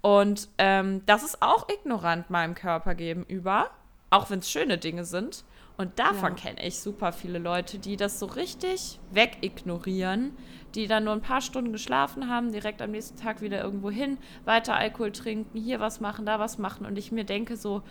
Und 0.00 0.48
ähm, 0.56 1.02
das 1.04 1.22
ist 1.22 1.42
auch 1.42 1.68
ignorant 1.68 2.30
meinem 2.30 2.54
Körper 2.54 2.94
gegenüber, 2.94 3.70
auch 4.08 4.30
wenn 4.30 4.38
es 4.38 4.50
schöne 4.50 4.78
Dinge 4.78 5.04
sind. 5.04 5.44
Und 5.76 5.98
davon 5.98 6.34
ja. 6.36 6.42
kenne 6.42 6.66
ich 6.66 6.78
super 6.78 7.12
viele 7.12 7.38
Leute, 7.38 7.78
die 7.78 7.98
das 7.98 8.18
so 8.18 8.24
richtig 8.24 9.00
wegignorieren, 9.10 10.34
die 10.74 10.86
dann 10.86 11.04
nur 11.04 11.12
ein 11.12 11.20
paar 11.20 11.42
Stunden 11.42 11.72
geschlafen 11.72 12.30
haben, 12.30 12.52
direkt 12.52 12.80
am 12.80 12.92
nächsten 12.92 13.18
Tag 13.18 13.42
wieder 13.42 13.62
irgendwo 13.62 13.90
hin, 13.90 14.16
weiter 14.46 14.76
Alkohol 14.76 15.12
trinken, 15.12 15.58
hier 15.58 15.80
was 15.80 16.00
machen, 16.00 16.24
da 16.24 16.38
was 16.38 16.56
machen. 16.56 16.86
Und 16.86 16.96
ich 16.96 17.12
mir 17.12 17.24
denke 17.24 17.58
so, 17.58 17.82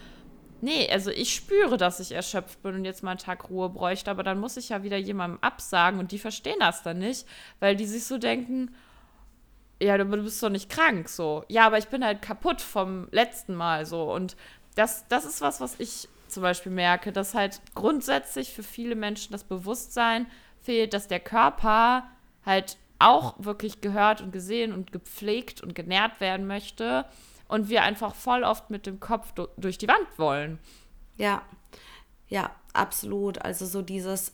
Nee, 0.64 0.90
also 0.90 1.12
ich 1.12 1.36
spüre, 1.36 1.76
dass 1.76 2.00
ich 2.00 2.14
erschöpft 2.14 2.64
bin 2.64 2.76
und 2.76 2.86
jetzt 2.86 3.04
mal 3.04 3.12
einen 3.12 3.20
Tag 3.20 3.50
Ruhe 3.50 3.68
bräuchte, 3.68 4.10
aber 4.10 4.24
dann 4.24 4.40
muss 4.40 4.56
ich 4.56 4.70
ja 4.70 4.82
wieder 4.82 4.96
jemandem 4.96 5.40
absagen 5.42 6.00
und 6.00 6.14
die 6.14 6.20
verstehen 6.20 6.56
das 6.62 6.84
dann 6.84 7.00
nicht, 7.00 7.28
weil 7.60 7.76
die 7.76 7.86
sich 7.86 8.06
so 8.06 8.18
denken, 8.18 8.74
ja, 9.82 9.98
du 9.98 10.06
bist 10.06 10.42
doch 10.42 10.48
nicht 10.48 10.70
krank, 10.70 11.10
so. 11.10 11.44
Ja, 11.50 11.66
aber 11.66 11.80
ich 11.80 11.90
bin 11.90 12.06
halt 12.06 12.22
kaputt 12.22 12.62
vom 12.62 13.10
letzten 13.12 13.56
Mal, 13.56 13.86
so. 13.86 14.10
Und 14.14 14.38
das, 14.76 15.06
das 15.10 15.26
ist 15.26 15.42
was, 15.42 15.60
was 15.60 15.78
ich 15.82 16.08
zum 16.30 16.44
Beispiel 16.44 16.72
merke, 16.72 17.12
dass 17.12 17.34
halt 17.34 17.60
grundsätzlich 17.76 18.54
für 18.54 18.64
viele 18.64 18.96
Menschen 18.96 19.34
das 19.34 19.44
Bewusstsein 19.44 20.28
fehlt, 20.62 20.94
dass 20.94 21.10
der 21.10 21.20
Körper 21.20 22.08
halt 22.46 22.78
auch 23.00 23.36
wirklich 23.38 23.82
gehört 23.82 24.22
und 24.22 24.32
gesehen 24.32 24.72
und 24.72 24.94
gepflegt 24.94 25.60
und 25.60 25.76
genährt 25.76 26.22
werden 26.22 26.48
möchte 26.48 27.04
und 27.48 27.70
wir 27.70 27.84
einfach 27.84 28.16
voll 28.16 28.44
oft 28.44 28.70
mit 28.70 28.86
dem 28.86 29.00
Kopf 29.00 29.34
durch 29.58 29.78
die 29.78 29.88
Wand 29.88 30.08
wollen. 30.18 30.60
Ja, 31.18 31.44
ja, 32.28 32.52
absolut. 32.74 33.42
Also 33.42 33.66
so 33.66 33.82
dieses 33.82 34.34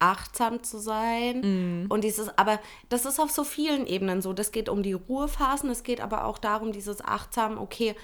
achtsam 0.00 0.62
zu 0.62 0.78
sein 0.78 1.84
mm. 1.84 1.90
und 1.90 2.02
dieses, 2.02 2.36
aber 2.38 2.58
das 2.88 3.04
ist 3.04 3.20
auf 3.20 3.30
so 3.30 3.44
vielen 3.44 3.86
Ebenen 3.86 4.22
so. 4.22 4.32
Das 4.32 4.50
geht 4.50 4.68
um 4.68 4.82
die 4.82 4.94
Ruhephasen, 4.94 5.70
es 5.70 5.82
geht 5.82 6.00
aber 6.00 6.24
auch 6.24 6.38
darum, 6.38 6.72
dieses 6.72 7.04
achtsam, 7.04 7.58
okay, 7.58 7.94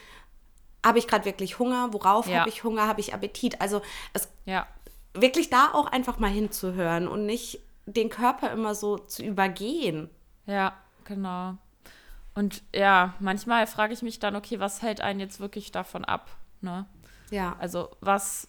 habe 0.85 0.99
ich 0.99 1.09
gerade 1.09 1.25
wirklich 1.25 1.59
Hunger? 1.59 1.93
Worauf 1.93 2.29
ja. 2.29 2.41
habe 2.41 2.49
ich 2.49 2.63
Hunger? 2.63 2.87
Habe 2.87 3.01
ich 3.01 3.13
Appetit? 3.13 3.61
Also 3.61 3.83
es 4.13 4.29
ja. 4.45 4.67
wirklich 5.15 5.51
da 5.51 5.71
auch 5.73 5.87
einfach 5.87 6.19
mal 6.19 6.31
hinzuhören 6.31 7.09
und 7.09 7.27
nicht 7.27 7.61
den 7.87 8.09
Körper 8.09 8.53
immer 8.53 8.75
so 8.75 8.99
zu 8.99 9.25
übergehen. 9.25 10.11
Ja, 10.47 10.75
genau. 11.05 11.57
Und 12.37 12.63
ja, 12.75 13.15
manchmal 13.19 13.67
frage 13.67 13.95
ich 13.95 14.03
mich 14.03 14.19
dann, 14.19 14.37
okay, 14.37 14.61
was 14.61 14.83
hält 14.83 15.01
einen 15.01 15.21
jetzt 15.21 15.41
wirklich 15.41 15.73
davon 15.73 16.05
ab? 16.05 16.31
Ne? 16.61 16.85
Ja. 17.31 17.57
Also 17.59 17.89
was, 18.01 18.47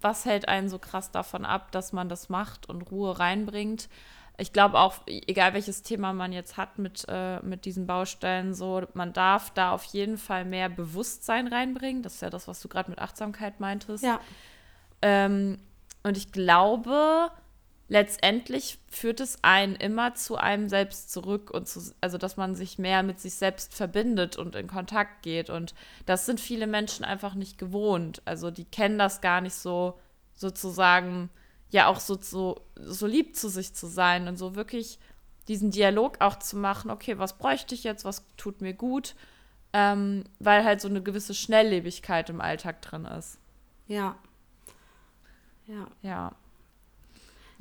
was 0.00 0.24
hält 0.24 0.48
einen 0.48 0.68
so 0.68 0.78
krass 0.78 1.10
davon 1.10 1.44
ab, 1.44 1.72
dass 1.72 1.92
man 1.92 2.08
das 2.08 2.28
macht 2.28 2.68
und 2.68 2.82
Ruhe 2.92 3.18
reinbringt? 3.18 3.88
Ich 4.36 4.52
glaube 4.52 4.78
auch, 4.78 4.94
egal 5.06 5.52
welches 5.52 5.82
Thema 5.82 6.12
man 6.12 6.32
jetzt 6.32 6.56
hat 6.56 6.78
mit, 6.78 7.06
äh, 7.08 7.40
mit 7.40 7.64
diesen 7.64 7.88
Baustellen, 7.88 8.54
so, 8.54 8.82
man 8.94 9.12
darf 9.12 9.50
da 9.50 9.72
auf 9.72 9.84
jeden 9.84 10.16
Fall 10.16 10.44
mehr 10.44 10.68
Bewusstsein 10.68 11.48
reinbringen. 11.48 12.04
Das 12.04 12.14
ist 12.14 12.22
ja 12.22 12.30
das, 12.30 12.46
was 12.46 12.60
du 12.60 12.68
gerade 12.68 12.88
mit 12.88 13.00
Achtsamkeit 13.00 13.58
meintest. 13.58 14.04
Ja. 14.04 14.20
Ähm, 15.02 15.58
und 16.04 16.16
ich 16.16 16.30
glaube, 16.30 17.30
letztendlich 17.88 18.78
führt 18.88 19.20
es 19.20 19.38
einen 19.42 19.76
immer 19.76 20.14
zu 20.14 20.36
einem 20.36 20.68
selbst 20.68 21.12
zurück 21.12 21.50
und 21.50 21.68
zu, 21.68 21.92
also 22.00 22.18
dass 22.18 22.36
man 22.36 22.54
sich 22.54 22.78
mehr 22.78 23.02
mit 23.02 23.20
sich 23.20 23.34
selbst 23.34 23.74
verbindet 23.74 24.36
und 24.36 24.54
in 24.54 24.66
Kontakt 24.66 25.22
geht 25.22 25.50
und 25.50 25.74
das 26.06 26.26
sind 26.26 26.40
viele 26.40 26.66
Menschen 26.66 27.04
einfach 27.04 27.34
nicht 27.34 27.58
gewohnt. 27.58 28.22
Also 28.24 28.50
die 28.50 28.64
kennen 28.64 28.98
das 28.98 29.20
gar 29.20 29.40
nicht 29.40 29.54
so 29.54 29.98
sozusagen 30.34 31.30
ja 31.70 31.88
auch 31.88 32.00
so, 32.00 32.18
so, 32.20 32.62
so 32.76 33.06
lieb 33.06 33.36
zu 33.36 33.48
sich 33.48 33.74
zu 33.74 33.86
sein 33.86 34.28
und 34.28 34.36
so 34.36 34.54
wirklich 34.54 34.98
diesen 35.48 35.70
Dialog 35.70 36.20
auch 36.20 36.38
zu 36.38 36.56
machen, 36.56 36.90
okay, 36.90 37.18
was 37.18 37.36
bräuchte 37.36 37.74
ich 37.74 37.84
jetzt, 37.84 38.04
was 38.04 38.24
tut 38.36 38.62
mir 38.62 38.72
gut, 38.72 39.14
ähm, 39.74 40.24
weil 40.38 40.64
halt 40.64 40.80
so 40.80 40.88
eine 40.88 41.02
gewisse 41.02 41.34
Schnelllebigkeit 41.34 42.30
im 42.30 42.40
Alltag 42.40 42.80
drin 42.80 43.04
ist. 43.04 43.38
Ja. 43.86 44.16
Ja. 45.66 45.86
Ja. 46.02 46.32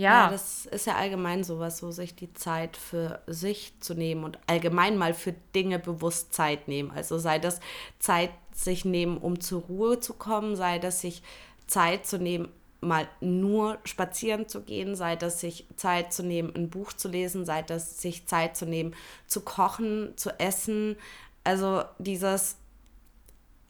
Ja. 0.03 0.25
ja, 0.25 0.29
das 0.29 0.65
ist 0.65 0.85
ja 0.85 0.95
allgemein 0.95 1.45
sowas, 1.45 1.77
so 1.77 1.91
sich 1.91 2.13
die 2.13 2.33
Zeit 2.33 2.75
für 2.75 3.21
sich 3.25 3.73
zu 3.79 3.93
nehmen 3.93 4.25
und 4.25 4.37
allgemein 4.47 4.97
mal 4.97 5.13
für 5.13 5.33
Dinge 5.55 5.79
bewusst 5.79 6.33
Zeit 6.33 6.67
nehmen. 6.67 6.91
Also 6.91 7.17
sei 7.17 7.39
das 7.39 7.61
Zeit 7.99 8.31
sich 8.51 8.83
nehmen, 8.83 9.17
um 9.17 9.39
zur 9.39 9.61
Ruhe 9.61 10.01
zu 10.01 10.13
kommen, 10.13 10.57
sei 10.57 10.77
das 10.77 10.99
sich 10.99 11.23
Zeit 11.67 12.05
zu 12.05 12.17
nehmen, 12.17 12.49
mal 12.81 13.07
nur 13.21 13.77
spazieren 13.85 14.49
zu 14.49 14.61
gehen, 14.61 14.97
sei 14.97 15.15
das 15.15 15.39
sich 15.39 15.65
Zeit 15.77 16.11
zu 16.11 16.21
nehmen, 16.21 16.53
ein 16.53 16.69
Buch 16.69 16.91
zu 16.91 17.07
lesen, 17.07 17.45
sei 17.45 17.61
das 17.61 18.01
sich 18.01 18.25
Zeit 18.25 18.57
zu 18.57 18.65
nehmen, 18.65 18.93
zu 19.25 19.39
kochen, 19.39 20.11
zu 20.17 20.37
essen. 20.37 20.97
Also 21.45 21.83
dieses 21.97 22.57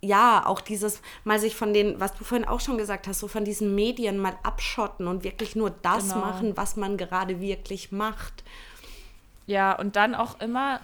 ja, 0.04 0.46
auch 0.46 0.60
dieses 0.60 1.02
mal 1.24 1.40
sich 1.40 1.56
von 1.56 1.74
den, 1.74 2.00
was 2.00 2.14
du 2.14 2.26
vorhin 2.26 2.46
auch 2.48 2.60
schon 2.60 2.78
gesagt 2.78 3.08
hast, 3.08 3.20
so 3.20 3.30
von 3.30 3.46
diesen 3.46 3.74
Medien 3.74 4.18
mal 4.18 4.36
abschotten 4.44 5.08
und 5.08 5.24
wirklich 5.24 5.56
nur 5.56 5.70
das 5.70 6.10
genau. 6.10 6.26
machen, 6.26 6.58
was 6.58 6.76
man 6.76 6.98
gerade 6.98 7.40
wirklich 7.40 7.92
macht. 7.92 8.44
Ja, 9.48 9.74
und 9.74 9.96
dann 9.96 10.14
auch 10.14 10.40
immer 10.42 10.82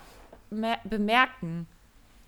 bemerken. 0.85 1.67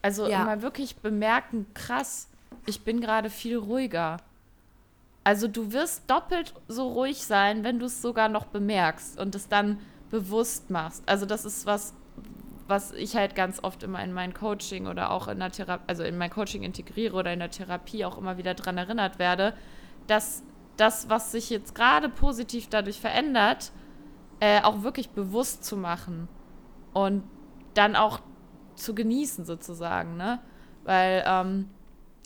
Also 0.01 0.27
ja. 0.27 0.41
immer 0.41 0.61
wirklich 0.61 0.97
bemerken, 0.97 1.65
krass, 1.73 2.27
ich 2.65 2.81
bin 2.81 2.99
gerade 2.99 3.29
viel 3.29 3.57
ruhiger. 3.57 4.17
Also 5.23 5.47
du 5.47 5.71
wirst 5.71 6.09
doppelt 6.09 6.53
so 6.67 6.89
ruhig 6.89 7.23
sein, 7.23 7.63
wenn 7.63 7.79
du 7.79 7.85
es 7.85 8.01
sogar 8.01 8.27
noch 8.27 8.45
bemerkst 8.45 9.19
und 9.19 9.33
es 9.35 9.47
dann 9.47 9.79
bewusst 10.09 10.69
machst. 10.69 11.03
Also 11.05 11.25
das 11.25 11.45
ist 11.45 11.65
was, 11.65 11.93
was 12.71 12.91
ich 12.93 13.15
halt 13.15 13.35
ganz 13.35 13.63
oft 13.63 13.83
immer 13.83 14.03
in 14.03 14.13
mein 14.13 14.33
Coaching 14.33 14.87
oder 14.87 15.11
auch 15.11 15.27
in 15.27 15.37
der 15.37 15.51
Therapie, 15.51 15.83
also 15.85 16.03
in 16.03 16.17
mein 16.17 16.31
Coaching 16.31 16.63
integriere 16.63 17.15
oder 17.15 17.31
in 17.31 17.39
der 17.39 17.51
Therapie 17.51 18.03
auch 18.05 18.17
immer 18.17 18.37
wieder 18.37 18.55
daran 18.55 18.79
erinnert 18.79 19.19
werde, 19.19 19.53
dass 20.07 20.41
das, 20.77 21.09
was 21.09 21.31
sich 21.31 21.51
jetzt 21.51 21.75
gerade 21.75 22.09
positiv 22.09 22.69
dadurch 22.69 22.99
verändert, 22.99 23.71
äh, 24.39 24.61
auch 24.63 24.81
wirklich 24.81 25.11
bewusst 25.11 25.63
zu 25.63 25.77
machen 25.77 26.27
und 26.93 27.23
dann 27.75 27.95
auch 27.95 28.21
zu 28.75 28.95
genießen 28.95 29.45
sozusagen, 29.45 30.17
ne? 30.17 30.39
Weil 30.83 31.23
ähm, 31.27 31.69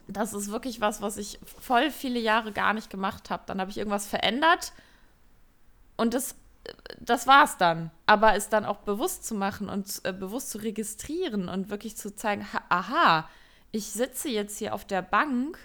das 0.07 0.33
ist 0.33 0.51
wirklich 0.51 0.79
was, 0.79 1.01
was 1.01 1.17
ich 1.17 1.39
voll 1.43 1.91
viele 1.91 2.19
Jahre 2.19 2.53
gar 2.53 2.73
nicht 2.73 2.89
gemacht 2.89 3.29
habe. 3.29 3.43
Dann 3.47 3.59
habe 3.59 3.71
ich 3.71 3.77
irgendwas 3.77 4.07
verändert 4.07 4.71
und 5.97 6.13
das 6.13 6.35
das 6.99 7.27
war's 7.27 7.57
dann. 7.57 7.91
Aber 8.05 8.35
es 8.35 8.49
dann 8.49 8.65
auch 8.65 8.77
bewusst 8.77 9.25
zu 9.25 9.35
machen 9.35 9.69
und 9.69 10.01
äh, 10.03 10.13
bewusst 10.13 10.49
zu 10.49 10.59
registrieren 10.59 11.49
und 11.49 11.69
wirklich 11.69 11.97
zu 11.97 12.15
zeigen, 12.15 12.51
ha, 12.53 12.61
aha, 12.69 13.29
ich 13.71 13.87
sitze 13.87 14.29
jetzt 14.29 14.57
hier 14.57 14.73
auf 14.73 14.85
der 14.85 15.01
Bank 15.01 15.57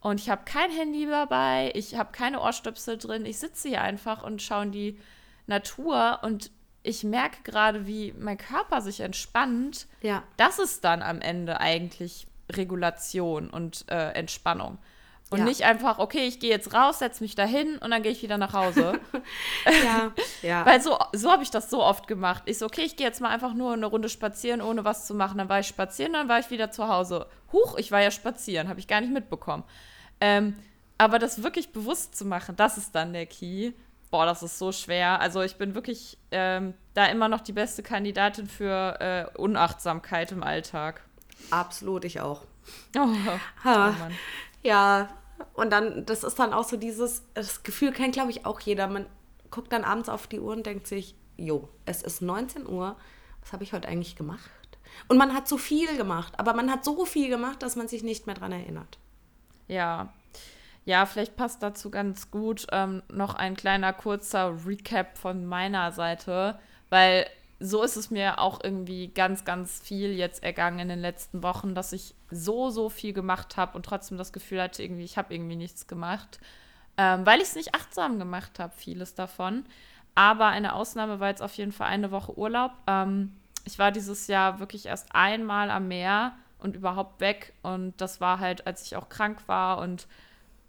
und 0.00 0.20
ich 0.20 0.30
habe 0.30 0.42
kein 0.44 0.70
Handy 0.70 1.06
dabei, 1.06 1.72
ich 1.74 1.96
habe 1.96 2.12
keine 2.12 2.40
Ohrstöpsel 2.40 2.98
drin, 2.98 3.26
ich 3.26 3.38
sitze 3.38 3.68
hier 3.68 3.82
einfach 3.82 4.22
und 4.22 4.42
schaue 4.42 4.64
in 4.64 4.72
die 4.72 5.00
Natur 5.46 6.20
und 6.22 6.50
ich 6.82 7.02
merke 7.02 7.38
gerade, 7.42 7.86
wie 7.86 8.12
mein 8.12 8.36
Körper 8.36 8.82
sich 8.82 9.00
entspannt. 9.00 9.86
Ja. 10.02 10.22
Das 10.36 10.58
ist 10.58 10.84
dann 10.84 11.02
am 11.02 11.20
Ende 11.20 11.58
eigentlich 11.58 12.26
Regulation 12.52 13.48
und 13.48 13.86
äh, 13.90 14.10
Entspannung. 14.10 14.78
Und 15.34 15.40
ja. 15.40 15.46
nicht 15.46 15.64
einfach, 15.64 15.98
okay, 15.98 16.28
ich 16.28 16.38
gehe 16.38 16.50
jetzt 16.50 16.72
raus, 16.74 17.00
setze 17.00 17.24
mich 17.24 17.34
dahin 17.34 17.78
und 17.78 17.90
dann 17.90 18.04
gehe 18.04 18.12
ich 18.12 18.22
wieder 18.22 18.38
nach 18.38 18.52
Hause. 18.52 19.00
ja, 19.84 20.12
ja. 20.42 20.64
Weil 20.64 20.80
so, 20.80 20.96
so 21.12 21.32
habe 21.32 21.42
ich 21.42 21.50
das 21.50 21.70
so 21.70 21.82
oft 21.82 22.06
gemacht. 22.06 22.44
Ich 22.46 22.58
so, 22.58 22.66
okay, 22.66 22.82
ich 22.82 22.94
gehe 22.94 23.04
jetzt 23.04 23.20
mal 23.20 23.30
einfach 23.30 23.52
nur 23.52 23.72
eine 23.72 23.86
Runde 23.86 24.08
spazieren, 24.08 24.62
ohne 24.62 24.84
was 24.84 25.08
zu 25.08 25.14
machen. 25.14 25.38
Dann 25.38 25.48
war 25.48 25.58
ich 25.58 25.66
spazieren, 25.66 26.12
dann 26.12 26.28
war 26.28 26.38
ich 26.38 26.50
wieder 26.50 26.70
zu 26.70 26.86
Hause. 26.86 27.26
Huch, 27.52 27.76
ich 27.78 27.90
war 27.90 28.00
ja 28.00 28.12
spazieren, 28.12 28.68
habe 28.68 28.78
ich 28.78 28.86
gar 28.86 29.00
nicht 29.00 29.12
mitbekommen. 29.12 29.64
Ähm, 30.20 30.54
aber 30.98 31.18
das 31.18 31.42
wirklich 31.42 31.72
bewusst 31.72 32.14
zu 32.14 32.24
machen, 32.24 32.54
das 32.54 32.78
ist 32.78 32.94
dann 32.94 33.12
der 33.12 33.26
Key. 33.26 33.72
Boah, 34.12 34.24
das 34.24 34.44
ist 34.44 34.56
so 34.56 34.70
schwer. 34.70 35.20
Also 35.20 35.42
ich 35.42 35.56
bin 35.56 35.74
wirklich 35.74 36.16
ähm, 36.30 36.74
da 36.94 37.06
immer 37.06 37.28
noch 37.28 37.40
die 37.40 37.52
beste 37.52 37.82
Kandidatin 37.82 38.46
für 38.46 39.00
äh, 39.00 39.36
Unachtsamkeit 39.36 40.30
im 40.30 40.44
Alltag. 40.44 41.02
Absolut, 41.50 42.04
ich 42.04 42.20
auch. 42.20 42.42
Oh, 42.96 43.08
oh 43.66 43.92
ja, 44.62 45.08
und 45.52 45.70
dann, 45.70 46.06
das 46.06 46.24
ist 46.24 46.38
dann 46.38 46.52
auch 46.52 46.64
so 46.64 46.76
dieses, 46.76 47.22
das 47.34 47.62
Gefühl 47.62 47.92
kennt, 47.92 48.14
glaube 48.14 48.30
ich, 48.30 48.46
auch 48.46 48.60
jeder. 48.60 48.86
Man 48.88 49.06
guckt 49.50 49.72
dann 49.72 49.84
abends 49.84 50.08
auf 50.08 50.26
die 50.26 50.40
Uhr 50.40 50.52
und 50.52 50.66
denkt 50.66 50.86
sich, 50.86 51.14
jo, 51.36 51.68
es 51.86 52.02
ist 52.02 52.22
19 52.22 52.66
Uhr, 52.66 52.96
was 53.40 53.52
habe 53.52 53.64
ich 53.64 53.72
heute 53.72 53.88
eigentlich 53.88 54.16
gemacht? 54.16 54.50
Und 55.08 55.16
man 55.16 55.34
hat 55.34 55.48
so 55.48 55.58
viel 55.58 55.96
gemacht, 55.96 56.34
aber 56.38 56.54
man 56.54 56.70
hat 56.70 56.84
so 56.84 57.04
viel 57.04 57.28
gemacht, 57.28 57.62
dass 57.62 57.76
man 57.76 57.88
sich 57.88 58.02
nicht 58.02 58.26
mehr 58.26 58.34
daran 58.34 58.52
erinnert. 58.52 58.98
Ja. 59.68 60.12
Ja, 60.84 61.06
vielleicht 61.06 61.36
passt 61.36 61.62
dazu 61.62 61.90
ganz 61.90 62.30
gut 62.30 62.66
ähm, 62.70 63.02
noch 63.08 63.34
ein 63.34 63.56
kleiner 63.56 63.92
kurzer 63.94 64.54
Recap 64.66 65.16
von 65.16 65.46
meiner 65.46 65.92
Seite, 65.92 66.58
weil 66.90 67.26
so 67.60 67.82
ist 67.82 67.96
es 67.96 68.10
mir 68.10 68.38
auch 68.38 68.60
irgendwie 68.62 69.08
ganz, 69.08 69.44
ganz 69.44 69.80
viel 69.80 70.12
jetzt 70.12 70.42
ergangen 70.42 70.80
in 70.80 70.88
den 70.88 71.00
letzten 71.00 71.42
Wochen, 71.42 71.74
dass 71.74 71.92
ich 71.92 72.14
so, 72.30 72.70
so 72.70 72.88
viel 72.88 73.12
gemacht 73.12 73.56
habe 73.56 73.76
und 73.76 73.86
trotzdem 73.86 74.18
das 74.18 74.32
Gefühl 74.32 74.60
hatte, 74.60 74.82
irgendwie, 74.82 75.04
ich 75.04 75.16
habe 75.16 75.34
irgendwie 75.34 75.56
nichts 75.56 75.86
gemacht, 75.86 76.40
ähm, 76.96 77.24
weil 77.24 77.40
ich 77.40 77.48
es 77.48 77.54
nicht 77.54 77.74
achtsam 77.74 78.18
gemacht 78.18 78.58
habe, 78.58 78.72
vieles 78.76 79.14
davon. 79.14 79.64
Aber 80.14 80.46
eine 80.46 80.74
Ausnahme 80.74 81.20
war 81.20 81.28
jetzt 81.28 81.42
auf 81.42 81.54
jeden 81.54 81.72
Fall 81.72 81.88
eine 81.88 82.10
Woche 82.10 82.36
Urlaub. 82.38 82.72
Ähm, 82.86 83.32
ich 83.64 83.78
war 83.78 83.90
dieses 83.90 84.26
Jahr 84.26 84.60
wirklich 84.60 84.86
erst 84.86 85.14
einmal 85.14 85.70
am 85.70 85.88
Meer 85.88 86.34
und 86.58 86.76
überhaupt 86.76 87.20
weg. 87.20 87.52
Und 87.62 87.94
das 88.00 88.20
war 88.20 88.38
halt, 88.38 88.66
als 88.66 88.86
ich 88.86 88.96
auch 88.96 89.08
krank 89.08 89.40
war 89.46 89.78
und 89.78 90.06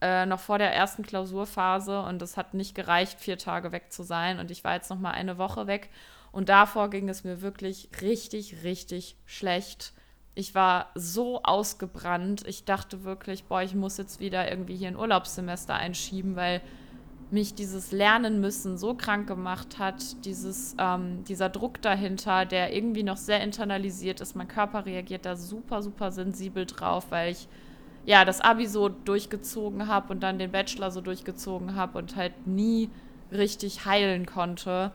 äh, 0.01 0.25
noch 0.25 0.39
vor 0.39 0.57
der 0.57 0.73
ersten 0.73 1.03
Klausurphase. 1.03 2.01
Und 2.01 2.21
es 2.21 2.37
hat 2.37 2.53
nicht 2.53 2.73
gereicht, 2.73 3.19
vier 3.19 3.37
Tage 3.37 3.71
weg 3.71 3.91
zu 3.91 4.03
sein. 4.03 4.39
Und 4.39 4.49
ich 4.49 4.63
war 4.63 4.73
jetzt 4.73 4.89
noch 4.89 4.99
mal 4.99 5.11
eine 5.11 5.37
Woche 5.37 5.67
weg. 5.67 5.89
Und 6.35 6.49
davor 6.49 6.89
ging 6.89 7.07
es 7.07 7.23
mir 7.23 7.41
wirklich 7.41 7.87
richtig, 8.01 8.65
richtig 8.65 9.15
schlecht. 9.23 9.93
Ich 10.33 10.53
war 10.53 10.91
so 10.93 11.41
ausgebrannt. 11.43 12.45
Ich 12.45 12.65
dachte 12.65 13.05
wirklich, 13.05 13.45
boah, 13.45 13.61
ich 13.61 13.73
muss 13.73 13.95
jetzt 13.95 14.19
wieder 14.19 14.49
irgendwie 14.49 14.75
hier 14.75 14.89
ein 14.89 14.97
Urlaubssemester 14.97 15.75
einschieben, 15.75 16.35
weil 16.35 16.59
mich 17.31 17.55
dieses 17.55 17.93
Lernen 17.93 18.41
müssen 18.41 18.77
so 18.77 18.95
krank 18.95 19.27
gemacht 19.27 19.79
hat, 19.79 20.25
dieses, 20.25 20.75
ähm, 20.77 21.23
dieser 21.23 21.47
Druck 21.47 21.81
dahinter, 21.81 22.45
der 22.45 22.75
irgendwie 22.75 23.03
noch 23.03 23.15
sehr 23.15 23.39
internalisiert 23.39 24.19
ist. 24.19 24.35
Mein 24.35 24.49
Körper 24.49 24.85
reagiert 24.85 25.25
da 25.25 25.37
super, 25.37 25.81
super 25.81 26.11
sensibel 26.11 26.65
drauf, 26.65 27.11
weil 27.11 27.31
ich 27.31 27.47
ja 28.05 28.25
das 28.25 28.41
Abi 28.41 28.67
so 28.67 28.89
durchgezogen 28.89 29.87
habe 29.87 30.11
und 30.11 30.21
dann 30.21 30.37
den 30.37 30.51
Bachelor 30.51 30.91
so 30.91 30.99
durchgezogen 30.99 31.75
habe 31.75 31.97
und 31.97 32.17
halt 32.17 32.45
nie 32.45 32.89
richtig 33.31 33.85
heilen 33.85 34.25
konnte. 34.25 34.91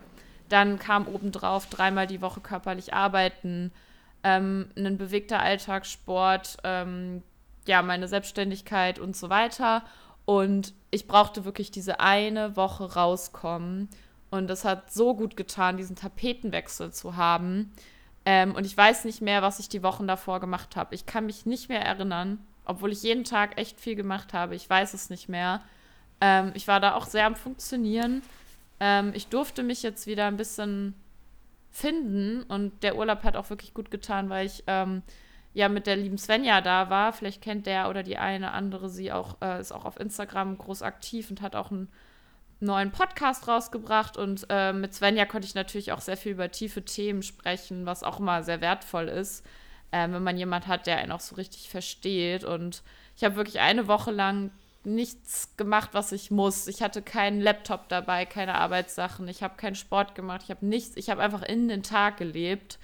Dann 0.51 0.79
kam 0.79 1.07
obendrauf 1.07 1.67
dreimal 1.67 2.07
die 2.07 2.21
Woche 2.21 2.41
körperlich 2.41 2.93
arbeiten, 2.93 3.73
ähm, 4.23 4.69
ein 4.77 4.99
bewegter 4.99 5.41
Alltagssport, 5.41 6.59
ähm, 6.65 7.23
ja, 7.67 7.81
meine 7.83 8.09
Selbstständigkeit 8.09 8.99
und 8.99 9.17
so 9.17 9.31
weiter. 9.31 9.83
Und 10.25 10.75
ich 10.91 11.07
brauchte 11.07 11.45
wirklich 11.45 11.71
diese 11.71 12.01
eine 12.01 12.57
Woche 12.57 12.95
rauskommen. 12.95 13.89
Und 14.31 14.49
das 14.49 14.65
hat 14.65 14.93
so 14.93 15.15
gut 15.15 15.37
getan, 15.37 15.77
diesen 15.77 15.97
Tapetenwechsel 15.97 16.93
zu 16.93 17.17
haben. 17.17 17.73
Ähm, 18.27 18.55
und 18.55 18.67
ich 18.67 18.77
weiß 18.77 19.05
nicht 19.05 19.23
mehr, 19.23 19.43
was 19.43 19.61
ich 19.61 19.69
die 19.69 19.83
Wochen 19.83 20.07
davor 20.07 20.41
gemacht 20.41 20.77
habe. 20.77 20.95
Ich 20.95 21.07
kann 21.07 21.27
mich 21.27 21.47
nicht 21.47 21.69
mehr 21.69 21.81
erinnern, 21.81 22.39
obwohl 22.65 22.93
ich 22.93 23.03
jeden 23.03 23.25
Tag 23.25 23.57
echt 23.57 23.81
viel 23.81 23.95
gemacht 23.95 24.35
habe. 24.35 24.57
Ich 24.57 24.69
weiß 24.69 24.95
es 24.95 25.11
nicht 25.11 25.29
mehr. 25.29 25.63
Ähm, 26.21 26.51
ich 26.55 26.69
war 26.69 26.81
da 26.81 26.95
auch 26.95 27.07
sehr 27.07 27.27
am 27.27 27.37
Funktionieren. 27.37 28.23
Ähm, 28.81 29.13
ich 29.15 29.29
durfte 29.29 29.63
mich 29.63 29.83
jetzt 29.83 30.07
wieder 30.07 30.27
ein 30.27 30.37
bisschen 30.37 30.95
finden 31.71 32.43
und 32.45 32.83
der 32.83 32.97
Urlaub 32.97 33.23
hat 33.23 33.37
auch 33.37 33.51
wirklich 33.51 33.75
gut 33.75 33.91
getan, 33.91 34.29
weil 34.29 34.47
ich 34.47 34.65
ähm, 34.67 35.03
ja 35.53 35.69
mit 35.69 35.87
der 35.87 35.97
lieben 35.97 36.19
Svenja 36.19 36.61
da 36.61 36.91
war. 36.91 37.13
Vielleicht 37.13 37.43
kennt 37.43 37.67
der 37.67 37.89
oder 37.89 38.03
die 38.03 38.19
eine 38.19 38.53
andere 38.53 38.89
sie 38.89 39.13
auch, 39.13 39.37
äh, 39.41 39.61
ist 39.61 39.73
auch 39.73 39.85
auf 39.85 40.01
Instagram 40.01 40.59
groß 40.59 40.83
aktiv 40.83 41.31
und 41.31 41.43
hat 41.43 41.55
auch 41.55 41.71
einen 41.71 41.89
neuen 42.61 42.91
Podcast 42.93 43.49
rausgebracht. 43.49 44.17
Und 44.17 44.47
äh, 44.49 44.73
mit 44.73 44.95
Svenja 44.95 45.27
konnte 45.27 45.47
ich 45.47 45.55
natürlich 45.55 45.93
auch 45.93 46.01
sehr 46.01 46.17
viel 46.17 46.33
über 46.33 46.51
tiefe 46.51 46.85
Themen 46.85 47.23
sprechen, 47.23 47.87
was 47.87 48.03
auch 48.03 48.21
immer 48.21 48.43
sehr 48.43 48.61
wertvoll 48.61 49.09
ist, 49.09 49.45
äh, 49.91 50.09
wenn 50.11 50.23
man 50.23 50.37
jemand 50.37 50.67
hat, 50.67 50.87
der 50.87 50.99
einen 50.99 51.13
auch 51.13 51.21
so 51.21 51.37
richtig 51.37 51.71
versteht. 51.71 52.45
Und 52.45 52.83
ich 53.17 53.25
habe 53.25 53.37
wirklich 53.37 53.61
eine 53.61 53.87
Woche 53.87 54.11
lang 54.11 54.51
nichts 54.85 55.57
gemacht, 55.57 55.91
was 55.93 56.13
ich 56.13 56.31
muss. 56.31 56.67
Ich 56.67 56.83
hatte 56.83 57.03
keinen 57.03 57.41
Laptop 57.41 57.89
dabei, 57.89 58.25
keine 58.27 58.55
Arbeitssachen. 58.55 59.29
Ich 59.29 59.43
habe 59.43 59.57
keinen 59.57 59.75
Sport 59.75 60.15
gemacht. 60.15 60.43
Ich 60.45 60.51
habe 60.51 60.67
nichts. 60.67 60.97
Ich 60.97 61.11
habe 61.11 61.23
einfach 61.23 61.43
in 61.43 61.69
den 61.69 61.83
Tag 61.83 62.17
gelebt. 62.17 62.79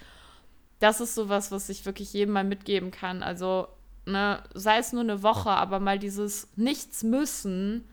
Das 0.79 1.01
ist 1.01 1.15
sowas, 1.15 1.51
was 1.51 1.69
ich 1.69 1.85
wirklich 1.85 2.13
jedem 2.13 2.33
mal 2.33 2.43
mitgeben 2.43 2.91
kann. 2.91 3.23
Also, 3.23 3.67
ne, 4.05 4.43
sei 4.53 4.77
es 4.77 4.93
nur 4.93 5.01
eine 5.01 5.23
Woche, 5.23 5.49
aber 5.49 5.79
mal 5.79 5.99
dieses 5.99 6.47
Nichts 6.55 7.03
müssen 7.03 7.83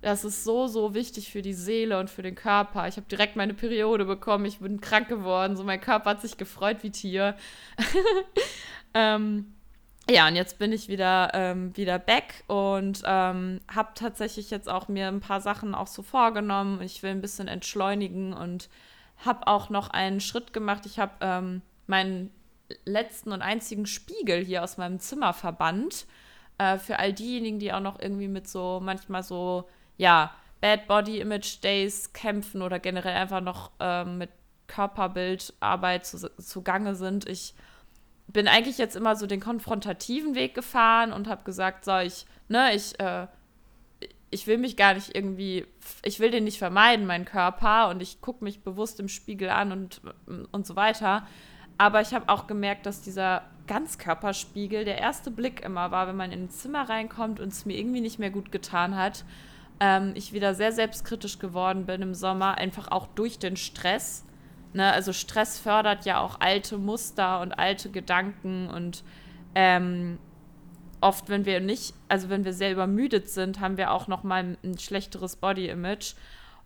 Das 0.00 0.24
ist 0.24 0.44
so, 0.44 0.66
so 0.66 0.94
wichtig 0.94 1.30
für 1.30 1.42
die 1.42 1.52
Seele 1.54 2.00
und 2.00 2.10
für 2.10 2.22
den 2.22 2.34
Körper. 2.34 2.88
Ich 2.88 2.96
habe 2.96 3.06
direkt 3.08 3.36
meine 3.36 3.54
Periode 3.54 4.04
bekommen. 4.04 4.46
Ich 4.46 4.58
bin 4.58 4.80
krank 4.80 5.08
geworden. 5.08 5.56
So, 5.56 5.64
mein 5.64 5.80
Körper 5.80 6.10
hat 6.10 6.22
sich 6.22 6.38
gefreut 6.38 6.78
wie 6.82 6.90
Tier. 6.90 7.36
ähm, 8.94 9.54
ja, 10.12 10.28
und 10.28 10.36
jetzt 10.36 10.58
bin 10.58 10.72
ich 10.72 10.88
wieder, 10.88 11.30
ähm, 11.32 11.76
wieder 11.76 11.98
back 11.98 12.44
und 12.46 13.02
ähm, 13.04 13.60
habe 13.74 13.90
tatsächlich 13.94 14.50
jetzt 14.50 14.68
auch 14.68 14.88
mir 14.88 15.08
ein 15.08 15.20
paar 15.20 15.40
Sachen 15.40 15.74
auch 15.74 15.86
so 15.86 16.02
vorgenommen. 16.02 16.82
Ich 16.82 17.02
will 17.02 17.10
ein 17.10 17.20
bisschen 17.20 17.48
entschleunigen 17.48 18.32
und 18.32 18.68
habe 19.24 19.46
auch 19.46 19.70
noch 19.70 19.88
einen 19.88 20.20
Schritt 20.20 20.52
gemacht. 20.52 20.84
Ich 20.86 20.98
habe 20.98 21.12
ähm, 21.20 21.62
meinen 21.86 22.30
letzten 22.84 23.32
und 23.32 23.42
einzigen 23.42 23.86
Spiegel 23.86 24.44
hier 24.44 24.62
aus 24.62 24.76
meinem 24.76 24.98
Zimmer 24.98 25.32
verbannt. 25.32 26.06
Äh, 26.58 26.78
für 26.78 26.98
all 26.98 27.12
diejenigen, 27.12 27.58
die 27.58 27.72
auch 27.72 27.80
noch 27.80 27.98
irgendwie 27.98 28.28
mit 28.28 28.48
so 28.48 28.80
manchmal 28.82 29.22
so, 29.22 29.68
ja, 29.96 30.32
Bad 30.60 30.86
Body 30.86 31.20
Image 31.20 31.62
Days 31.62 32.12
kämpfen 32.12 32.62
oder 32.62 32.78
generell 32.78 33.16
einfach 33.16 33.40
noch 33.40 33.72
äh, 33.80 34.04
mit 34.04 34.30
Körperbildarbeit 34.66 36.06
zu, 36.06 36.30
zugange 36.36 36.94
sind. 36.94 37.28
Ich 37.28 37.54
bin 38.32 38.48
eigentlich 38.48 38.78
jetzt 38.78 38.96
immer 38.96 39.16
so 39.16 39.26
den 39.26 39.40
konfrontativen 39.40 40.34
Weg 40.34 40.54
gefahren 40.54 41.12
und 41.12 41.28
habe 41.28 41.44
gesagt, 41.44 41.84
so, 41.84 41.98
ich, 41.98 42.26
ne, 42.48 42.74
ich, 42.74 42.98
äh, 43.00 43.26
ich 44.30 44.46
will 44.46 44.58
mich 44.58 44.76
gar 44.76 44.94
nicht 44.94 45.14
irgendwie, 45.14 45.66
ich 46.02 46.18
will 46.18 46.30
den 46.30 46.44
nicht 46.44 46.58
vermeiden, 46.58 47.06
meinen 47.06 47.26
Körper, 47.26 47.90
und 47.90 48.00
ich 48.00 48.20
gucke 48.20 48.42
mich 48.42 48.62
bewusst 48.62 48.98
im 48.98 49.08
Spiegel 49.08 49.50
an 49.50 49.72
und, 49.72 50.00
und 50.50 50.66
so 50.66 50.74
weiter. 50.74 51.26
Aber 51.78 52.00
ich 52.00 52.14
habe 52.14 52.28
auch 52.28 52.46
gemerkt, 52.46 52.86
dass 52.86 53.02
dieser 53.02 53.42
Ganzkörperspiegel 53.66 54.84
der 54.84 54.98
erste 54.98 55.30
Blick 55.30 55.62
immer 55.62 55.90
war, 55.90 56.08
wenn 56.08 56.16
man 56.16 56.32
in 56.32 56.44
ein 56.44 56.50
Zimmer 56.50 56.88
reinkommt 56.88 57.40
und 57.40 57.52
es 57.52 57.66
mir 57.66 57.78
irgendwie 57.78 58.00
nicht 58.00 58.18
mehr 58.18 58.30
gut 58.30 58.52
getan 58.52 58.96
hat. 58.96 59.24
Ähm, 59.80 60.12
ich 60.14 60.32
wieder 60.32 60.54
sehr 60.54 60.72
selbstkritisch 60.72 61.38
geworden 61.38 61.86
bin 61.86 62.02
im 62.02 62.14
Sommer, 62.14 62.56
einfach 62.56 62.90
auch 62.90 63.06
durch 63.08 63.38
den 63.38 63.56
Stress. 63.56 64.24
Ne? 64.72 64.92
Also 64.92 65.12
Stress 65.12 65.58
fördert 65.58 66.04
ja 66.04 66.20
auch 66.20 66.40
alte 66.40 66.78
Muster 66.78 67.40
und 67.40 67.52
alte 67.52 67.90
Gedanken 67.90 68.68
und 68.68 69.04
ähm, 69.54 70.18
oft, 71.00 71.28
wenn 71.28 71.44
wir 71.44 71.60
nicht, 71.60 71.94
also 72.08 72.28
wenn 72.30 72.44
wir 72.44 72.52
sehr 72.52 72.72
übermüdet 72.72 73.28
sind, 73.28 73.60
haben 73.60 73.76
wir 73.76 73.90
auch 73.90 74.08
noch 74.08 74.22
mal 74.22 74.56
ein 74.62 74.78
schlechteres 74.78 75.36
Body-Image. 75.36 76.14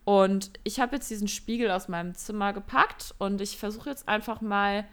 Und 0.05 0.51
ich 0.63 0.79
habe 0.79 0.97
jetzt 0.97 1.11
diesen 1.11 1.27
Spiegel 1.27 1.71
aus 1.71 1.89
meinem 1.89 2.15
Zimmer 2.15 2.53
gepackt 2.53 3.15
und 3.19 3.41
ich 3.41 3.57
versuche 3.57 3.91
jetzt 3.91 4.09
einfach 4.09 4.41
mal 4.41 4.85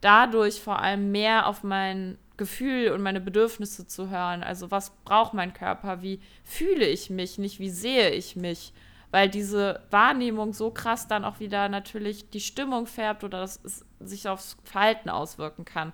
dadurch 0.00 0.60
vor 0.60 0.78
allem 0.78 1.10
mehr 1.10 1.46
auf 1.46 1.62
mein 1.64 2.16
Gefühl 2.38 2.92
und 2.92 3.02
meine 3.02 3.20
Bedürfnisse 3.20 3.86
zu 3.86 4.08
hören. 4.08 4.42
Also 4.42 4.70
was 4.70 4.90
braucht 5.04 5.34
mein 5.34 5.52
Körper? 5.52 6.02
Wie 6.02 6.20
fühle 6.44 6.86
ich 6.86 7.10
mich? 7.10 7.36
Nicht 7.36 7.58
wie 7.58 7.68
sehe 7.68 8.10
ich 8.10 8.36
mich? 8.36 8.72
Weil 9.10 9.28
diese 9.28 9.80
Wahrnehmung 9.90 10.52
so 10.52 10.70
krass 10.70 11.08
dann 11.08 11.24
auch 11.24 11.40
wieder 11.40 11.68
natürlich 11.68 12.30
die 12.30 12.40
Stimmung 12.40 12.86
färbt 12.86 13.24
oder 13.24 13.40
dass 13.40 13.60
es 13.64 13.84
sich 14.00 14.28
aufs 14.28 14.56
Verhalten 14.64 15.08
auswirken 15.08 15.64
kann. 15.64 15.92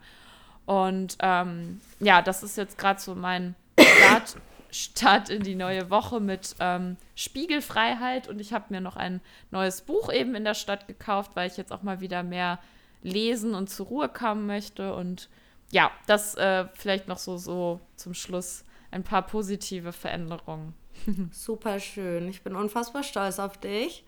Und 0.66 1.16
ähm, 1.20 1.80
ja, 2.00 2.22
das 2.22 2.42
ist 2.42 2.56
jetzt 2.56 2.78
gerade 2.78 3.00
so 3.00 3.14
mein 3.14 3.54
Start, 3.78 4.36
Start, 4.70 5.30
in 5.30 5.42
die 5.42 5.54
neue 5.54 5.90
Woche 5.90 6.18
mit 6.20 6.56
ähm, 6.58 6.96
Spiegelfreiheit. 7.14 8.28
Und 8.28 8.40
ich 8.40 8.52
habe 8.52 8.66
mir 8.70 8.80
noch 8.80 8.96
ein 8.96 9.20
neues 9.50 9.82
Buch 9.82 10.12
eben 10.12 10.34
in 10.34 10.44
der 10.44 10.54
Stadt 10.54 10.88
gekauft, 10.88 11.32
weil 11.34 11.48
ich 11.48 11.56
jetzt 11.56 11.72
auch 11.72 11.82
mal 11.82 12.00
wieder 12.00 12.22
mehr 12.22 12.58
lesen 13.02 13.54
und 13.54 13.70
zur 13.70 13.86
Ruhe 13.86 14.08
kommen 14.08 14.46
möchte. 14.46 14.94
Und 14.94 15.28
ja, 15.70 15.90
das 16.06 16.34
äh, 16.34 16.66
vielleicht 16.74 17.06
noch 17.06 17.18
so, 17.18 17.36
so 17.36 17.80
zum 17.94 18.14
Schluss 18.14 18.64
ein 18.90 19.04
paar 19.04 19.22
positive 19.22 19.92
Veränderungen. 19.92 20.74
Super 21.32 21.80
schön. 21.80 22.28
Ich 22.28 22.42
bin 22.42 22.56
unfassbar 22.56 23.02
stolz 23.02 23.38
auf 23.38 23.58
dich. 23.58 24.04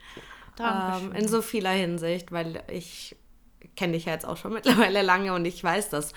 Ähm, 0.59 1.13
in 1.13 1.29
so 1.29 1.43
vieler 1.43 1.71
Hinsicht, 1.71 2.33
weil 2.33 2.63
ich 2.71 3.17
kenne 3.77 3.93
dich 3.95 4.07
ja 4.07 4.13
jetzt 4.13 4.27
auch 4.27 4.37
schon 4.37 4.53
mittlerweile 4.55 5.03
lange 5.03 5.35
und 5.35 5.45
ich 5.45 5.63
weiß, 5.63 5.91
dass 5.91 6.13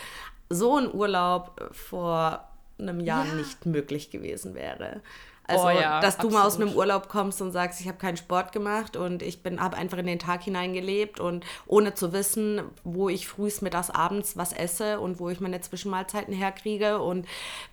so 0.49 0.77
ein 0.77 0.91
Urlaub 0.93 1.69
vor 1.73 2.49
einem 2.79 2.99
Jahr 2.99 3.25
ja. 3.25 3.33
nicht 3.33 3.65
möglich 3.65 4.09
gewesen 4.09 4.55
wäre. 4.55 5.01
Also, 5.49 5.65
oh 5.65 5.69
ja, 5.69 5.99
dass 5.99 6.17
du 6.17 6.27
absolut. 6.27 6.33
mal 6.33 6.45
aus 6.45 6.55
einem 6.57 6.73
Urlaub 6.73 7.09
kommst 7.09 7.41
und 7.41 7.51
sagst, 7.51 7.81
ich 7.81 7.87
habe 7.87 7.97
keinen 7.97 8.17
Sport 8.17 8.51
gemacht 8.51 8.95
und 8.95 9.23
ich 9.23 9.39
habe 9.57 9.75
einfach 9.75 9.97
in 9.97 10.05
den 10.05 10.19
Tag 10.19 10.43
hineingelebt 10.43 11.19
und 11.19 11.45
ohne 11.65 11.93
zu 11.93 12.13
wissen, 12.13 12.61
wo 12.83 13.09
ich 13.09 13.27
frühs, 13.27 13.61
mittags, 13.61 13.89
abends 13.89 14.37
was 14.37 14.53
esse 14.53 14.99
und 14.99 15.19
wo 15.19 15.29
ich 15.29 15.39
meine 15.39 15.59
Zwischenmahlzeiten 15.61 16.33
herkriege 16.33 16.99
und 16.99 17.25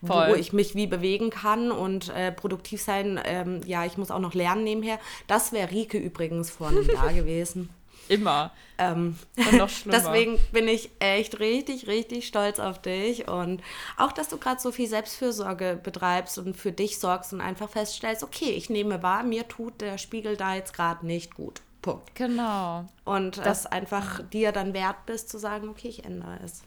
Voll. 0.04 0.30
wo 0.30 0.34
ich 0.34 0.52
mich 0.52 0.74
wie 0.74 0.86
bewegen 0.86 1.30
kann 1.30 1.70
und 1.70 2.08
äh, 2.08 2.32
produktiv 2.32 2.80
sein. 2.80 3.20
Ähm, 3.24 3.60
ja, 3.66 3.84
ich 3.84 3.98
muss 3.98 4.10
auch 4.10 4.20
noch 4.20 4.34
lernen 4.34 4.64
nebenher. 4.64 4.98
Das 5.26 5.52
wäre 5.52 5.70
Rike 5.70 5.98
übrigens 5.98 6.50
vor 6.50 6.68
einem 6.68 6.88
Jahr 6.88 7.12
gewesen. 7.12 7.70
Immer. 8.08 8.52
Ähm, 8.78 9.18
und 9.36 9.52
noch 9.54 9.68
schlimmer. 9.70 9.98
deswegen 9.98 10.38
bin 10.52 10.68
ich 10.68 10.90
echt 10.98 11.40
richtig, 11.40 11.86
richtig 11.86 12.26
stolz 12.26 12.58
auf 12.58 12.80
dich 12.80 13.26
und 13.28 13.62
auch, 13.96 14.12
dass 14.12 14.28
du 14.28 14.36
gerade 14.36 14.60
so 14.60 14.70
viel 14.70 14.86
Selbstfürsorge 14.86 15.80
betreibst 15.82 16.38
und 16.38 16.56
für 16.56 16.72
dich 16.72 16.98
sorgst 16.98 17.32
und 17.32 17.40
einfach 17.40 17.70
feststellst, 17.70 18.22
okay, 18.22 18.50
ich 18.50 18.68
nehme 18.68 19.02
wahr, 19.02 19.22
mir 19.22 19.48
tut 19.48 19.80
der 19.80 19.98
Spiegel 19.98 20.36
da 20.36 20.54
jetzt 20.54 20.74
gerade 20.74 21.06
nicht 21.06 21.34
gut. 21.34 21.62
Punkt. 21.82 22.14
Genau. 22.16 22.84
Und 23.04 23.38
das 23.38 23.64
einfach 23.64 24.20
dir 24.30 24.52
dann 24.52 24.74
wert 24.74 25.06
bist 25.06 25.28
zu 25.28 25.38
sagen, 25.38 25.68
okay, 25.68 25.88
ich 25.88 26.04
ändere 26.04 26.38
es. 26.44 26.62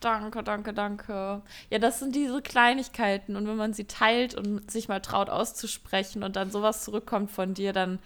Danke, 0.00 0.42
danke, 0.42 0.72
danke. 0.72 1.42
Ja, 1.70 1.78
das 1.78 1.98
sind 1.98 2.14
diese 2.14 2.42
Kleinigkeiten 2.42 3.36
und 3.36 3.46
wenn 3.48 3.56
man 3.56 3.72
sie 3.72 3.84
teilt 3.84 4.34
und 4.34 4.70
sich 4.70 4.88
mal 4.88 5.00
traut 5.00 5.30
auszusprechen 5.30 6.22
und 6.22 6.36
dann 6.36 6.50
sowas 6.50 6.84
zurückkommt 6.84 7.30
von 7.30 7.54
dir, 7.54 7.72
dann 7.72 7.98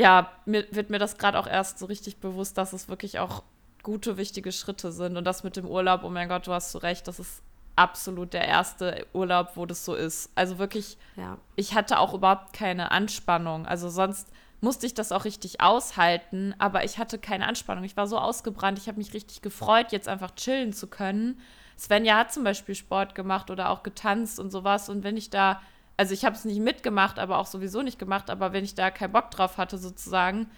ja, 0.00 0.30
mir, 0.46 0.64
wird 0.70 0.88
mir 0.88 0.98
das 0.98 1.18
gerade 1.18 1.38
auch 1.38 1.46
erst 1.46 1.78
so 1.78 1.84
richtig 1.84 2.20
bewusst, 2.20 2.56
dass 2.56 2.72
es 2.72 2.88
wirklich 2.88 3.18
auch 3.18 3.42
gute, 3.82 4.16
wichtige 4.16 4.50
Schritte 4.50 4.92
sind. 4.92 5.18
Und 5.18 5.24
das 5.24 5.44
mit 5.44 5.56
dem 5.56 5.66
Urlaub, 5.66 6.04
oh 6.04 6.08
mein 6.08 6.30
Gott, 6.30 6.46
du 6.46 6.52
hast 6.54 6.72
so 6.72 6.78
recht, 6.78 7.06
das 7.06 7.20
ist 7.20 7.42
absolut 7.76 8.32
der 8.32 8.48
erste 8.48 9.06
Urlaub, 9.12 9.52
wo 9.56 9.66
das 9.66 9.84
so 9.84 9.94
ist. 9.94 10.30
Also 10.34 10.58
wirklich, 10.58 10.96
ja. 11.16 11.36
ich 11.54 11.74
hatte 11.74 11.98
auch 11.98 12.14
überhaupt 12.14 12.54
keine 12.54 12.92
Anspannung. 12.92 13.66
Also 13.66 13.90
sonst 13.90 14.26
musste 14.62 14.86
ich 14.86 14.94
das 14.94 15.12
auch 15.12 15.26
richtig 15.26 15.60
aushalten, 15.60 16.54
aber 16.58 16.82
ich 16.84 16.96
hatte 16.96 17.18
keine 17.18 17.46
Anspannung. 17.46 17.84
Ich 17.84 17.98
war 17.98 18.06
so 18.06 18.16
ausgebrannt, 18.16 18.78
ich 18.78 18.88
habe 18.88 18.96
mich 18.96 19.12
richtig 19.12 19.42
gefreut, 19.42 19.92
jetzt 19.92 20.08
einfach 20.08 20.34
chillen 20.34 20.72
zu 20.72 20.86
können. 20.86 21.38
Svenja 21.78 22.16
hat 22.16 22.32
zum 22.32 22.42
Beispiel 22.42 22.74
Sport 22.74 23.14
gemacht 23.14 23.50
oder 23.50 23.68
auch 23.68 23.82
getanzt 23.82 24.40
und 24.40 24.50
sowas. 24.50 24.88
Und 24.88 25.04
wenn 25.04 25.18
ich 25.18 25.28
da 25.28 25.60
also 26.00 26.14
ich 26.14 26.24
habe 26.24 26.34
es 26.34 26.46
nicht 26.46 26.60
mitgemacht, 26.60 27.18
aber 27.18 27.36
auch 27.36 27.44
sowieso 27.44 27.82
nicht 27.82 27.98
gemacht, 27.98 28.30
aber 28.30 28.54
wenn 28.54 28.64
ich 28.64 28.74
da 28.74 28.90
keinen 28.90 29.12
Bock 29.12 29.30
drauf 29.30 29.58
hatte, 29.58 29.76
sozusagen, 29.76 30.50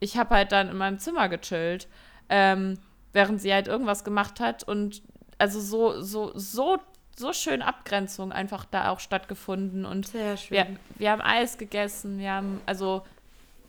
ich 0.00 0.18
habe 0.18 0.34
halt 0.34 0.52
dann 0.52 0.68
in 0.68 0.76
meinem 0.76 0.98
Zimmer 0.98 1.30
gechillt, 1.30 1.88
ähm, 2.28 2.78
während 3.14 3.40
sie 3.40 3.54
halt 3.54 3.68
irgendwas 3.68 4.04
gemacht 4.04 4.38
hat 4.38 4.64
und 4.64 5.00
also 5.38 5.60
so, 5.60 6.02
so, 6.02 6.32
so, 6.34 6.76
so 7.16 7.32
schön 7.32 7.62
Abgrenzung 7.62 8.32
einfach 8.32 8.66
da 8.66 8.90
auch 8.90 9.00
stattgefunden 9.00 9.86
und 9.86 10.08
Sehr 10.08 10.36
schön. 10.36 10.58
Wir, 10.58 10.76
wir 10.98 11.10
haben 11.10 11.22
Eis 11.22 11.56
gegessen, 11.56 12.18
wir 12.18 12.30
haben 12.30 12.60
also 12.66 13.02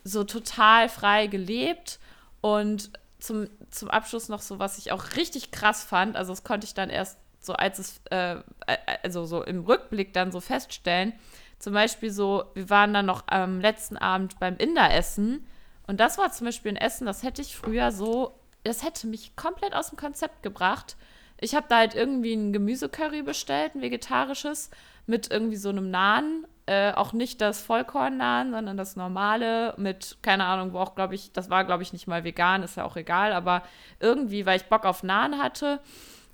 so 0.04 0.26
total 0.26 0.90
frei 0.90 1.28
gelebt 1.28 2.00
und 2.42 2.92
zum, 3.20 3.48
zum 3.72 3.90
Abschluss 3.90 4.28
noch 4.28 4.42
so, 4.42 4.60
was 4.60 4.78
ich 4.78 4.92
auch 4.92 5.16
richtig 5.16 5.52
krass 5.52 5.86
fand, 5.86 6.18
also 6.18 6.34
das 6.34 6.44
konnte 6.44 6.66
ich 6.66 6.74
dann 6.74 6.90
erst 6.90 7.18
so 7.46 7.54
als 7.54 7.80
es, 7.80 8.02
äh, 8.10 8.36
äh, 8.68 8.78
also 9.04 9.26
so 9.26 9.44
im 9.44 9.66
Rückblick 9.66 10.14
dann 10.14 10.32
so 10.32 10.40
feststellen. 10.40 11.14
Zum 11.60 11.74
Beispiel 11.74 12.12
so, 12.12 12.46
wir 12.56 12.70
waren 12.70 12.94
dann 12.94 13.06
noch 13.06 13.24
am 13.28 13.62
letzten 13.62 13.98
Abend 13.98 14.40
beim 14.40 14.58
Inder-Essen 14.58 15.46
und 15.88 16.00
das 16.00 16.18
war 16.18 16.32
zum 16.32 16.46
Beispiel 16.46 16.72
ein 16.72 16.78
Essen, 16.78 17.06
das 17.06 17.24
hätte 17.24 17.42
ich 17.42 17.56
früher 17.56 17.92
so, 17.92 18.38
das 18.64 18.84
hätte 18.84 19.08
mich 19.08 19.36
komplett 19.36 19.74
aus 19.74 19.90
dem 19.90 19.98
Konzept 19.98 20.44
gebracht. 20.44 20.96
Ich 21.40 21.56
habe 21.56 21.66
da 21.68 21.78
halt 21.78 21.96
irgendwie 21.96 22.34
ein 22.34 22.54
Gemüsecurry 22.54 23.22
bestellt, 23.22 23.76
ein 23.76 23.82
vegetarisches, 23.82 24.70
mit 25.06 25.30
irgendwie 25.32 25.58
so 25.58 25.70
einem 25.70 25.92
Nahen. 25.92 26.48
Äh, 26.66 26.94
auch 26.94 27.12
nicht 27.12 27.42
das 27.42 27.62
Vollkorn-Nahen, 27.62 28.52
sondern 28.52 28.78
das 28.78 28.96
normale 28.96 29.74
mit, 29.76 30.20
keine 30.22 30.46
Ahnung, 30.46 30.72
wo 30.72 30.80
auch, 30.80 30.96
glaube 30.96 31.14
ich, 31.14 31.34
das 31.34 31.50
war, 31.50 31.66
glaube 31.66 31.84
ich, 31.84 31.92
nicht 31.92 32.08
mal 32.08 32.24
vegan, 32.24 32.64
ist 32.64 32.78
ja 32.78 32.86
auch 32.86 32.96
egal, 32.96 33.34
aber 33.34 33.64
irgendwie, 34.00 34.46
weil 34.46 34.56
ich 34.56 34.68
Bock 34.68 34.86
auf 34.86 35.04
Nahen 35.04 35.44
hatte 35.44 35.82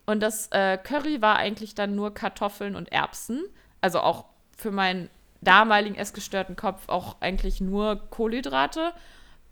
und 0.10 0.22
das 0.22 0.48
äh, 0.48 0.80
Curry 0.80 1.22
war 1.22 1.36
eigentlich 1.36 1.76
dann 1.76 1.94
nur 1.94 2.16
Kartoffeln 2.16 2.76
und 2.76 2.92
Erbsen. 2.92 3.44
Also 3.80 4.00
auch 4.00 4.26
für 4.58 4.72
meinen 4.72 5.08
damaligen 5.42 5.94
essgestörten 5.94 6.56
Kopf 6.56 6.90
auch 6.90 7.18
eigentlich 7.20 7.62
nur 7.62 8.10
Kohlenhydrate. 8.10 8.94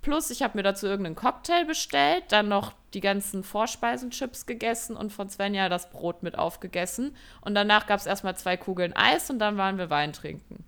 Plus, 0.01 0.31
ich 0.31 0.41
habe 0.41 0.57
mir 0.57 0.63
dazu 0.63 0.87
irgendeinen 0.87 1.15
Cocktail 1.15 1.65
bestellt, 1.65 2.23
dann 2.29 2.47
noch 2.47 2.73
die 2.95 3.01
ganzen 3.01 3.43
Vorspeisenchips 3.43 4.47
gegessen 4.47 4.97
und 4.97 5.13
von 5.13 5.29
Svenja 5.29 5.69
das 5.69 5.91
Brot 5.91 6.23
mit 6.23 6.39
aufgegessen. 6.39 7.15
Und 7.41 7.53
danach 7.53 7.85
gab 7.85 7.99
es 7.99 8.07
erstmal 8.07 8.35
zwei 8.35 8.57
Kugeln 8.57 8.95
Eis 8.95 9.29
und 9.29 9.37
dann 9.37 9.57
waren 9.57 9.77
wir 9.77 9.91
Wein 9.91 10.11
trinken. 10.11 10.65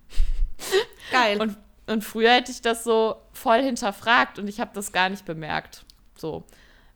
Geil. 1.10 1.42
Und, 1.42 1.56
und 1.88 2.04
früher 2.04 2.30
hätte 2.30 2.52
ich 2.52 2.62
das 2.62 2.84
so 2.84 3.16
voll 3.32 3.60
hinterfragt 3.60 4.38
und 4.38 4.46
ich 4.46 4.60
habe 4.60 4.70
das 4.72 4.92
gar 4.92 5.08
nicht 5.08 5.24
bemerkt. 5.24 5.84
So. 6.16 6.44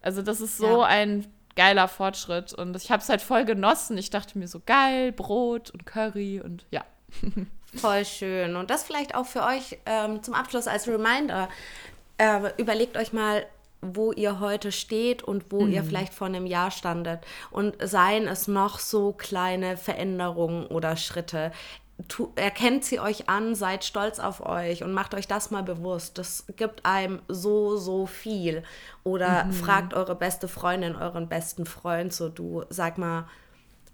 Also, 0.00 0.22
das 0.22 0.40
ist 0.40 0.58
so 0.58 0.82
ja. 0.82 0.86
ein 0.86 1.33
geiler 1.56 1.88
Fortschritt. 1.88 2.52
Und 2.52 2.76
ich 2.76 2.90
habe 2.90 3.02
es 3.02 3.08
halt 3.08 3.22
voll 3.22 3.44
genossen. 3.44 3.96
Ich 3.98 4.10
dachte 4.10 4.38
mir 4.38 4.48
so, 4.48 4.60
geil, 4.64 5.12
Brot 5.12 5.70
und 5.70 5.86
Curry 5.86 6.40
und 6.40 6.66
ja. 6.70 6.84
Voll 7.76 8.04
schön. 8.04 8.56
Und 8.56 8.70
das 8.70 8.84
vielleicht 8.84 9.14
auch 9.14 9.26
für 9.26 9.42
euch 9.42 9.78
ähm, 9.86 10.22
zum 10.22 10.34
Abschluss 10.34 10.68
als 10.68 10.86
Reminder. 10.86 11.48
Äh, 12.18 12.50
überlegt 12.56 12.96
euch 12.96 13.12
mal, 13.12 13.46
wo 13.80 14.12
ihr 14.12 14.40
heute 14.40 14.72
steht 14.72 15.22
und 15.22 15.50
wo 15.50 15.62
mhm. 15.62 15.72
ihr 15.72 15.84
vielleicht 15.84 16.14
vor 16.14 16.26
einem 16.26 16.46
Jahr 16.46 16.70
standet. 16.70 17.20
Und 17.50 17.76
seien 17.82 18.28
es 18.28 18.48
noch 18.48 18.78
so 18.78 19.12
kleine 19.12 19.76
Veränderungen 19.76 20.66
oder 20.66 20.96
Schritte. 20.96 21.52
Tu, 22.08 22.32
erkennt 22.34 22.84
sie 22.84 22.98
euch 22.98 23.28
an, 23.28 23.54
seid 23.54 23.84
stolz 23.84 24.18
auf 24.18 24.44
euch 24.44 24.82
und 24.82 24.92
macht 24.92 25.14
euch 25.14 25.28
das 25.28 25.52
mal 25.52 25.62
bewusst. 25.62 26.18
Das 26.18 26.44
gibt 26.56 26.84
einem 26.84 27.20
so, 27.28 27.76
so 27.76 28.06
viel. 28.06 28.64
Oder 29.04 29.44
mhm. 29.44 29.52
fragt 29.52 29.94
eure 29.94 30.16
beste 30.16 30.48
Freundin, 30.48 30.96
euren 30.96 31.28
besten 31.28 31.66
Freund 31.66 32.12
so, 32.12 32.28
du, 32.28 32.64
sag 32.68 32.98
mal, 32.98 33.26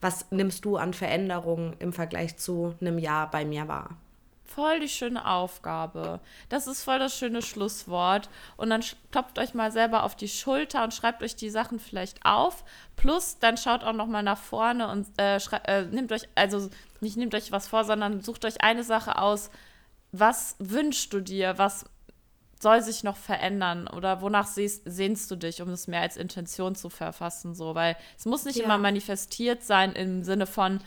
was 0.01 0.31
nimmst 0.31 0.65
du 0.65 0.77
an 0.77 0.95
Veränderungen 0.95 1.75
im 1.79 1.93
Vergleich 1.93 2.39
zu 2.39 2.75
einem 2.81 2.99
Jahr 2.99 3.31
bei 3.31 3.45
mir 3.45 3.69
wahr? 3.69 3.91
Voll 4.55 4.81
die 4.81 4.89
schöne 4.89 5.29
Aufgabe. 5.29 6.19
Das 6.49 6.67
ist 6.67 6.83
voll 6.83 6.99
das 6.99 7.17
schöne 7.17 7.41
Schlusswort. 7.41 8.29
Und 8.57 8.71
dann 8.71 8.83
klopft 9.13 9.39
euch 9.39 9.55
mal 9.55 9.71
selber 9.71 10.03
auf 10.03 10.17
die 10.17 10.29
Schulter 10.29 10.83
und 10.83 10.93
schreibt 10.93 11.23
euch 11.23 11.37
die 11.37 11.51
Sachen 11.51 11.79
vielleicht 11.79 12.27
auf. 12.27 12.65
Plus, 12.97 13.39
dann 13.39 13.57
schaut 13.57 13.85
auch 13.85 13.93
noch 13.93 14.09
mal 14.09 14.25
nach 14.25 14.39
vorne 14.39 14.89
und 14.89 15.07
äh, 15.21 15.37
äh, 15.37 15.85
nehmt 15.85 16.11
euch, 16.11 16.29
also 16.35 16.69
nicht 17.01 17.17
nehmt 17.17 17.33
euch 17.37 17.53
was 17.53 17.69
vor, 17.69 17.85
sondern 17.85 18.23
sucht 18.23 18.45
euch 18.45 18.61
eine 18.61 18.83
Sache 18.83 19.19
aus. 19.19 19.51
Was 20.11 20.57
wünschst 20.59 21.13
du 21.13 21.21
dir? 21.21 21.57
Was 21.57 21.85
soll 22.61 22.83
sich 22.83 23.05
noch 23.05 23.17
verändern? 23.17 23.87
Oder 23.87 24.21
wonach 24.21 24.49
sehst, 24.49 24.83
sehnst 24.85 25.31
du 25.31 25.37
dich, 25.37 25.63
um 25.63 25.69
es 25.69 25.87
mehr 25.87 26.01
als 26.01 26.17
Intention 26.17 26.75
zu 26.75 26.91
verfassen? 26.91 27.55
So, 27.55 27.77
weil 27.77 27.97
es 28.19 28.27
muss 28.27 28.45
nicht 28.45 28.59
ja. 28.59 28.65
immer 28.65 28.79
manifestiert 28.79 29.63
sein 29.63 29.93
im 29.93 30.25
Sinne 30.25 30.47
von, 30.47 30.81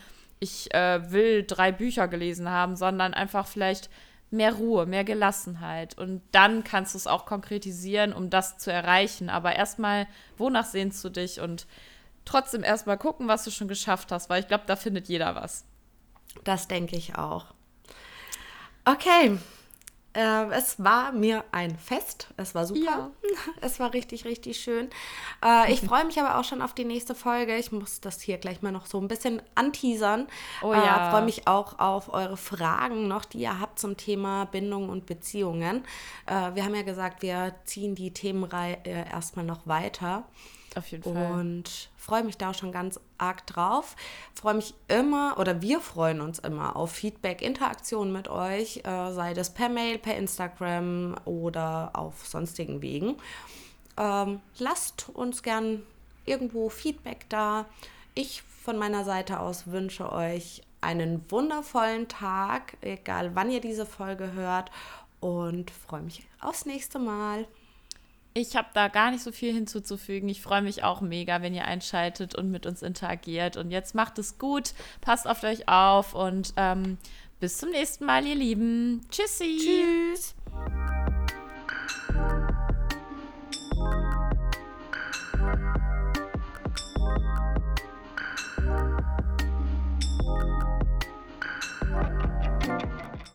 ich 0.44 0.74
äh, 0.74 1.12
will 1.12 1.44
drei 1.44 1.72
Bücher 1.72 2.08
gelesen 2.08 2.50
haben, 2.50 2.76
sondern 2.76 3.14
einfach 3.14 3.48
vielleicht 3.48 3.90
mehr 4.30 4.54
Ruhe, 4.54 4.86
mehr 4.86 5.04
Gelassenheit. 5.04 5.98
Und 5.98 6.22
dann 6.32 6.64
kannst 6.64 6.94
du 6.94 6.98
es 6.98 7.08
auch 7.08 7.26
konkretisieren, 7.26 8.14
um 8.14 8.30
das 8.30 8.58
zu 8.58 8.72
erreichen. 8.72 9.30
Aber 9.30 9.56
erstmal, 9.56 10.08
wonach 10.38 10.66
sehnst 10.66 11.04
du 11.04 11.10
dich? 11.10 11.40
Und 11.40 11.66
trotzdem 12.26 12.64
erstmal 12.64 12.98
gucken, 12.98 13.28
was 13.28 13.44
du 13.44 13.52
schon 13.52 13.68
geschafft 13.68 14.12
hast, 14.12 14.30
weil 14.30 14.42
ich 14.42 14.48
glaube, 14.48 14.66
da 14.68 14.76
findet 14.76 15.08
jeder 15.08 15.36
was. 15.36 15.66
Das 16.44 16.68
denke 16.68 16.96
ich 16.96 17.16
auch. 17.16 17.46
Okay, 18.86 19.38
äh, 20.14 20.46
es 20.52 20.84
war 20.84 21.12
mir 21.12 21.44
ein 21.52 21.78
Fest. 21.78 22.28
Es 22.38 22.54
war 22.54 22.66
super. 22.66 22.82
Ja. 22.82 23.12
Es 23.62 23.80
war 23.80 23.94
richtig, 23.94 24.26
richtig 24.26 24.60
schön. 24.60 24.90
Äh, 25.44 25.72
ich 25.74 25.82
freue 25.88 26.06
mich 26.06 26.20
aber 26.20 26.38
auch 26.38 26.44
schon 26.44 26.62
auf 26.62 26.74
die 26.74 26.86
nächste 26.86 27.16
Folge. 27.16 27.58
Ich 27.58 27.72
muss 27.72 28.02
das 28.02 28.22
hier 28.22 28.38
gleich 28.38 28.62
mal 28.62 28.72
noch 28.72 28.86
so 28.86 29.00
ein 29.00 29.08
bisschen 29.08 29.42
anteasern. 29.56 30.28
Oh 30.62 30.74
ja. 30.74 31.08
Äh, 31.08 31.12
freue 31.12 31.24
mich 31.24 31.48
auch 31.48 31.80
auf 31.80 32.14
eure 32.14 32.38
Fragen 32.38 33.08
noch, 33.08 33.26
die 33.26 33.40
ihr 33.40 33.60
habt 33.60 33.80
zum 33.80 33.98
Thema 33.98 34.46
Bindung 34.46 34.90
und 34.90 35.06
Beziehungen. 35.06 35.84
Äh, 36.26 36.56
wir 36.56 36.64
haben 36.64 36.76
ja 36.76 36.84
gesagt, 36.84 37.22
wir 37.22 37.56
ziehen 37.66 37.96
die 37.96 38.12
Themenreihe 38.14 38.78
erstmal 38.84 39.46
noch 39.46 39.66
weiter. 39.66 40.26
Auf 40.76 40.88
jeden 40.88 41.04
Fall. 41.04 41.32
Und 41.32 41.90
freue 41.98 42.24
mich 42.24 42.38
da 42.38 42.52
auch 42.52 42.56
schon 42.56 42.72
ganz 42.72 43.00
arg 43.18 43.46
drauf. 43.48 43.96
Freue 44.34 44.56
mich 44.56 44.74
immer 44.88 45.38
oder 45.38 45.62
wir 45.62 45.80
freuen 45.80 46.22
uns 46.22 46.40
immer 46.40 46.76
auf 46.76 46.92
Feedback, 46.92 47.42
Interaktion 47.42 48.12
mit 48.12 48.28
euch, 48.28 48.78
äh, 48.84 49.12
sei 49.12 49.34
das 49.34 49.54
per 49.54 49.70
Mail, 49.70 49.98
per 50.00 50.18
Instagram 50.18 51.16
oder 51.26 51.92
auf 51.94 52.26
sonstigen 52.26 52.82
Wegen. 52.82 53.18
Ähm, 53.98 54.40
lasst 54.58 55.10
uns 55.10 55.44
gern 55.44 55.84
irgendwo 56.26 56.70
Feedback 56.70 57.26
da. 57.30 57.66
Ich 58.16 58.42
von 58.64 58.78
meiner 58.78 59.04
Seite 59.04 59.40
aus 59.40 59.68
wünsche 59.68 60.12
euch 60.12 60.62
einen 60.82 61.30
wundervollen 61.30 62.08
Tag, 62.08 62.78
egal 62.82 63.36
wann 63.36 63.52
ihr 63.52 63.62
diese 63.62 63.86
Folge 63.86 64.34
hört 64.34 64.72
und 65.20 65.72
freue 65.72 66.02
mich 66.02 66.26
aufs 66.42 66.66
nächste 66.66 67.00
Mal. 67.00 67.48
Ich 68.36 68.56
habe 68.56 68.70
da 68.74 68.88
gar 68.88 69.12
nicht 69.12 69.22
so 69.22 69.32
viel 69.32 69.54
hinzuzufügen. 69.54 70.28
Ich 70.28 70.42
freue 70.42 70.64
mich 70.64 70.84
auch 70.84 71.02
mega, 71.02 71.42
wenn 71.42 71.54
ihr 71.54 71.66
einschaltet 71.66 72.34
und 72.34 72.50
mit 72.50 72.66
uns 72.66 72.82
interagiert. 72.82 73.58
Und 73.58 73.70
jetzt 73.70 73.94
macht 73.94 74.18
es 74.18 74.40
gut, 74.40 74.74
passt 75.02 75.28
auf 75.28 75.44
euch 75.44 75.70
auf 75.70 76.16
und 76.16 76.54
ähm, 76.58 76.98
bis 77.40 77.58
zum 77.58 77.70
nächsten 77.70 78.06
Mal, 78.06 78.26
ihr 78.26 78.36
Lieben. 78.36 79.02
Tschüssi. 79.12 79.60
Tschüss. 79.60 80.36